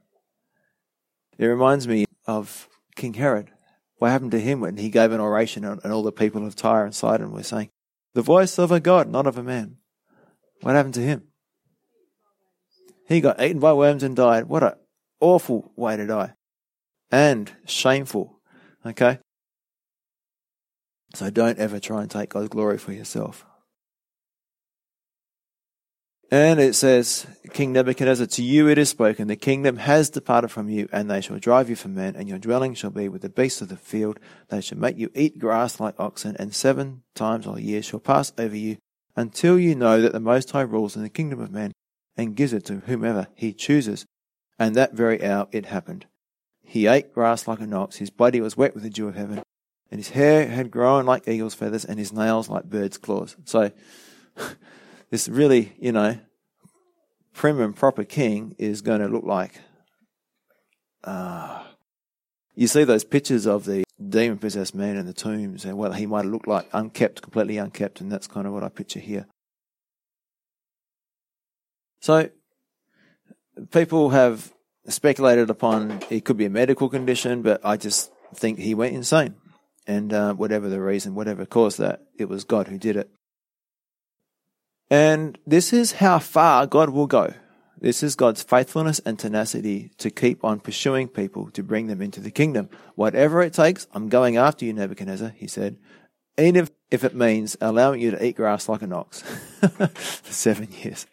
It 1.38 1.46
reminds 1.46 1.88
me 1.88 2.06
of 2.26 2.68
King 2.96 3.14
Herod. 3.14 3.52
What 3.98 4.12
happened 4.12 4.32
to 4.32 4.40
him 4.40 4.60
when 4.60 4.78
he 4.78 4.90
gave 4.90 5.12
an 5.12 5.22
oration 5.22 5.64
and 5.64 5.80
all 5.86 6.04
the 6.04 6.12
people 6.12 6.46
of 6.46 6.56
Tyre 6.56 6.86
and 6.86 6.96
Sidon 6.96 7.32
were 7.32 7.44
saying, 7.44 7.70
The 8.14 8.22
voice 8.22 8.58
of 8.58 8.72
a 8.72 8.80
God, 8.80 9.10
not 9.10 9.28
of 9.28 9.38
a 9.38 9.44
man. 9.44 9.78
What 10.62 10.76
happened 10.76 10.96
to 10.96 11.02
him? 11.02 11.24
He 13.08 13.22
got 13.22 13.42
eaten 13.42 13.60
by 13.60 13.74
worms 13.74 14.04
and 14.04 14.16
died. 14.16 14.46
What 14.46 14.64
an 14.64 14.74
awful 15.20 15.72
way 15.76 15.96
to 15.96 16.08
die. 16.08 16.34
And 17.12 17.52
shameful. 17.66 18.40
Okay? 18.86 19.20
So 21.14 21.30
don't 21.30 21.60
ever 21.60 21.80
try 21.80 22.02
and 22.02 22.12
take 22.12 22.30
God's 22.30 22.50
glory 22.50 22.78
for 22.78 22.92
yourself. 22.92 23.46
And 26.32 26.60
it 26.60 26.74
says, 26.74 27.28
King 27.54 27.72
Nebuchadnezzar, 27.72 28.26
to 28.26 28.44
you 28.44 28.68
it 28.68 28.80
is 28.80 28.90
spoken, 28.90 29.28
the 29.28 29.36
kingdom 29.36 29.78
has 29.78 30.10
departed 30.10 30.50
from 30.50 30.70
you, 30.70 30.90
and 30.92 31.10
they 31.10 31.22
shall 31.22 31.38
drive 31.38 31.70
you 31.70 31.76
from 31.76 31.94
men, 31.94 32.16
and 32.16 32.28
your 32.28 32.40
dwelling 32.40 32.74
shall 32.74 32.90
be 32.90 33.08
with 33.08 33.22
the 33.22 33.30
beasts 33.30 33.62
of 33.62 33.70
the 33.70 33.78
field. 33.78 34.20
They 34.50 34.62
shall 34.62 34.80
make 34.80 34.98
you 34.98 35.12
eat 35.14 35.38
grass 35.38 35.80
like 35.80 36.00
oxen, 36.00 36.36
and 36.38 36.54
seven 36.54 37.04
times 37.14 37.46
a 37.46 37.62
year 37.62 37.84
shall 37.84 38.00
pass 38.00 38.34
over 38.40 38.56
you, 38.56 38.78
until 39.16 39.60
you 39.60 39.76
know 39.76 40.02
that 40.02 40.14
the 40.14 40.20
Most 40.20 40.50
High 40.52 40.62
rules 40.62 40.96
in 40.96 41.04
the 41.04 41.10
kingdom 41.10 41.40
of 41.40 41.52
men 41.52 41.72
and 42.18 42.36
gives 42.36 42.54
it 42.54 42.66
to 42.66 42.82
whomever 42.86 43.28
he 43.36 43.54
chooses. 43.54 44.06
And 44.58 44.76
that 44.76 44.94
very 44.94 45.24
hour 45.24 45.48
it 45.52 45.68
happened. 45.68 46.06
He 46.64 46.88
ate 46.88 47.14
grass 47.14 47.48
like 47.48 47.60
an 47.60 47.74
ox, 47.74 47.98
his 47.98 48.10
body 48.10 48.42
was 48.42 48.58
wet 48.58 48.74
with 48.74 48.84
the 48.84 48.90
dew 48.90 49.08
of 49.08 49.16
heaven, 49.16 49.44
and 49.92 50.00
his 50.00 50.10
hair 50.10 50.48
had 50.48 50.72
grown 50.72 51.06
like 51.06 51.28
eagle's 51.28 51.54
feathers, 51.54 51.86
and 51.86 52.00
his 52.00 52.12
nails 52.12 52.50
like 52.50 52.64
bird's 52.66 52.98
claws. 52.98 53.36
So, 53.46 53.72
this 55.16 55.30
really, 55.30 55.72
you 55.80 55.94
know, 55.94 56.20
prim 57.34 57.62
and 57.62 57.74
proper 57.74 58.04
king 58.04 58.54
is 58.58 58.82
going 58.82 59.00
to 59.00 59.08
look 59.08 59.24
like. 59.24 59.62
Uh, 61.06 61.64
you 62.54 62.68
see 62.68 62.84
those 62.84 63.06
pictures 63.06 63.46
of 63.46 63.64
the 63.64 63.86
demon 64.10 64.38
possessed 64.38 64.76
man 64.76 64.98
in 64.98 65.06
the 65.06 65.14
tombs 65.14 65.64
and 65.64 65.78
what 65.78 65.96
he 65.96 66.06
might 66.06 66.26
look 66.26 66.48
like, 66.48 66.68
unkept, 66.74 67.22
completely 67.22 67.58
unkept, 67.58 68.02
and 68.02 68.12
that's 68.12 68.28
kind 68.28 68.46
of 68.46 68.52
what 68.52 68.66
I 68.66 68.68
picture 68.68 69.00
here. 69.00 69.26
So, 72.02 72.30
people 73.72 74.10
have 74.10 74.54
speculated 74.90 75.50
upon 75.50 76.02
it 76.10 76.26
could 76.26 76.36
be 76.36 76.44
a 76.44 76.50
medical 76.50 76.90
condition, 76.90 77.42
but 77.42 77.62
I 77.64 77.78
just 77.78 78.12
think 78.36 78.60
he 78.60 78.76
went 78.76 78.94
insane. 78.94 79.36
And 79.88 80.12
uh, 80.12 80.34
whatever 80.34 80.68
the 80.68 80.82
reason, 80.82 81.16
whatever 81.16 81.46
caused 81.46 81.78
that, 81.78 82.02
it 82.18 82.28
was 82.28 82.44
God 82.44 82.68
who 82.68 82.78
did 82.78 82.98
it. 82.98 83.10
And 84.90 85.38
this 85.46 85.74
is 85.74 85.94
how 85.94 86.20
far 86.20 86.68
God 86.68 86.90
will 86.90 87.08
go. 87.08 87.34
This 87.80 88.04
is 88.04 88.16
God's 88.16 88.42
faithfulness 88.42 89.00
and 89.06 89.20
tenacity 89.20 89.92
to 89.98 90.10
keep 90.10 90.44
on 90.44 90.60
pursuing 90.60 91.08
people 91.08 91.50
to 91.52 91.64
bring 91.64 91.88
them 91.88 92.02
into 92.02 92.22
the 92.22 92.32
kingdom. 92.32 92.70
Whatever 92.96 93.42
it 93.42 93.54
takes, 93.54 93.88
I'm 93.94 94.10
going 94.10 94.38
after 94.38 94.66
you, 94.66 94.74
Nebuchadnezzar, 94.74 95.30
he 95.30 95.48
said, 95.48 95.78
even 96.38 96.68
if, 96.92 97.04
it 97.04 97.16
means 97.16 97.58
allowing 97.62 98.02
you 98.02 98.12
to 98.12 98.26
eat 98.26 98.36
grass 98.36 98.70
like 98.70 98.82
an 98.82 98.94
ox 98.94 99.22
for 99.62 100.32
seven 100.32 100.72
years. 100.72 101.06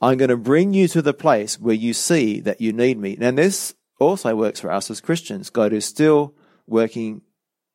I'm 0.00 0.18
going 0.18 0.30
to 0.30 0.36
bring 0.36 0.74
you 0.74 0.88
to 0.88 1.02
the 1.02 1.14
place 1.14 1.60
where 1.60 1.74
you 1.74 1.94
see 1.94 2.40
that 2.40 2.60
you 2.60 2.72
need 2.72 2.98
me. 2.98 3.16
And 3.20 3.38
this 3.38 3.74
also 4.00 4.34
works 4.34 4.60
for 4.60 4.70
us 4.70 4.90
as 4.90 5.00
Christians. 5.00 5.50
God 5.50 5.72
is 5.72 5.84
still 5.84 6.34
working 6.66 7.22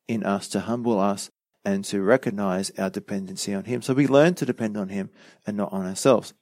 in 0.06 0.24
us 0.24 0.48
to 0.48 0.60
humble 0.60 1.00
us 1.00 1.30
and 1.68 1.84
to 1.84 2.00
recognize 2.00 2.70
our 2.78 2.88
dependency 2.88 3.52
on 3.52 3.64
Him. 3.64 3.82
So 3.82 3.92
we 3.92 4.06
learn 4.06 4.34
to 4.36 4.46
depend 4.46 4.78
on 4.78 4.88
Him 4.88 5.10
and 5.46 5.54
not 5.54 5.70
on 5.70 5.84
ourselves. 5.84 6.32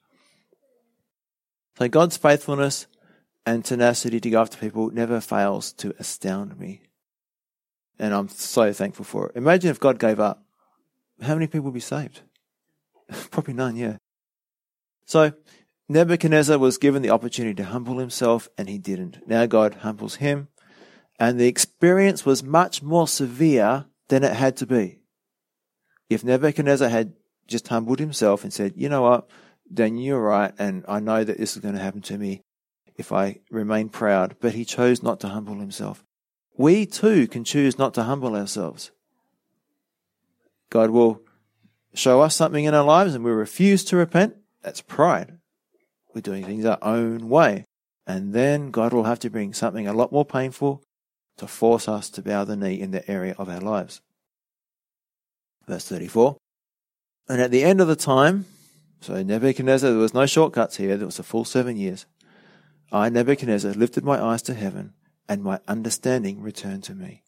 So 1.77 1.89
God's 1.89 2.15
faithfulness 2.15 2.87
and 3.45 3.63
tenacity 3.63 4.21
to 4.21 4.29
go 4.29 4.39
after 4.39 4.57
people 4.57 4.89
never 4.89 5.19
fails 5.19 5.73
to 5.73 5.93
astound 5.99 6.57
me. 6.57 6.81
And 7.99 8.13
I'm 8.13 8.29
so 8.29 8.71
thankful 8.71 9.03
for 9.03 9.27
it. 9.27 9.35
Imagine 9.35 9.69
if 9.69 9.81
God 9.81 9.99
gave 9.99 10.19
up. 10.19 10.45
How 11.21 11.33
many 11.33 11.47
people 11.47 11.65
would 11.65 11.73
be 11.73 11.81
saved? 11.81 12.21
Probably 13.31 13.53
none, 13.53 13.75
yeah. 13.75 13.97
So 15.05 15.33
Nebuchadnezzar 15.89 16.57
was 16.57 16.77
given 16.77 17.01
the 17.01 17.09
opportunity 17.09 17.55
to 17.55 17.65
humble 17.65 17.97
himself 17.97 18.47
and 18.57 18.69
he 18.69 18.77
didn't. 18.77 19.27
Now 19.27 19.45
God 19.45 19.75
humbles 19.81 20.15
him 20.15 20.47
and 21.19 21.37
the 21.37 21.47
experience 21.47 22.25
was 22.25 22.43
much 22.43 22.81
more 22.81 23.09
severe 23.09 23.87
than 24.07 24.23
it 24.23 24.33
had 24.33 24.55
to 24.57 24.65
be. 24.65 24.96
If 26.09 26.23
Nebuchadnezzar 26.23 26.89
had 26.89 27.13
just 27.47 27.67
humbled 27.67 27.99
himself 27.99 28.43
and 28.43 28.53
said, 28.53 28.73
you 28.75 28.89
know 28.89 29.01
what, 29.01 29.29
then 29.69 29.97
you're 29.97 30.21
right 30.21 30.53
and 30.57 30.85
I 30.87 30.99
know 30.99 31.23
that 31.23 31.37
this 31.37 31.55
is 31.55 31.61
going 31.61 31.75
to 31.75 31.81
happen 31.81 32.01
to 32.03 32.17
me 32.17 32.41
if 32.95 33.11
I 33.11 33.39
remain 33.51 33.89
proud, 33.89 34.35
but 34.39 34.53
he 34.53 34.65
chose 34.65 35.03
not 35.03 35.19
to 35.21 35.29
humble 35.29 35.59
himself. 35.59 36.03
We 36.57 36.85
too 36.85 37.27
can 37.27 37.43
choose 37.43 37.77
not 37.77 37.93
to 37.95 38.03
humble 38.03 38.35
ourselves. 38.35 38.91
God 40.69 40.89
will 40.89 41.21
show 41.93 42.21
us 42.21 42.35
something 42.35 42.65
in 42.65 42.73
our 42.73 42.83
lives 42.83 43.13
and 43.13 43.23
we 43.23 43.31
refuse 43.31 43.83
to 43.85 43.97
repent. 43.97 44.35
That's 44.61 44.81
pride. 44.81 45.37
We're 46.13 46.21
doing 46.21 46.45
things 46.45 46.65
our 46.65 46.79
own 46.81 47.29
way. 47.29 47.65
And 48.07 48.33
then 48.33 48.71
God 48.71 48.93
will 48.93 49.03
have 49.03 49.19
to 49.19 49.29
bring 49.29 49.53
something 49.53 49.87
a 49.87 49.93
lot 49.93 50.11
more 50.11 50.25
painful 50.25 50.81
to 51.37 51.47
force 51.47 51.87
us 51.87 52.09
to 52.11 52.21
bow 52.21 52.43
the 52.43 52.55
knee 52.55 52.79
in 52.79 52.91
the 52.91 53.09
area 53.09 53.35
of 53.37 53.49
our 53.49 53.59
lives. 53.59 54.01
Verse 55.67 55.87
34. 55.87 56.37
And 57.29 57.41
at 57.41 57.51
the 57.51 57.63
end 57.63 57.81
of 57.81 57.87
the 57.87 57.95
time, 57.95 58.45
so 59.01 59.21
Nebuchadnezzar, 59.21 59.89
there 59.89 59.99
was 59.99 60.13
no 60.13 60.25
shortcuts 60.25 60.77
here, 60.77 60.97
there 60.97 61.05
was 61.05 61.19
a 61.19 61.23
full 61.23 61.45
seven 61.45 61.77
years. 61.77 62.05
I, 62.91 63.09
Nebuchadnezzar, 63.09 63.73
lifted 63.73 64.03
my 64.03 64.21
eyes 64.23 64.41
to 64.43 64.53
heaven, 64.53 64.93
and 65.27 65.43
my 65.43 65.59
understanding 65.67 66.41
returned 66.41 66.83
to 66.85 66.95
me. 66.95 67.23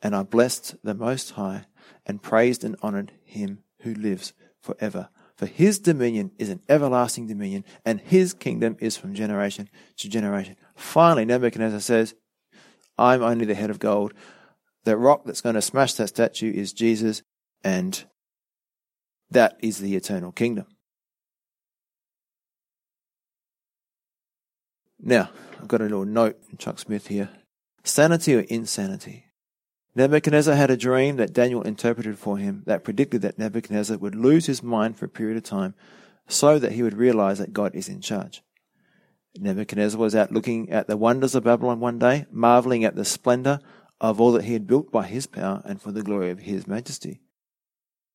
And 0.00 0.14
I 0.14 0.22
blessed 0.22 0.76
the 0.84 0.94
Most 0.94 1.32
High, 1.32 1.66
and 2.06 2.22
praised 2.22 2.64
and 2.64 2.76
honored 2.82 3.12
him 3.24 3.64
who 3.80 3.94
lives 3.94 4.32
forever. 4.60 5.08
For 5.36 5.46
his 5.46 5.78
dominion 5.78 6.32
is 6.38 6.48
an 6.48 6.60
everlasting 6.68 7.26
dominion, 7.26 7.64
and 7.84 8.00
his 8.00 8.34
kingdom 8.34 8.76
is 8.78 8.96
from 8.96 9.14
generation 9.14 9.68
to 9.98 10.08
generation. 10.08 10.56
Finally, 10.76 11.24
Nebuchadnezzar 11.24 11.80
says, 11.80 12.14
I'm 12.98 13.22
only 13.22 13.46
the 13.46 13.54
head 13.54 13.70
of 13.70 13.78
gold. 13.78 14.12
The 14.84 14.96
rock 14.96 15.22
that's 15.24 15.40
going 15.40 15.54
to 15.54 15.62
smash 15.62 15.94
that 15.94 16.08
statue 16.08 16.52
is 16.52 16.72
Jesus, 16.72 17.22
and 17.62 18.04
that 19.30 19.56
is 19.60 19.78
the 19.78 19.94
eternal 19.96 20.32
kingdom. 20.32 20.66
Now, 24.98 25.30
I've 25.58 25.68
got 25.68 25.80
a 25.80 25.84
little 25.84 26.04
note 26.04 26.44
from 26.44 26.58
Chuck 26.58 26.78
Smith 26.78 27.06
here. 27.06 27.30
Sanity 27.84 28.34
or 28.34 28.40
insanity? 28.40 29.26
Nebuchadnezzar 29.94 30.54
had 30.54 30.70
a 30.70 30.76
dream 30.76 31.16
that 31.16 31.32
Daniel 31.32 31.62
interpreted 31.62 32.18
for 32.18 32.38
him 32.38 32.62
that 32.66 32.84
predicted 32.84 33.22
that 33.22 33.38
Nebuchadnezzar 33.38 33.96
would 33.98 34.14
lose 34.14 34.46
his 34.46 34.62
mind 34.62 34.98
for 34.98 35.06
a 35.06 35.08
period 35.08 35.36
of 35.36 35.42
time 35.42 35.74
so 36.28 36.58
that 36.58 36.72
he 36.72 36.82
would 36.82 36.96
realize 36.96 37.38
that 37.38 37.52
God 37.52 37.74
is 37.74 37.88
in 37.88 38.00
charge. 38.00 38.42
Nebuchadnezzar 39.36 39.98
was 39.98 40.14
out 40.14 40.32
looking 40.32 40.70
at 40.70 40.86
the 40.86 40.96
wonders 40.96 41.34
of 41.34 41.44
Babylon 41.44 41.80
one 41.80 41.98
day, 41.98 42.26
marveling 42.30 42.84
at 42.84 42.94
the 42.94 43.04
splendor 43.04 43.60
of 44.00 44.20
all 44.20 44.32
that 44.32 44.44
he 44.44 44.52
had 44.52 44.66
built 44.66 44.92
by 44.92 45.06
his 45.06 45.26
power 45.26 45.62
and 45.64 45.80
for 45.80 45.92
the 45.92 46.02
glory 46.02 46.30
of 46.30 46.40
his 46.40 46.66
majesty. 46.66 47.20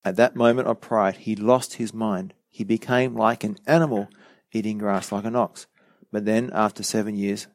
At 0.06 0.18
that 0.18 0.36
moment 0.36 0.68
of 0.68 0.80
pride, 0.80 1.18
he 1.18 1.36
lost 1.36 1.74
his 1.74 1.94
mind. 1.94 2.36
He 2.50 2.64
became 2.64 3.16
like 3.16 3.44
an 3.44 3.58
animal 3.66 4.08
eating 4.54 4.78
grass 4.78 5.12
like 5.12 5.26
an 5.26 5.36
ox. 5.36 5.66
But 6.12 6.26
then, 6.26 6.52
after 6.54 6.84
seven 6.84 7.16
years, 7.16 7.48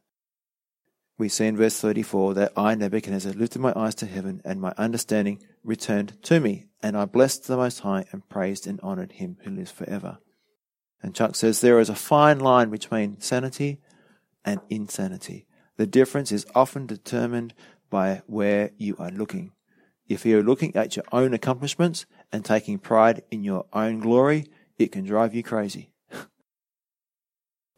we 1.17 1.29
see 1.29 1.47
in 1.47 1.57
verse 1.57 1.81
34 1.81 2.35
that 2.35 2.53
I, 2.57 2.75
Nebuchadnezzar, 2.75 3.33
lifted 3.33 3.61
my 3.61 3.73
eyes 3.77 3.95
to 3.97 4.07
heaven, 4.07 4.43
and 4.45 4.61
my 4.61 4.75
understanding 4.77 5.43
returned 5.63 6.21
to 6.25 6.41
me, 6.41 6.67
and 6.83 6.97
I 6.97 7.05
blessed 7.05 7.47
the 7.47 7.57
Most 7.57 7.81
High 7.81 8.07
and 8.11 8.29
praised 8.29 8.67
and 8.67 8.81
honored 8.83 9.13
him 9.13 9.39
who 9.45 9.51
lives 9.51 9.71
forever. 9.71 10.19
And 11.03 11.15
Chuck 11.15 11.37
says 11.37 11.61
there 11.61 11.79
is 11.79 11.89
a 11.89 11.95
fine 11.95 12.41
line 12.41 12.71
between 12.71 13.21
sanity 13.21 13.81
and 14.45 14.61
insanity. 14.69 15.47
The 15.77 15.87
difference 15.87 16.33
is 16.33 16.47
often 16.55 16.87
determined 16.87 17.55
by 17.89 18.23
where 18.27 18.73
you 18.77 18.97
are 18.99 19.11
looking. 19.11 19.53
If 20.09 20.27
you're 20.27 20.43
looking 20.43 20.75
at 20.75 20.97
your 20.97 21.05
own 21.13 21.33
accomplishments 21.33 22.05
and 22.33 22.45
taking 22.45 22.79
pride 22.79 23.23
in 23.31 23.45
your 23.45 23.67
own 23.73 24.01
glory, 24.01 24.47
it 24.79 24.93
can 24.93 25.05
drive 25.05 25.35
you 25.35 25.43
crazy. 25.43 25.91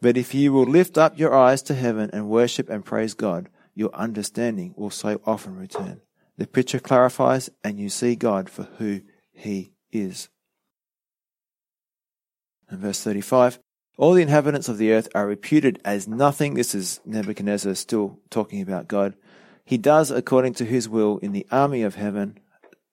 But 0.00 0.16
if 0.16 0.34
you 0.34 0.53
will 0.53 0.64
lift 0.64 0.98
up 0.98 1.16
your 1.16 1.32
eyes 1.32 1.62
to 1.62 1.74
heaven 1.74 2.11
and 2.12 2.28
worship 2.28 2.68
and 2.68 2.84
praise 2.84 3.14
God, 3.14 3.48
your 3.74 3.94
understanding 3.94 4.74
will 4.76 4.90
so 4.90 5.20
often 5.24 5.57
return. 5.57 6.00
The 6.36 6.46
picture 6.46 6.80
clarifies 6.80 7.50
and 7.62 7.78
you 7.78 7.88
see 7.88 8.16
God 8.16 8.50
for 8.50 8.64
who 8.78 9.03
he 9.32 9.72
is. 9.92 10.28
In 12.70 12.78
verse 12.78 13.03
35, 13.03 13.61
all 13.98 14.14
the 14.14 14.22
inhabitants 14.22 14.68
of 14.68 14.78
the 14.78 14.92
earth 14.92 15.09
are 15.14 15.26
reputed 15.26 15.80
as 15.84 16.09
nothing. 16.09 16.55
This 16.55 16.74
is 16.74 17.00
Nebuchadnezzar 17.05 17.74
still 17.74 18.18
talking 18.30 18.62
about 18.62 18.88
God. 18.88 19.14
He 19.64 19.78
does 19.78 20.11
according 20.11 20.55
to 20.55 20.64
his 20.64 20.88
will 20.88 21.18
in 21.18 21.32
the 21.32 21.46
army 21.50 21.82
of 21.82 21.94
heaven. 21.94 22.38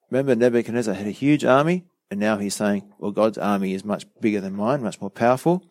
Remember, 0.09 0.35
Nebuchadnezzar 0.35 0.93
had 0.93 1.07
a 1.07 1.11
huge 1.11 1.45
army, 1.45 1.85
and 2.09 2.19
now 2.19 2.37
he's 2.37 2.55
saying, 2.55 2.91
well, 2.97 3.11
God's 3.11 3.37
army 3.37 3.73
is 3.73 3.85
much 3.85 4.05
bigger 4.19 4.41
than 4.41 4.55
mine, 4.55 4.81
much 4.81 4.99
more 4.99 5.11
powerful. 5.11 5.63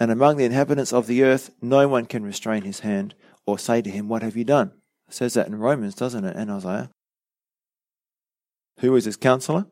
And 0.00 0.10
among 0.10 0.36
the 0.36 0.44
inhabitants 0.44 0.92
of 0.92 1.06
the 1.06 1.22
earth, 1.22 1.50
no 1.62 1.88
one 1.88 2.06
can 2.06 2.22
restrain 2.22 2.62
his 2.62 2.80
hand 2.80 3.14
or 3.46 3.58
say 3.58 3.80
to 3.82 3.90
him, 3.90 4.08
What 4.08 4.22
have 4.22 4.36
you 4.36 4.44
done? 4.44 4.72
It 5.08 5.14
says 5.14 5.34
that 5.34 5.46
in 5.46 5.56
Romans, 5.56 5.94
doesn't 5.94 6.24
it? 6.24 6.36
And 6.36 6.50
Isaiah. 6.50 6.90
Who 8.80 8.92
was 8.92 9.04
his 9.04 9.16
counselor? 9.16 9.66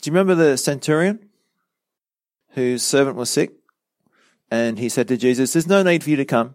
Do 0.00 0.10
you 0.10 0.12
remember 0.12 0.34
the 0.34 0.56
centurion 0.56 1.30
whose 2.50 2.82
servant 2.82 3.16
was 3.16 3.30
sick? 3.30 3.52
And 4.50 4.78
he 4.78 4.88
said 4.88 5.08
to 5.08 5.16
Jesus, 5.16 5.52
There's 5.52 5.66
no 5.66 5.82
need 5.82 6.04
for 6.04 6.10
you 6.10 6.16
to 6.16 6.24
come. 6.24 6.54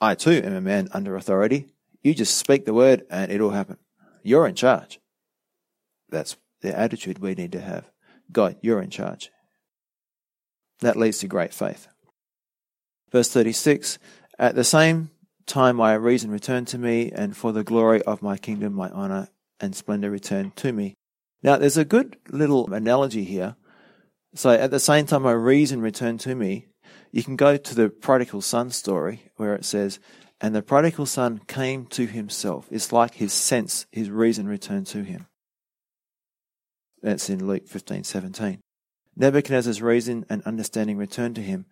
I 0.00 0.14
too 0.14 0.42
am 0.44 0.54
a 0.54 0.60
man 0.60 0.88
under 0.92 1.14
authority. 1.14 1.73
You 2.04 2.14
just 2.14 2.36
speak 2.36 2.66
the 2.66 2.74
word 2.74 3.04
and 3.10 3.32
it'll 3.32 3.50
happen. 3.50 3.78
You're 4.22 4.46
in 4.46 4.54
charge. 4.54 5.00
That's 6.10 6.36
the 6.60 6.78
attitude 6.78 7.18
we 7.18 7.34
need 7.34 7.52
to 7.52 7.60
have. 7.60 7.90
God, 8.30 8.56
you're 8.60 8.82
in 8.82 8.90
charge. 8.90 9.30
That 10.80 10.96
leads 10.96 11.18
to 11.18 11.26
great 11.26 11.52
faith. 11.52 11.88
Verse 13.10 13.30
36 13.30 13.98
At 14.38 14.54
the 14.54 14.64
same 14.64 15.10
time, 15.46 15.76
my 15.76 15.94
reason 15.94 16.30
returned 16.30 16.68
to 16.68 16.78
me, 16.78 17.10
and 17.10 17.36
for 17.36 17.52
the 17.52 17.64
glory 17.64 18.02
of 18.02 18.22
my 18.22 18.36
kingdom, 18.36 18.74
my 18.74 18.90
honor 18.90 19.28
and 19.60 19.74
splendor 19.74 20.10
returned 20.10 20.56
to 20.56 20.72
me. 20.72 20.94
Now, 21.42 21.56
there's 21.56 21.76
a 21.76 21.84
good 21.84 22.16
little 22.30 22.72
analogy 22.72 23.24
here. 23.24 23.56
So, 24.34 24.50
at 24.50 24.70
the 24.70 24.80
same 24.80 25.06
time, 25.06 25.22
my 25.22 25.32
reason 25.32 25.80
returned 25.80 26.20
to 26.20 26.34
me, 26.34 26.66
you 27.12 27.22
can 27.22 27.36
go 27.36 27.56
to 27.56 27.74
the 27.74 27.88
prodigal 27.88 28.40
son 28.40 28.70
story 28.70 29.30
where 29.36 29.54
it 29.54 29.64
says, 29.64 30.00
and 30.44 30.54
the 30.54 30.60
prodigal 30.60 31.06
son 31.06 31.40
came 31.48 31.86
to 31.86 32.04
himself. 32.04 32.68
It's 32.70 32.92
like 32.92 33.14
his 33.14 33.32
sense, 33.32 33.86
his 33.90 34.10
reason 34.10 34.46
returned 34.46 34.86
to 34.88 35.02
him. 35.02 35.26
That's 37.00 37.30
in 37.30 37.46
Luke 37.46 37.66
15:17. 37.66 38.60
Nebuchadnezzar's 39.16 39.80
reason 39.80 40.26
and 40.28 40.42
understanding 40.42 40.98
returned 40.98 41.36
to 41.36 41.40
him. 41.40 41.64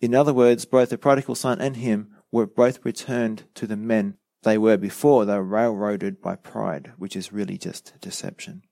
In 0.00 0.14
other 0.14 0.32
words, 0.32 0.64
both 0.64 0.90
the 0.90 0.96
prodigal 0.96 1.34
son 1.34 1.60
and 1.60 1.78
him 1.78 2.14
were 2.30 2.46
both 2.46 2.84
returned 2.84 3.48
to 3.56 3.66
the 3.66 3.76
men 3.76 4.16
they 4.44 4.56
were 4.56 4.76
before 4.76 5.24
they 5.24 5.34
were 5.34 5.42
railroaded 5.42 6.22
by 6.22 6.36
pride, 6.36 6.92
which 6.98 7.16
is 7.16 7.32
really 7.32 7.58
just 7.58 7.94
deception. 8.00 8.62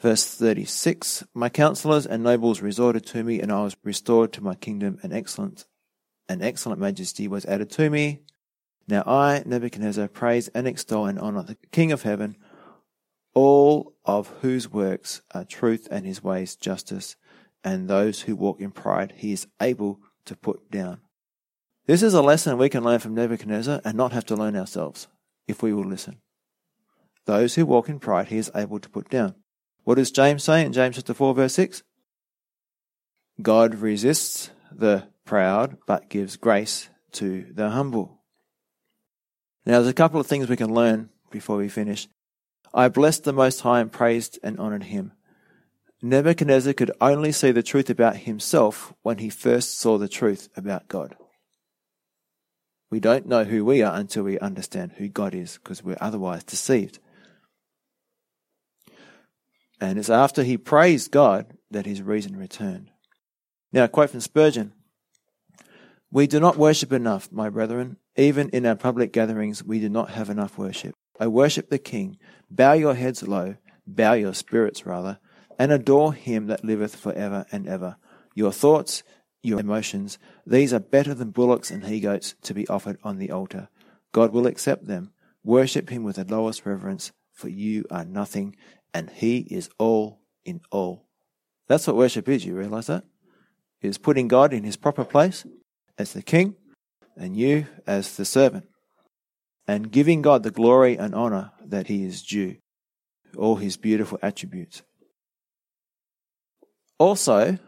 Verse 0.00 0.24
36 0.24 1.24
My 1.34 1.50
counselors 1.50 2.06
and 2.06 2.22
nobles 2.22 2.62
resorted 2.62 3.04
to 3.08 3.22
me, 3.22 3.42
and 3.42 3.52
I 3.52 3.62
was 3.62 3.76
restored 3.84 4.32
to 4.32 4.40
my 4.42 4.54
kingdom, 4.54 4.98
and 5.02 5.12
excellent 5.12 5.66
and 6.32 6.42
excellent 6.42 6.80
majesty 6.80 7.28
was 7.28 7.46
added 7.46 7.70
to 7.70 7.90
me. 7.90 8.22
Now 8.88 9.04
I, 9.06 9.42
Nebuchadnezzar, 9.46 10.08
praise 10.08 10.48
and 10.48 10.66
extol 10.66 11.06
and 11.06 11.18
honor 11.18 11.42
the 11.42 11.56
King 11.70 11.92
of 11.92 12.02
heaven 12.02 12.36
all 13.34 13.94
of 14.04 14.28
whose 14.40 14.70
works 14.70 15.22
are 15.32 15.44
truth 15.44 15.88
and 15.90 16.04
his 16.06 16.22
ways 16.22 16.56
justice, 16.56 17.16
and 17.64 17.88
those 17.88 18.22
who 18.22 18.36
walk 18.36 18.60
in 18.60 18.70
pride 18.70 19.14
he 19.16 19.32
is 19.32 19.46
able 19.60 20.00
to 20.24 20.36
put 20.36 20.70
down. 20.70 21.00
This 21.86 22.02
is 22.02 22.14
a 22.14 22.22
lesson 22.22 22.58
we 22.58 22.68
can 22.68 22.84
learn 22.84 23.00
from 23.00 23.14
Nebuchadnezzar 23.14 23.80
and 23.84 23.96
not 23.96 24.12
have 24.12 24.26
to 24.26 24.36
learn 24.36 24.56
ourselves, 24.56 25.08
if 25.48 25.62
we 25.62 25.72
will 25.72 25.84
listen. 25.84 26.20
Those 27.24 27.54
who 27.54 27.66
walk 27.66 27.88
in 27.88 27.98
pride 27.98 28.28
he 28.28 28.36
is 28.36 28.50
able 28.54 28.78
to 28.80 28.88
put 28.88 29.08
down. 29.08 29.34
What 29.84 29.96
does 29.96 30.10
James 30.10 30.44
say 30.44 30.64
in 30.64 30.72
James 30.72 30.96
chapter 30.96 31.14
4 31.14 31.34
verse 31.34 31.54
6? 31.54 31.82
God 33.40 33.76
resists 33.76 34.50
the 34.78 35.08
proud, 35.24 35.78
but 35.86 36.08
gives 36.08 36.36
grace 36.36 36.88
to 37.12 37.46
the 37.52 37.70
humble. 37.70 38.22
Now 39.64 39.74
there's 39.74 39.88
a 39.88 39.94
couple 39.94 40.20
of 40.20 40.26
things 40.26 40.48
we 40.48 40.56
can 40.56 40.74
learn 40.74 41.10
before 41.30 41.56
we 41.56 41.68
finish. 41.68 42.08
I 42.74 42.88
blessed 42.88 43.24
the 43.24 43.32
Most 43.32 43.60
High 43.60 43.80
and 43.80 43.92
praised 43.92 44.38
and 44.42 44.58
honored 44.58 44.84
him. 44.84 45.12
Nebuchadnezzar 46.00 46.72
could 46.72 46.90
only 47.00 47.30
see 47.30 47.52
the 47.52 47.62
truth 47.62 47.88
about 47.88 48.16
himself 48.16 48.92
when 49.02 49.18
he 49.18 49.30
first 49.30 49.78
saw 49.78 49.98
the 49.98 50.08
truth 50.08 50.48
about 50.56 50.88
God. 50.88 51.16
We 52.90 53.00
don't 53.00 53.26
know 53.26 53.44
who 53.44 53.64
we 53.64 53.82
are 53.82 53.94
until 53.98 54.24
we 54.24 54.38
understand 54.38 54.92
who 54.98 55.08
God 55.08 55.34
is 55.34 55.58
because 55.58 55.82
we're 55.82 55.96
otherwise 56.00 56.44
deceived. 56.44 56.98
And 59.80 59.98
it's 59.98 60.10
after 60.10 60.44
he 60.44 60.56
praised 60.56 61.10
God 61.10 61.56
that 61.70 61.86
his 61.86 62.02
reason 62.02 62.36
returned. 62.36 62.91
Now, 63.72 63.84
a 63.84 63.88
quote 63.88 64.10
from 64.10 64.20
Spurgeon 64.20 64.72
We 66.10 66.26
do 66.26 66.38
not 66.38 66.58
worship 66.58 66.92
enough, 66.92 67.32
my 67.32 67.48
brethren. 67.48 67.96
Even 68.16 68.50
in 68.50 68.66
our 68.66 68.74
public 68.74 69.12
gatherings, 69.12 69.64
we 69.64 69.80
do 69.80 69.88
not 69.88 70.10
have 70.10 70.28
enough 70.28 70.58
worship. 70.58 70.94
I 71.18 71.26
worship 71.28 71.70
the 71.70 71.78
King. 71.78 72.18
Bow 72.50 72.74
your 72.74 72.94
heads 72.94 73.26
low, 73.26 73.56
bow 73.86 74.12
your 74.12 74.34
spirits 74.34 74.84
rather, 74.84 75.18
and 75.58 75.72
adore 75.72 76.12
him 76.12 76.48
that 76.48 76.64
liveth 76.64 76.96
for 76.96 77.12
ever 77.14 77.46
and 77.50 77.66
ever. 77.66 77.96
Your 78.34 78.52
thoughts, 78.52 79.02
your 79.42 79.60
emotions, 79.60 80.18
these 80.46 80.74
are 80.74 80.80
better 80.80 81.14
than 81.14 81.30
bullocks 81.30 81.70
and 81.70 81.86
he 81.86 82.00
goats 82.00 82.34
to 82.42 82.52
be 82.52 82.68
offered 82.68 82.98
on 83.02 83.18
the 83.18 83.30
altar. 83.30 83.68
God 84.12 84.32
will 84.32 84.46
accept 84.46 84.86
them. 84.86 85.12
Worship 85.42 85.88
him 85.88 86.04
with 86.04 86.16
the 86.16 86.24
lowest 86.24 86.66
reverence, 86.66 87.12
for 87.32 87.48
you 87.48 87.84
are 87.90 88.04
nothing, 88.04 88.54
and 88.94 89.10
he 89.10 89.38
is 89.38 89.70
all 89.78 90.20
in 90.44 90.60
all. 90.70 91.06
That's 91.66 91.86
what 91.86 91.96
worship 91.96 92.28
is, 92.28 92.44
you 92.44 92.54
realize 92.54 92.86
that? 92.86 93.04
Is 93.82 93.98
putting 93.98 94.28
God 94.28 94.52
in 94.52 94.62
his 94.62 94.76
proper 94.76 95.04
place 95.04 95.44
as 95.98 96.12
the 96.12 96.22
king, 96.22 96.54
and 97.16 97.36
you 97.36 97.66
as 97.84 98.16
the 98.16 98.24
servant, 98.24 98.68
and 99.66 99.90
giving 99.90 100.22
God 100.22 100.44
the 100.44 100.52
glory 100.52 100.96
and 100.96 101.14
honor 101.14 101.50
that 101.64 101.88
he 101.88 102.04
is 102.04 102.22
due, 102.22 102.58
all 103.36 103.56
his 103.56 103.76
beautiful 103.76 104.20
attributes. 104.22 104.82
Also, 106.98 107.58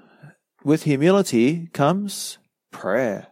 with 0.62 0.84
humility 0.84 1.68
comes 1.72 2.38
prayer. 2.70 3.26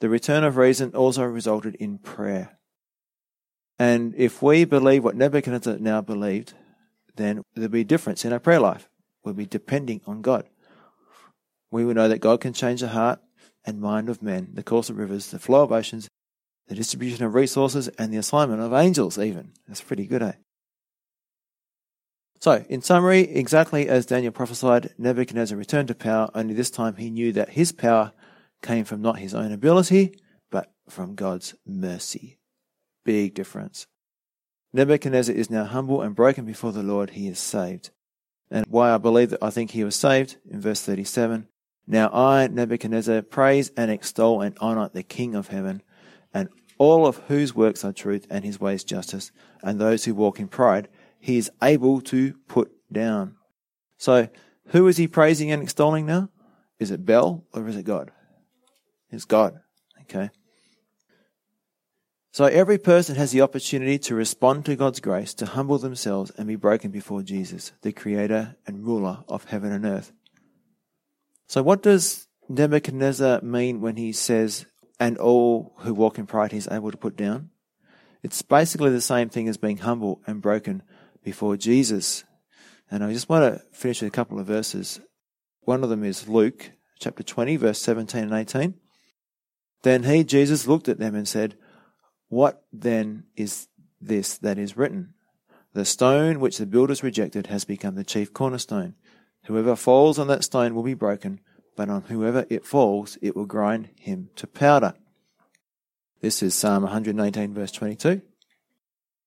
The 0.00 0.10
return 0.10 0.44
of 0.44 0.58
reason 0.58 0.94
also 0.94 1.24
resulted 1.24 1.74
in 1.76 1.96
prayer. 1.98 2.58
And 3.78 4.14
if 4.16 4.42
we 4.42 4.66
believe 4.66 5.04
what 5.04 5.16
Nebuchadnezzar 5.16 5.78
now 5.78 6.02
believed, 6.02 6.52
then 7.16 7.42
there'll 7.54 7.70
be 7.70 7.80
a 7.80 7.84
difference 7.84 8.26
in 8.26 8.32
our 8.34 8.40
prayer 8.40 8.60
life. 8.60 8.90
We'll 9.24 9.34
be 9.34 9.46
depending 9.46 10.02
on 10.06 10.20
God. 10.20 10.46
We 11.76 11.84
will 11.84 11.92
know 11.92 12.08
that 12.08 12.20
God 12.20 12.40
can 12.40 12.54
change 12.54 12.80
the 12.80 12.88
heart 12.88 13.20
and 13.66 13.82
mind 13.82 14.08
of 14.08 14.22
men, 14.22 14.48
the 14.54 14.62
course 14.62 14.88
of 14.88 14.96
rivers, 14.96 15.26
the 15.26 15.38
flow 15.38 15.62
of 15.62 15.72
oceans, 15.72 16.08
the 16.68 16.74
distribution 16.74 17.22
of 17.22 17.34
resources, 17.34 17.88
and 17.98 18.10
the 18.10 18.16
assignment 18.16 18.62
of 18.62 18.72
angels, 18.72 19.18
even. 19.18 19.52
That's 19.68 19.82
pretty 19.82 20.06
good, 20.06 20.22
eh? 20.22 20.32
So, 22.40 22.64
in 22.70 22.80
summary, 22.80 23.28
exactly 23.28 23.90
as 23.90 24.06
Daniel 24.06 24.32
prophesied, 24.32 24.94
Nebuchadnezzar 24.96 25.58
returned 25.58 25.88
to 25.88 25.94
power, 25.94 26.30
only 26.34 26.54
this 26.54 26.70
time 26.70 26.96
he 26.96 27.10
knew 27.10 27.30
that 27.32 27.50
his 27.50 27.72
power 27.72 28.14
came 28.62 28.86
from 28.86 29.02
not 29.02 29.18
his 29.18 29.34
own 29.34 29.52
ability, 29.52 30.18
but 30.50 30.72
from 30.88 31.14
God's 31.14 31.56
mercy. 31.66 32.38
Big 33.04 33.34
difference. 33.34 33.86
Nebuchadnezzar 34.72 35.34
is 35.34 35.50
now 35.50 35.64
humble 35.64 36.00
and 36.00 36.16
broken 36.16 36.46
before 36.46 36.72
the 36.72 36.82
Lord. 36.82 37.10
He 37.10 37.28
is 37.28 37.38
saved. 37.38 37.90
And 38.50 38.64
why 38.66 38.94
I 38.94 38.96
believe 38.96 39.28
that 39.28 39.42
I 39.42 39.50
think 39.50 39.72
he 39.72 39.84
was 39.84 39.94
saved, 39.94 40.36
in 40.50 40.62
verse 40.62 40.80
37, 40.80 41.48
Now 41.86 42.10
I, 42.12 42.46
Nebuchadnezzar, 42.48 43.22
praise 43.22 43.70
and 43.76 43.90
extol 43.90 44.40
and 44.40 44.56
honor 44.60 44.90
the 44.92 45.02
King 45.02 45.34
of 45.34 45.48
heaven, 45.48 45.82
and 46.34 46.48
all 46.78 47.06
of 47.06 47.18
whose 47.28 47.54
works 47.54 47.84
are 47.84 47.92
truth 47.92 48.26
and 48.28 48.44
his 48.44 48.60
ways 48.60 48.84
justice, 48.84 49.30
and 49.62 49.80
those 49.80 50.04
who 50.04 50.14
walk 50.14 50.40
in 50.40 50.48
pride 50.48 50.88
he 51.18 51.38
is 51.38 51.50
able 51.62 52.00
to 52.00 52.34
put 52.46 52.70
down. 52.92 53.34
So, 53.98 54.28
who 54.68 54.86
is 54.86 54.96
he 54.96 55.08
praising 55.08 55.50
and 55.50 55.62
extolling 55.62 56.06
now? 56.06 56.28
Is 56.78 56.90
it 56.90 57.04
Bel 57.04 57.44
or 57.52 57.66
is 57.66 57.76
it 57.76 57.84
God? 57.84 58.12
It's 59.10 59.24
God. 59.24 59.58
Okay. 60.02 60.30
So 62.32 62.44
every 62.44 62.78
person 62.78 63.16
has 63.16 63.32
the 63.32 63.40
opportunity 63.40 63.98
to 64.00 64.14
respond 64.14 64.66
to 64.66 64.76
God's 64.76 65.00
grace, 65.00 65.32
to 65.34 65.46
humble 65.46 65.78
themselves 65.78 66.30
and 66.36 66.46
be 66.46 66.54
broken 66.54 66.90
before 66.90 67.22
Jesus, 67.22 67.72
the 67.80 67.92
creator 67.92 68.56
and 68.66 68.86
ruler 68.86 69.24
of 69.26 69.44
heaven 69.44 69.72
and 69.72 69.86
earth. 69.86 70.12
So 71.46 71.62
what 71.62 71.82
does 71.82 72.26
Nebuchadnezzar 72.48 73.40
mean 73.42 73.80
when 73.80 73.96
he 73.96 74.12
says, 74.12 74.66
and 74.98 75.18
all 75.18 75.74
who 75.78 75.94
walk 75.94 76.18
in 76.18 76.26
pride 76.26 76.52
he's 76.52 76.68
able 76.68 76.90
to 76.90 76.96
put 76.96 77.16
down? 77.16 77.50
It's 78.22 78.42
basically 78.42 78.90
the 78.90 79.00
same 79.00 79.28
thing 79.28 79.48
as 79.48 79.56
being 79.56 79.78
humble 79.78 80.20
and 80.26 80.42
broken 80.42 80.82
before 81.22 81.56
Jesus. 81.56 82.24
And 82.90 83.04
I 83.04 83.12
just 83.12 83.28
want 83.28 83.54
to 83.54 83.62
finish 83.72 84.02
with 84.02 84.08
a 84.08 84.16
couple 84.16 84.38
of 84.38 84.46
verses. 84.46 85.00
One 85.60 85.84
of 85.84 85.90
them 85.90 86.02
is 86.02 86.28
Luke 86.28 86.72
chapter 86.98 87.22
20, 87.22 87.56
verse 87.56 87.80
17 87.80 88.24
and 88.24 88.32
18. 88.32 88.74
Then 89.82 90.02
he, 90.02 90.24
Jesus, 90.24 90.66
looked 90.66 90.88
at 90.88 90.98
them 90.98 91.14
and 91.14 91.28
said, 91.28 91.56
What 92.28 92.64
then 92.72 93.24
is 93.36 93.68
this 94.00 94.38
that 94.38 94.58
is 94.58 94.76
written? 94.76 95.14
The 95.74 95.84
stone 95.84 96.40
which 96.40 96.58
the 96.58 96.66
builders 96.66 97.02
rejected 97.02 97.48
has 97.48 97.64
become 97.64 97.94
the 97.94 98.04
chief 98.04 98.32
cornerstone. 98.32 98.94
Whoever 99.46 99.76
falls 99.76 100.18
on 100.18 100.26
that 100.28 100.44
stone 100.44 100.74
will 100.74 100.82
be 100.82 100.94
broken, 100.94 101.40
but 101.76 101.88
on 101.88 102.02
whoever 102.02 102.46
it 102.50 102.64
falls, 102.66 103.16
it 103.22 103.36
will 103.36 103.46
grind 103.46 103.90
him 103.98 104.30
to 104.36 104.46
powder. 104.46 104.94
This 106.20 106.42
is 106.42 106.54
Psalm 106.54 106.82
119, 106.82 107.54
verse 107.54 107.70
22. 107.70 108.22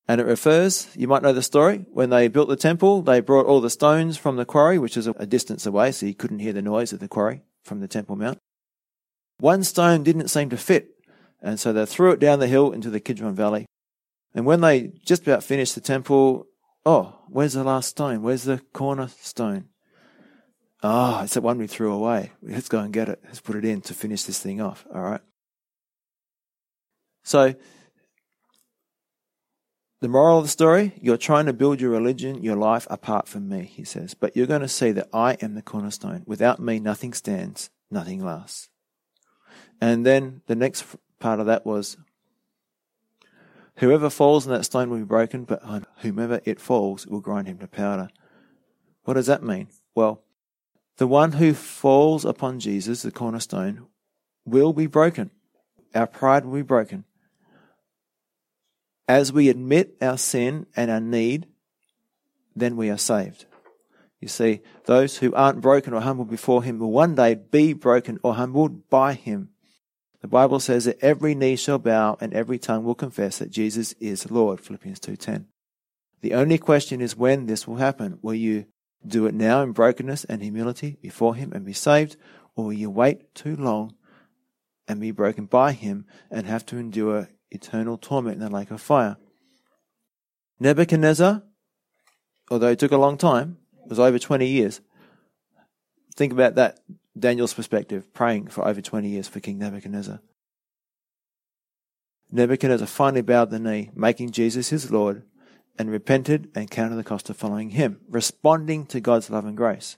And 0.09 0.19
it 0.19 0.25
refers, 0.25 0.89
you 0.95 1.07
might 1.07 1.21
know 1.21 1.31
the 1.31 1.43
story, 1.43 1.85
when 1.91 2.09
they 2.09 2.27
built 2.27 2.49
the 2.49 2.55
temple, 2.55 3.01
they 3.01 3.21
brought 3.21 3.45
all 3.45 3.61
the 3.61 3.69
stones 3.69 4.17
from 4.17 4.35
the 4.35 4.45
quarry, 4.45 4.77
which 4.77 4.97
is 4.97 5.07
a 5.07 5.25
distance 5.25 5.65
away, 5.65 5.91
so 5.91 6.05
you 6.05 6.15
couldn't 6.15 6.39
hear 6.39 6.51
the 6.51 6.61
noise 6.61 6.91
of 6.91 6.99
the 6.99 7.07
quarry 7.07 7.43
from 7.63 7.79
the 7.79 7.87
Temple 7.87 8.15
Mount. 8.15 8.39
One 9.39 9.63
stone 9.63 10.03
didn't 10.03 10.29
seem 10.29 10.49
to 10.49 10.57
fit, 10.57 10.89
and 11.41 11.59
so 11.59 11.71
they 11.71 11.85
threw 11.85 12.11
it 12.11 12.19
down 12.19 12.39
the 12.39 12.47
hill 12.47 12.71
into 12.71 12.89
the 12.89 12.99
Kidron 12.99 13.35
Valley. 13.35 13.67
And 14.33 14.45
when 14.45 14.61
they 14.61 14.91
just 15.05 15.21
about 15.21 15.43
finished 15.43 15.75
the 15.75 15.81
temple, 15.81 16.47
oh, 16.85 17.19
where's 17.29 17.53
the 17.53 17.63
last 17.63 17.89
stone? 17.89 18.21
Where's 18.21 18.43
the 18.43 18.61
cornerstone? 18.73 19.69
Ah, 20.81 21.19
oh, 21.19 21.23
it's 21.23 21.33
the 21.33 21.41
one 21.41 21.57
we 21.57 21.67
threw 21.67 21.91
away. 21.91 22.31
Let's 22.41 22.69
go 22.69 22.79
and 22.79 22.93
get 22.93 23.09
it. 23.09 23.19
Let's 23.25 23.41
put 23.41 23.57
it 23.57 23.65
in 23.65 23.81
to 23.81 23.93
finish 23.93 24.23
this 24.23 24.39
thing 24.39 24.61
off. 24.61 24.85
All 24.93 25.01
right. 25.01 25.21
So 27.23 27.55
the 30.01 30.07
moral 30.07 30.37
of 30.37 30.45
the 30.45 30.49
story, 30.49 30.93
you're 31.01 31.17
trying 31.17 31.45
to 31.47 31.53
build 31.53 31.81
your 31.81 31.91
religion, 31.91 32.41
your 32.41 32.55
life 32.55 32.87
apart 32.89 33.27
from 33.27 33.49
me, 33.49 33.63
he 33.63 33.83
says. 33.83 34.13
But 34.13 34.37
you're 34.37 34.47
going 34.47 34.61
to 34.61 34.69
see 34.69 34.91
that 34.93 35.09
I 35.11 35.33
am 35.41 35.55
the 35.55 35.61
cornerstone. 35.61 36.23
Without 36.25 36.61
me, 36.61 36.79
nothing 36.79 37.11
stands, 37.11 37.69
nothing 37.91 38.23
lasts. 38.23 38.69
And 39.81 40.05
then 40.05 40.41
the 40.47 40.55
next 40.55 40.85
part 41.19 41.41
of 41.41 41.45
that 41.47 41.65
was, 41.65 41.97
whoever 43.75 44.09
falls 44.09 44.47
on 44.47 44.53
that 44.53 44.63
stone 44.63 44.89
will 44.89 44.99
be 44.99 45.03
broken, 45.03 45.43
but 45.43 45.61
on 45.63 45.85
whomever 45.97 46.39
it 46.45 46.61
falls 46.61 47.05
will 47.05 47.19
grind 47.19 47.47
him 47.47 47.57
to 47.57 47.67
powder. 47.67 48.09
What 49.03 49.15
does 49.15 49.27
that 49.27 49.43
mean? 49.43 49.67
Well, 49.95 50.23
the 50.99 51.07
one 51.07 51.31
who 51.31 51.53
falls 51.53 52.25
upon 52.25 52.59
Jesus, 52.59 53.03
the 53.03 53.11
cornerstone, 53.11 53.87
will 54.45 54.73
be 54.73 54.85
broken. 54.85 55.31
Our 55.95 56.05
pride 56.05 56.43
will 56.43 56.55
be 56.55 56.61
broken. 56.61 57.05
As 59.07 59.31
we 59.31 59.47
admit 59.47 59.95
our 60.01 60.17
sin 60.17 60.65
and 60.75 60.91
our 60.91 60.99
need, 60.99 61.47
then 62.53 62.75
we 62.75 62.89
are 62.89 62.97
saved. 62.97 63.45
You 64.19 64.27
see, 64.27 64.59
those 64.87 65.19
who 65.19 65.33
aren't 65.33 65.61
broken 65.61 65.93
or 65.93 66.01
humbled 66.01 66.29
before 66.29 66.63
Him 66.63 66.79
will 66.79 66.91
one 66.91 67.15
day 67.15 67.33
be 67.33 67.71
broken 67.71 68.19
or 68.21 68.35
humbled 68.35 68.89
by 68.89 69.13
Him. 69.13 69.51
The 70.19 70.27
Bible 70.27 70.59
says 70.59 70.83
that 70.83 71.01
every 71.01 71.33
knee 71.33 71.55
shall 71.55 71.79
bow 71.79 72.17
and 72.19 72.33
every 72.33 72.59
tongue 72.59 72.83
will 72.83 72.93
confess 72.93 73.37
that 73.37 73.51
Jesus 73.51 73.93
is 74.01 74.29
Lord. 74.29 74.59
Philippians 74.59 74.99
2.10. 74.99 75.45
The 76.19 76.33
only 76.33 76.57
question 76.57 76.99
is 76.99 77.15
when 77.15 77.45
this 77.45 77.65
will 77.65 77.77
happen. 77.77 78.19
Will 78.21 78.35
you 78.35 78.65
do 79.05 79.25
it 79.25 79.33
now 79.33 79.61
in 79.61 79.71
brokenness 79.71 80.25
and 80.25 80.41
humility 80.41 80.97
before 81.01 81.35
Him 81.35 81.51
and 81.53 81.65
be 81.65 81.73
saved? 81.73 82.17
Or 82.55 82.65
will 82.65 82.73
you 82.73 82.89
wait 82.89 83.33
too 83.33 83.55
long 83.55 83.95
and 84.87 84.99
be 84.99 85.11
broken 85.11 85.45
by 85.45 85.71
Him 85.73 86.05
and 86.29 86.45
have 86.45 86.65
to 86.67 86.77
endure 86.77 87.29
eternal 87.51 87.97
torment 87.97 88.35
in 88.35 88.41
the 88.41 88.49
lake 88.49 88.71
of 88.71 88.81
fire. 88.81 89.17
Nebuchadnezzar, 90.59 91.43
although 92.51 92.67
it 92.67 92.79
took 92.79 92.91
a 92.91 92.97
long 92.97 93.17
time, 93.17 93.57
it 93.83 93.89
was 93.89 93.99
over 93.99 94.19
20 94.19 94.45
years. 94.45 94.81
Think 96.15 96.33
about 96.33 96.55
that, 96.55 96.79
Daniel's 97.17 97.53
perspective, 97.53 98.13
praying 98.13 98.47
for 98.47 98.67
over 98.67 98.81
20 98.81 99.07
years 99.07 99.27
for 99.27 99.39
King 99.39 99.57
Nebuchadnezzar. 99.57 100.19
Nebuchadnezzar 102.31 102.87
finally 102.87 103.21
bowed 103.21 103.49
the 103.49 103.59
knee, 103.59 103.89
making 103.95 104.31
Jesus 104.31 104.69
his 104.69 104.91
Lord, 104.91 105.23
and 105.79 105.89
repented 105.89 106.51
and 106.53 106.69
counted 106.69 106.97
the 106.97 107.03
cost 107.03 107.29
of 107.29 107.37
following 107.37 107.69
him, 107.69 108.01
responding 108.09 108.85
to 108.87 108.99
God's 108.99 109.29
love 109.29 109.45
and 109.45 109.55
grace. 109.55 109.97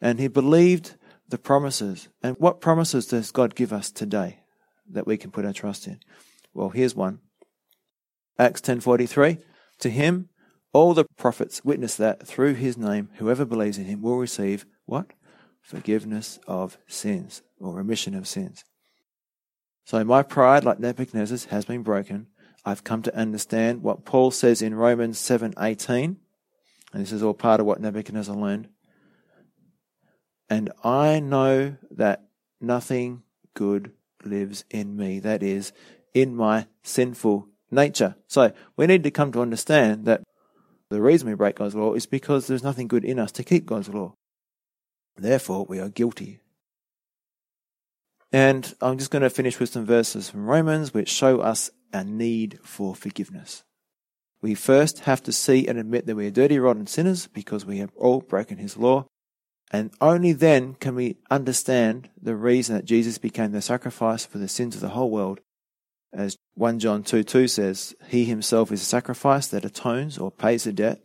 And 0.00 0.20
he 0.20 0.28
believed 0.28 0.94
the 1.28 1.38
promises. 1.38 2.08
And 2.22 2.36
what 2.38 2.60
promises 2.60 3.06
does 3.06 3.32
God 3.32 3.56
give 3.56 3.72
us 3.72 3.90
today 3.90 4.38
that 4.88 5.06
we 5.06 5.16
can 5.16 5.32
put 5.32 5.44
our 5.44 5.52
trust 5.52 5.88
in? 5.88 5.98
Well, 6.54 6.68
here's 6.68 6.94
one. 6.94 7.18
Acts 8.38 8.60
10:43 8.60 9.38
To 9.80 9.90
him 9.90 10.28
all 10.72 10.94
the 10.94 11.06
prophets 11.16 11.64
witness 11.64 11.96
that 11.96 12.26
through 12.26 12.54
his 12.54 12.76
name 12.76 13.08
whoever 13.14 13.44
believes 13.44 13.78
in 13.78 13.86
him 13.86 14.02
will 14.02 14.18
receive 14.18 14.66
what? 14.84 15.06
Forgiveness 15.62 16.38
of 16.46 16.78
sins 16.86 17.42
or 17.58 17.74
remission 17.74 18.14
of 18.14 18.28
sins. 18.28 18.62
So 19.84 20.04
my 20.04 20.22
pride 20.22 20.64
like 20.64 20.78
Nebuchadnezzar's 20.78 21.46
has 21.46 21.64
been 21.64 21.82
broken. 21.82 22.28
I've 22.66 22.82
come 22.82 23.02
to 23.02 23.16
understand 23.16 23.84
what 23.84 24.04
Paul 24.04 24.32
says 24.32 24.60
in 24.60 24.74
Romans 24.74 25.20
7:18 25.20 26.16
And 26.92 27.02
this 27.02 27.12
is 27.12 27.22
all 27.22 27.32
part 27.32 27.60
of 27.60 27.66
what 27.66 27.80
Nebuchadnezzar 27.80 28.34
learned. 28.34 28.68
And 30.50 30.72
I 30.82 31.20
know 31.20 31.76
that 31.92 32.28
nothing 32.60 33.22
good 33.54 33.92
lives 34.24 34.64
in 34.70 34.96
me, 34.96 35.20
that 35.20 35.42
is, 35.42 35.72
in 36.12 36.34
my 36.34 36.66
sinful 36.82 37.48
nature. 37.70 38.16
So 38.26 38.52
we 38.76 38.86
need 38.86 39.04
to 39.04 39.10
come 39.10 39.30
to 39.32 39.42
understand 39.42 40.04
that 40.06 40.22
the 40.90 41.00
reason 41.00 41.28
we 41.28 41.34
break 41.34 41.56
God's 41.56 41.74
law 41.74 41.94
is 41.94 42.06
because 42.06 42.46
there's 42.46 42.62
nothing 42.62 42.88
good 42.88 43.04
in 43.04 43.18
us 43.18 43.32
to 43.32 43.44
keep 43.44 43.66
God's 43.66 43.88
law. 43.88 44.14
Therefore, 45.16 45.66
we 45.68 45.78
are 45.78 45.88
guilty. 45.88 46.40
And 48.32 48.74
I'm 48.80 48.98
just 48.98 49.10
going 49.10 49.22
to 49.22 49.30
finish 49.30 49.58
with 49.58 49.70
some 49.70 49.86
verses 49.86 50.30
from 50.30 50.46
Romans 50.46 50.92
which 50.92 51.08
show 51.08 51.40
us 51.40 51.70
our 51.92 52.04
need 52.04 52.58
for 52.62 52.94
forgiveness. 52.94 53.64
We 54.42 54.54
first 54.54 55.00
have 55.00 55.22
to 55.24 55.32
see 55.32 55.66
and 55.66 55.78
admit 55.78 56.06
that 56.06 56.16
we 56.16 56.26
are 56.26 56.30
dirty, 56.30 56.58
rotten 56.58 56.86
sinners 56.86 57.26
because 57.26 57.64
we 57.64 57.78
have 57.78 57.92
all 57.96 58.20
broken 58.20 58.58
his 58.58 58.76
law. 58.76 59.06
And 59.72 59.90
only 60.00 60.32
then 60.32 60.74
can 60.74 60.94
we 60.94 61.16
understand 61.30 62.10
the 62.20 62.36
reason 62.36 62.76
that 62.76 62.84
Jesus 62.84 63.18
became 63.18 63.52
the 63.52 63.62
sacrifice 63.62 64.24
for 64.24 64.38
the 64.38 64.48
sins 64.48 64.74
of 64.74 64.80
the 64.80 64.90
whole 64.90 65.10
world. 65.10 65.40
As 66.12 66.36
1 66.54 66.78
John 66.78 67.02
2 67.02 67.24
2 67.24 67.48
says, 67.48 67.94
He 68.08 68.24
himself 68.24 68.70
is 68.70 68.82
a 68.82 68.84
sacrifice 68.84 69.48
that 69.48 69.64
atones 69.64 70.18
or 70.18 70.30
pays 70.30 70.64
the 70.64 70.72
debt 70.72 71.02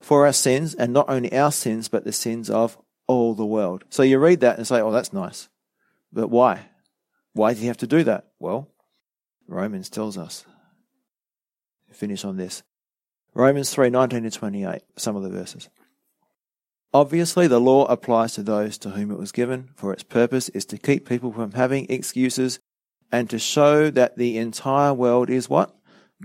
for 0.00 0.26
our 0.26 0.32
sins, 0.32 0.74
and 0.74 0.92
not 0.92 1.08
only 1.08 1.32
our 1.32 1.52
sins, 1.52 1.88
but 1.88 2.04
the 2.04 2.12
sins 2.12 2.50
of 2.50 2.76
all 3.06 3.34
the 3.34 3.46
world. 3.46 3.84
So 3.88 4.02
you 4.02 4.18
read 4.18 4.40
that 4.40 4.58
and 4.58 4.66
say, 4.66 4.80
Oh, 4.80 4.90
that's 4.90 5.12
nice. 5.12 5.48
But 6.12 6.28
why? 6.28 6.66
Why 7.32 7.54
did 7.54 7.60
he 7.60 7.68
have 7.68 7.78
to 7.78 7.86
do 7.86 8.02
that? 8.04 8.26
Well, 8.38 8.68
Romans 9.46 9.90
tells 9.90 10.16
us. 10.16 10.44
Finish 11.90 12.24
on 12.24 12.36
this. 12.36 12.62
Romans 13.34 13.70
3 13.70 13.90
19 13.90 14.24
to 14.24 14.30
28, 14.30 14.82
some 14.96 15.16
of 15.16 15.22
the 15.22 15.30
verses. 15.30 15.68
Obviously, 16.94 17.46
the 17.46 17.60
law 17.60 17.86
applies 17.86 18.34
to 18.34 18.42
those 18.42 18.76
to 18.78 18.90
whom 18.90 19.10
it 19.10 19.18
was 19.18 19.32
given, 19.32 19.70
for 19.74 19.92
its 19.92 20.02
purpose 20.02 20.50
is 20.50 20.66
to 20.66 20.78
keep 20.78 21.08
people 21.08 21.32
from 21.32 21.52
having 21.52 21.86
excuses 21.88 22.60
and 23.10 23.30
to 23.30 23.38
show 23.38 23.90
that 23.90 24.16
the 24.16 24.36
entire 24.36 24.92
world 24.92 25.30
is 25.30 25.48
what? 25.48 25.74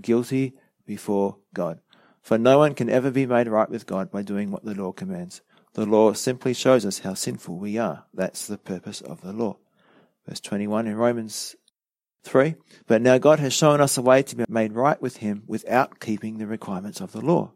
Guilty 0.02 0.54
before 0.86 1.38
God. 1.54 1.80
For 2.22 2.38
no 2.38 2.58
one 2.58 2.74
can 2.74 2.90
ever 2.90 3.12
be 3.12 3.26
made 3.26 3.48
right 3.48 3.70
with 3.70 3.86
God 3.86 4.12
by 4.12 4.22
doing 4.22 4.52
what 4.52 4.66
the 4.66 4.76
law 4.76 4.92
commands. 4.92 5.42
The 5.74 5.86
law 5.86 6.12
simply 6.12 6.54
shows 6.54 6.86
us 6.86 7.00
how 7.00 7.14
sinful 7.14 7.58
we 7.58 7.78
are. 7.78 8.06
That's 8.14 8.48
the 8.48 8.58
purpose 8.58 9.00
of 9.00 9.22
the 9.22 9.32
law. 9.32 9.58
Verse 10.28 10.42
21 10.42 10.88
in 10.88 10.96
Romans 10.96 11.56
3. 12.28 12.56
But 12.86 13.02
now 13.02 13.18
God 13.18 13.40
has 13.40 13.54
shown 13.54 13.82
us 13.82 13.98
a 13.98 14.02
way 14.02 14.22
to 14.24 14.36
be 14.36 14.46
made 14.48 14.74
right 14.74 15.02
with 15.02 15.18
Him 15.18 15.44
without 15.48 16.00
keeping 16.00 16.38
the 16.38 16.48
requirements 16.48 17.02
of 17.02 17.12
the 17.12 17.22
law. 17.22 17.52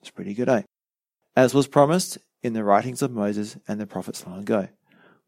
It's 0.00 0.10
pretty 0.10 0.34
good, 0.34 0.48
eh? 0.48 0.62
as 1.36 1.54
was 1.54 1.66
promised 1.66 2.18
in 2.42 2.52
the 2.52 2.64
writings 2.64 3.02
of 3.02 3.10
Moses 3.10 3.56
and 3.68 3.80
the 3.80 3.86
prophets 3.86 4.26
long 4.26 4.40
ago. 4.40 4.68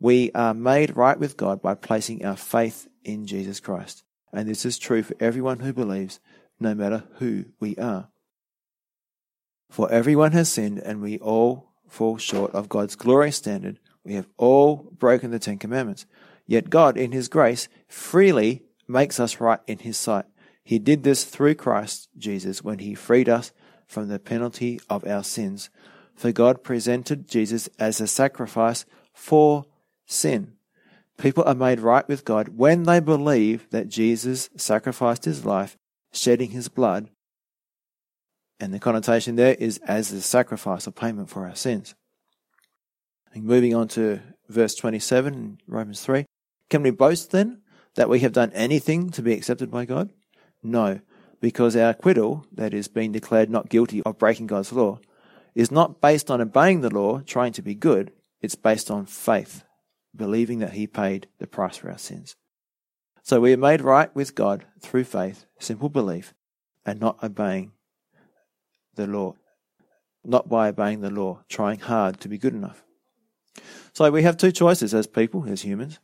We 0.01 0.33
are 0.33 0.55
made 0.55 0.97
right 0.97 1.19
with 1.19 1.37
God 1.37 1.63
by 1.63 1.75
placing 1.75 2.25
our 2.25 2.37
faith 2.37 2.89
in 3.05 3.27
Jesus 3.27 3.61
Christ. 3.61 4.03
And 4.33 4.49
this 4.49 4.65
is 4.65 4.79
true 4.79 5.03
for 5.03 5.15
everyone 5.21 5.61
who 5.61 5.73
believes, 5.73 6.21
no 6.59 6.75
matter 6.75 7.05
who 7.19 7.45
we 7.61 7.77
are. 7.77 8.09
For 9.71 9.91
everyone 9.93 10.33
has 10.33 10.51
sinned, 10.51 10.79
and 10.79 11.01
we 11.01 11.19
all 11.19 11.73
fall 11.87 12.19
short 12.19 12.53
of 12.53 12.69
God's 12.69 12.97
glorious 12.97 13.37
standard. 13.37 13.79
We 14.05 14.15
have 14.15 14.29
all 14.37 14.91
broken 14.99 15.31
the 15.31 15.39
Ten 15.39 15.59
Commandments. 15.59 16.07
Yet 16.47 16.71
God, 16.71 16.97
in 16.97 17.13
His 17.13 17.29
grace, 17.29 17.69
freely 17.89 18.63
makes 18.89 19.21
us 19.21 19.41
right 19.41 19.61
in 19.67 19.79
His 19.79 19.97
sight. 19.97 20.27
He 20.65 20.79
did 20.79 21.03
this 21.03 21.25
through 21.25 21.57
Christ 21.57 22.09
Jesus 22.17 22.63
when 22.63 22.81
He 22.81 22.95
freed 22.95 23.29
us 23.29 23.53
from 23.87 24.09
the 24.09 24.19
penalty 24.19 24.81
of 24.89 25.07
our 25.07 25.25
sins 25.25 25.71
for 26.15 26.33
God 26.33 26.63
presented 26.63 27.29
Jesus 27.29 27.69
as 27.79 28.01
a 28.01 28.07
sacrifice 28.07 28.85
for 29.13 29.65
sin. 30.07 30.53
People 31.19 31.45
are 31.45 31.55
made 31.55 31.81
right 31.81 32.07
with 32.09 32.25
God 32.25 32.49
when 32.57 32.85
they 32.85 33.01
believe 33.01 33.69
that 33.71 33.89
Jesus 33.89 34.51
sacrificed 34.57 35.25
his 35.25 35.45
life, 35.45 35.77
shedding 36.13 36.51
his 36.51 36.69
blood. 36.69 37.11
And 38.59 38.73
the 38.73 38.79
connotation 38.79 39.37
there 39.37 39.55
is 39.55 39.79
as 39.79 40.13
a 40.13 40.23
sacrifice 40.23 40.87
or 40.87 40.93
payment 40.93 41.29
for 41.29 41.47
our 41.47 41.57
sins. 41.57 41.95
And 43.35 43.45
moving 43.45 43.75
on 43.75 43.89
to 43.89 44.21
verse 44.53 44.75
27 44.75 45.35
in 45.35 45.59
Romans 45.67 46.03
3. 46.03 46.25
Can 46.71 46.83
we 46.83 46.91
boast 46.91 47.31
then 47.31 47.63
that 47.95 48.09
we 48.09 48.21
have 48.21 48.33
done 48.33 48.53
anything 48.55 49.11
to 49.11 49.23
be 49.23 49.33
accepted 49.33 49.71
by 49.71 49.85
God? 49.85 50.11
No, 50.63 51.01
because 51.41 51.77
our 51.77 51.91
acquittal, 51.91 52.47
that 52.53 52.73
is, 52.73 52.89
being 52.89 53.13
declared 53.13 53.51
not 53.51 53.69
guilty 53.69 54.03
of 54.05 54.19
breaking 54.19 54.47
God's 54.47 54.73
law, 54.73 55.01
is 55.55 55.71
not 55.71 56.01
based 56.01 56.31
on 56.31 56.41
obeying 56.41 56.81
the 56.81 56.95
law, 56.95 57.21
trying 57.21 57.53
to 57.53 57.63
be 57.63 57.75
good. 57.75 58.13
It's 58.41 58.55
based 58.55 58.91
on 58.91 59.07
faith, 59.07 59.65
believing 60.15 60.61
that 60.61 60.73
He 60.73 60.87
paid 60.87 61.29
the 61.39 61.47
price 61.47 61.77
for 61.77 61.91
our 61.91 61.99
sins. 61.99 62.37
So 63.23 63.41
we 63.41 63.53
are 63.53 63.59
made 63.59 63.81
right 63.81 64.15
with 64.15 64.35
God 64.35 64.65
through 64.81 65.05
faith, 65.05 65.45
simple 65.59 65.89
belief, 65.89 66.35
and 66.85 67.01
not 67.01 67.23
obeying 67.23 67.73
the 68.95 69.07
law. 69.07 69.35
Not 70.25 70.49
by 70.49 70.69
obeying 70.69 71.01
the 71.01 71.11
law, 71.11 71.43
trying 71.49 71.81
hard 71.81 72.21
to 72.21 72.29
be 72.29 72.39
good 72.39 72.55
enough. 72.55 72.85
So 73.93 74.11
we 74.11 74.23
have 74.23 74.37
two 74.37 74.53
choices 74.53 74.95
as 74.95 75.07
people, 75.07 75.45
as 75.49 75.63
humans. 75.63 75.99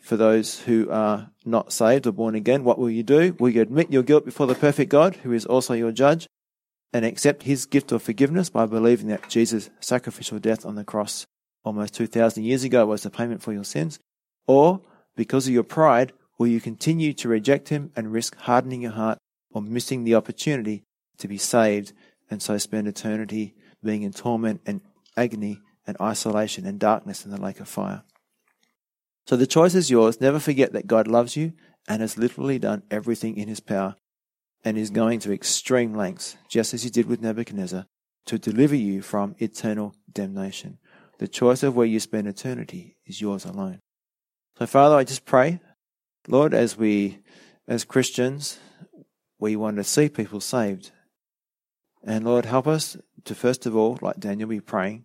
For 0.00 0.16
those 0.16 0.60
who 0.60 0.90
are 0.90 1.30
not 1.44 1.72
saved 1.72 2.06
or 2.06 2.12
born 2.12 2.34
again, 2.34 2.62
what 2.62 2.78
will 2.78 2.90
you 2.90 3.02
do? 3.02 3.34
Will 3.38 3.48
you 3.48 3.62
admit 3.62 3.90
your 3.90 4.02
guilt 4.02 4.24
before 4.24 4.46
the 4.46 4.54
perfect 4.54 4.90
God, 4.90 5.16
who 5.16 5.32
is 5.32 5.46
also 5.46 5.74
your 5.74 5.92
judge? 5.92 6.28
and 6.94 7.04
accept 7.04 7.42
his 7.42 7.66
gift 7.66 7.90
of 7.90 8.02
forgiveness 8.02 8.48
by 8.48 8.64
believing 8.64 9.08
that 9.08 9.28
Jesus' 9.28 9.68
sacrificial 9.80 10.38
death 10.38 10.64
on 10.64 10.76
the 10.76 10.84
cross 10.84 11.26
almost 11.64 11.92
2,000 11.94 12.44
years 12.44 12.62
ago 12.62 12.86
was 12.86 13.02
the 13.02 13.10
payment 13.10 13.42
for 13.42 13.52
your 13.52 13.64
sins? 13.64 13.98
Or, 14.46 14.80
because 15.16 15.48
of 15.48 15.52
your 15.52 15.64
pride, 15.64 16.12
will 16.38 16.46
you 16.46 16.60
continue 16.60 17.12
to 17.14 17.28
reject 17.28 17.68
him 17.68 17.90
and 17.96 18.12
risk 18.12 18.36
hardening 18.36 18.82
your 18.82 18.92
heart 18.92 19.18
or 19.50 19.60
missing 19.60 20.04
the 20.04 20.14
opportunity 20.14 20.84
to 21.18 21.26
be 21.26 21.36
saved 21.36 21.92
and 22.30 22.40
so 22.40 22.58
spend 22.58 22.86
eternity 22.86 23.56
being 23.82 24.02
in 24.02 24.12
torment 24.12 24.60
and 24.64 24.80
agony 25.16 25.60
and 25.86 25.96
isolation 26.00 26.66
and 26.66 26.78
darkness 26.78 27.24
in 27.24 27.30
the 27.30 27.40
lake 27.40 27.60
of 27.60 27.68
fire? 27.68 28.02
So 29.26 29.36
the 29.36 29.46
choice 29.46 29.74
is 29.74 29.90
yours. 29.90 30.20
Never 30.20 30.38
forget 30.38 30.72
that 30.72 30.86
God 30.86 31.08
loves 31.08 31.36
you 31.36 31.52
and 31.88 32.00
has 32.00 32.18
literally 32.18 32.58
done 32.58 32.82
everything 32.90 33.36
in 33.36 33.48
his 33.48 33.60
power 33.60 33.96
and 34.64 34.78
is 34.78 34.90
going 34.90 35.20
to 35.20 35.32
extreme 35.32 35.94
lengths, 35.94 36.36
just 36.48 36.74
as 36.74 36.82
he 36.82 36.90
did 36.90 37.06
with 37.06 37.20
Nebuchadnezzar, 37.20 37.86
to 38.26 38.38
deliver 38.38 38.74
you 38.74 39.02
from 39.02 39.34
eternal 39.38 39.94
damnation. 40.10 40.78
The 41.18 41.28
choice 41.28 41.62
of 41.62 41.76
where 41.76 41.86
you 41.86 42.00
spend 42.00 42.26
eternity 42.26 42.96
is 43.06 43.20
yours 43.20 43.44
alone. 43.44 43.80
So, 44.58 44.66
Father, 44.66 44.96
I 44.96 45.04
just 45.04 45.24
pray, 45.24 45.60
Lord, 46.28 46.54
as 46.54 46.76
we, 46.76 47.18
as 47.68 47.84
Christians, 47.84 48.58
we 49.38 49.56
want 49.56 49.76
to 49.76 49.84
see 49.84 50.08
people 50.08 50.40
saved. 50.40 50.90
And 52.02 52.24
Lord, 52.24 52.44
help 52.44 52.66
us 52.66 52.96
to 53.24 53.34
first 53.34 53.66
of 53.66 53.76
all, 53.76 53.98
like 54.00 54.20
Daniel, 54.20 54.48
be 54.48 54.60
praying 54.60 55.04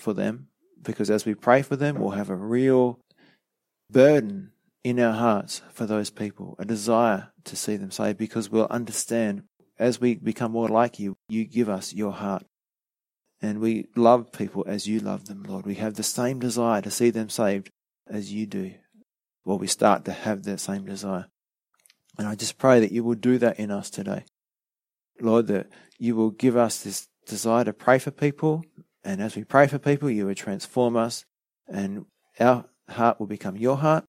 for 0.00 0.14
them, 0.14 0.48
because 0.82 1.10
as 1.10 1.24
we 1.24 1.34
pray 1.34 1.62
for 1.62 1.76
them, 1.76 1.98
we'll 1.98 2.10
have 2.10 2.30
a 2.30 2.36
real 2.36 2.98
burden 3.90 4.52
in 4.82 4.98
our 4.98 5.12
hearts 5.12 5.62
for 5.72 5.86
those 5.86 6.10
people, 6.10 6.56
a 6.58 6.64
desire 6.64 7.32
to 7.44 7.56
see 7.56 7.76
them 7.76 7.90
saved, 7.90 8.18
because 8.18 8.50
we'll 8.50 8.66
understand 8.70 9.42
as 9.78 10.00
we 10.00 10.14
become 10.14 10.52
more 10.52 10.68
like 10.68 10.98
you, 10.98 11.16
you 11.28 11.44
give 11.44 11.68
us 11.68 11.92
your 11.92 12.12
heart. 12.12 12.44
And 13.42 13.60
we 13.60 13.86
love 13.96 14.32
people 14.32 14.64
as 14.68 14.86
you 14.86 15.00
love 15.00 15.24
them, 15.24 15.42
Lord. 15.42 15.64
We 15.64 15.76
have 15.76 15.94
the 15.94 16.02
same 16.02 16.38
desire 16.38 16.82
to 16.82 16.90
see 16.90 17.08
them 17.08 17.30
saved 17.30 17.70
as 18.06 18.30
you 18.30 18.46
do. 18.46 18.74
Well, 19.46 19.58
we 19.58 19.66
start 19.66 20.04
to 20.04 20.12
have 20.12 20.42
that 20.42 20.60
same 20.60 20.84
desire. 20.84 21.26
And 22.18 22.28
I 22.28 22.34
just 22.34 22.58
pray 22.58 22.80
that 22.80 22.92
you 22.92 23.02
will 23.02 23.14
do 23.14 23.38
that 23.38 23.58
in 23.58 23.70
us 23.70 23.88
today. 23.88 24.24
Lord, 25.18 25.46
that 25.46 25.68
you 25.98 26.14
will 26.14 26.30
give 26.30 26.56
us 26.56 26.82
this 26.82 27.08
desire 27.26 27.64
to 27.64 27.72
pray 27.72 27.98
for 27.98 28.10
people. 28.10 28.62
And 29.04 29.22
as 29.22 29.36
we 29.36 29.44
pray 29.44 29.66
for 29.66 29.78
people, 29.78 30.10
you 30.10 30.26
will 30.26 30.34
transform 30.34 30.96
us 30.96 31.24
and 31.68 32.06
our 32.38 32.66
heart 32.88 33.18
will 33.18 33.26
become 33.26 33.56
your 33.56 33.78
heart 33.78 34.04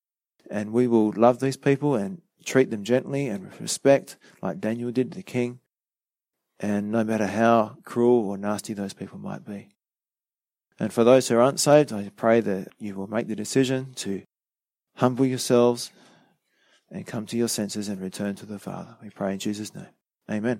and 0.50 0.74
we 0.74 0.88
will 0.88 1.12
love 1.16 1.40
these 1.40 1.58
people 1.58 1.96
and 1.96 2.22
treat 2.46 2.70
them 2.70 2.84
gently 2.84 3.28
and 3.28 3.46
with 3.46 3.62
respect, 3.62 4.18
like 4.42 4.60
Daniel 4.60 4.92
did 4.92 5.12
to 5.12 5.18
the 5.18 5.24
king, 5.24 5.60
and 6.60 6.92
no 6.92 7.04
matter 7.04 7.28
how 7.28 7.78
cruel 7.86 8.30
or 8.30 8.38
nasty 8.38 8.74
those 8.74 8.94
people 8.94 9.18
might 9.18 9.46
be. 9.46 9.70
And 10.80 10.92
for 10.92 11.04
those 11.04 11.28
who 11.28 11.38
aren't 11.38 11.60
saved, 11.60 11.94
I 11.94 12.10
pray 12.16 12.42
that 12.42 12.70
you 12.80 12.96
will 12.96 13.08
make 13.08 13.28
the 13.28 13.36
decision 13.36 13.94
to 13.98 14.24
humble 14.96 15.26
yourselves 15.26 15.92
and 16.90 17.08
come 17.08 17.26
to 17.28 17.38
your 17.38 17.48
senses 17.48 17.88
and 17.88 18.02
return 18.02 18.36
to 18.36 18.46
the 18.46 18.60
Father. 18.60 18.98
We 19.02 19.10
pray 19.10 19.34
in 19.34 19.40
Jesus' 19.40 19.74
name. 19.74 19.88
Amen. 20.30 20.60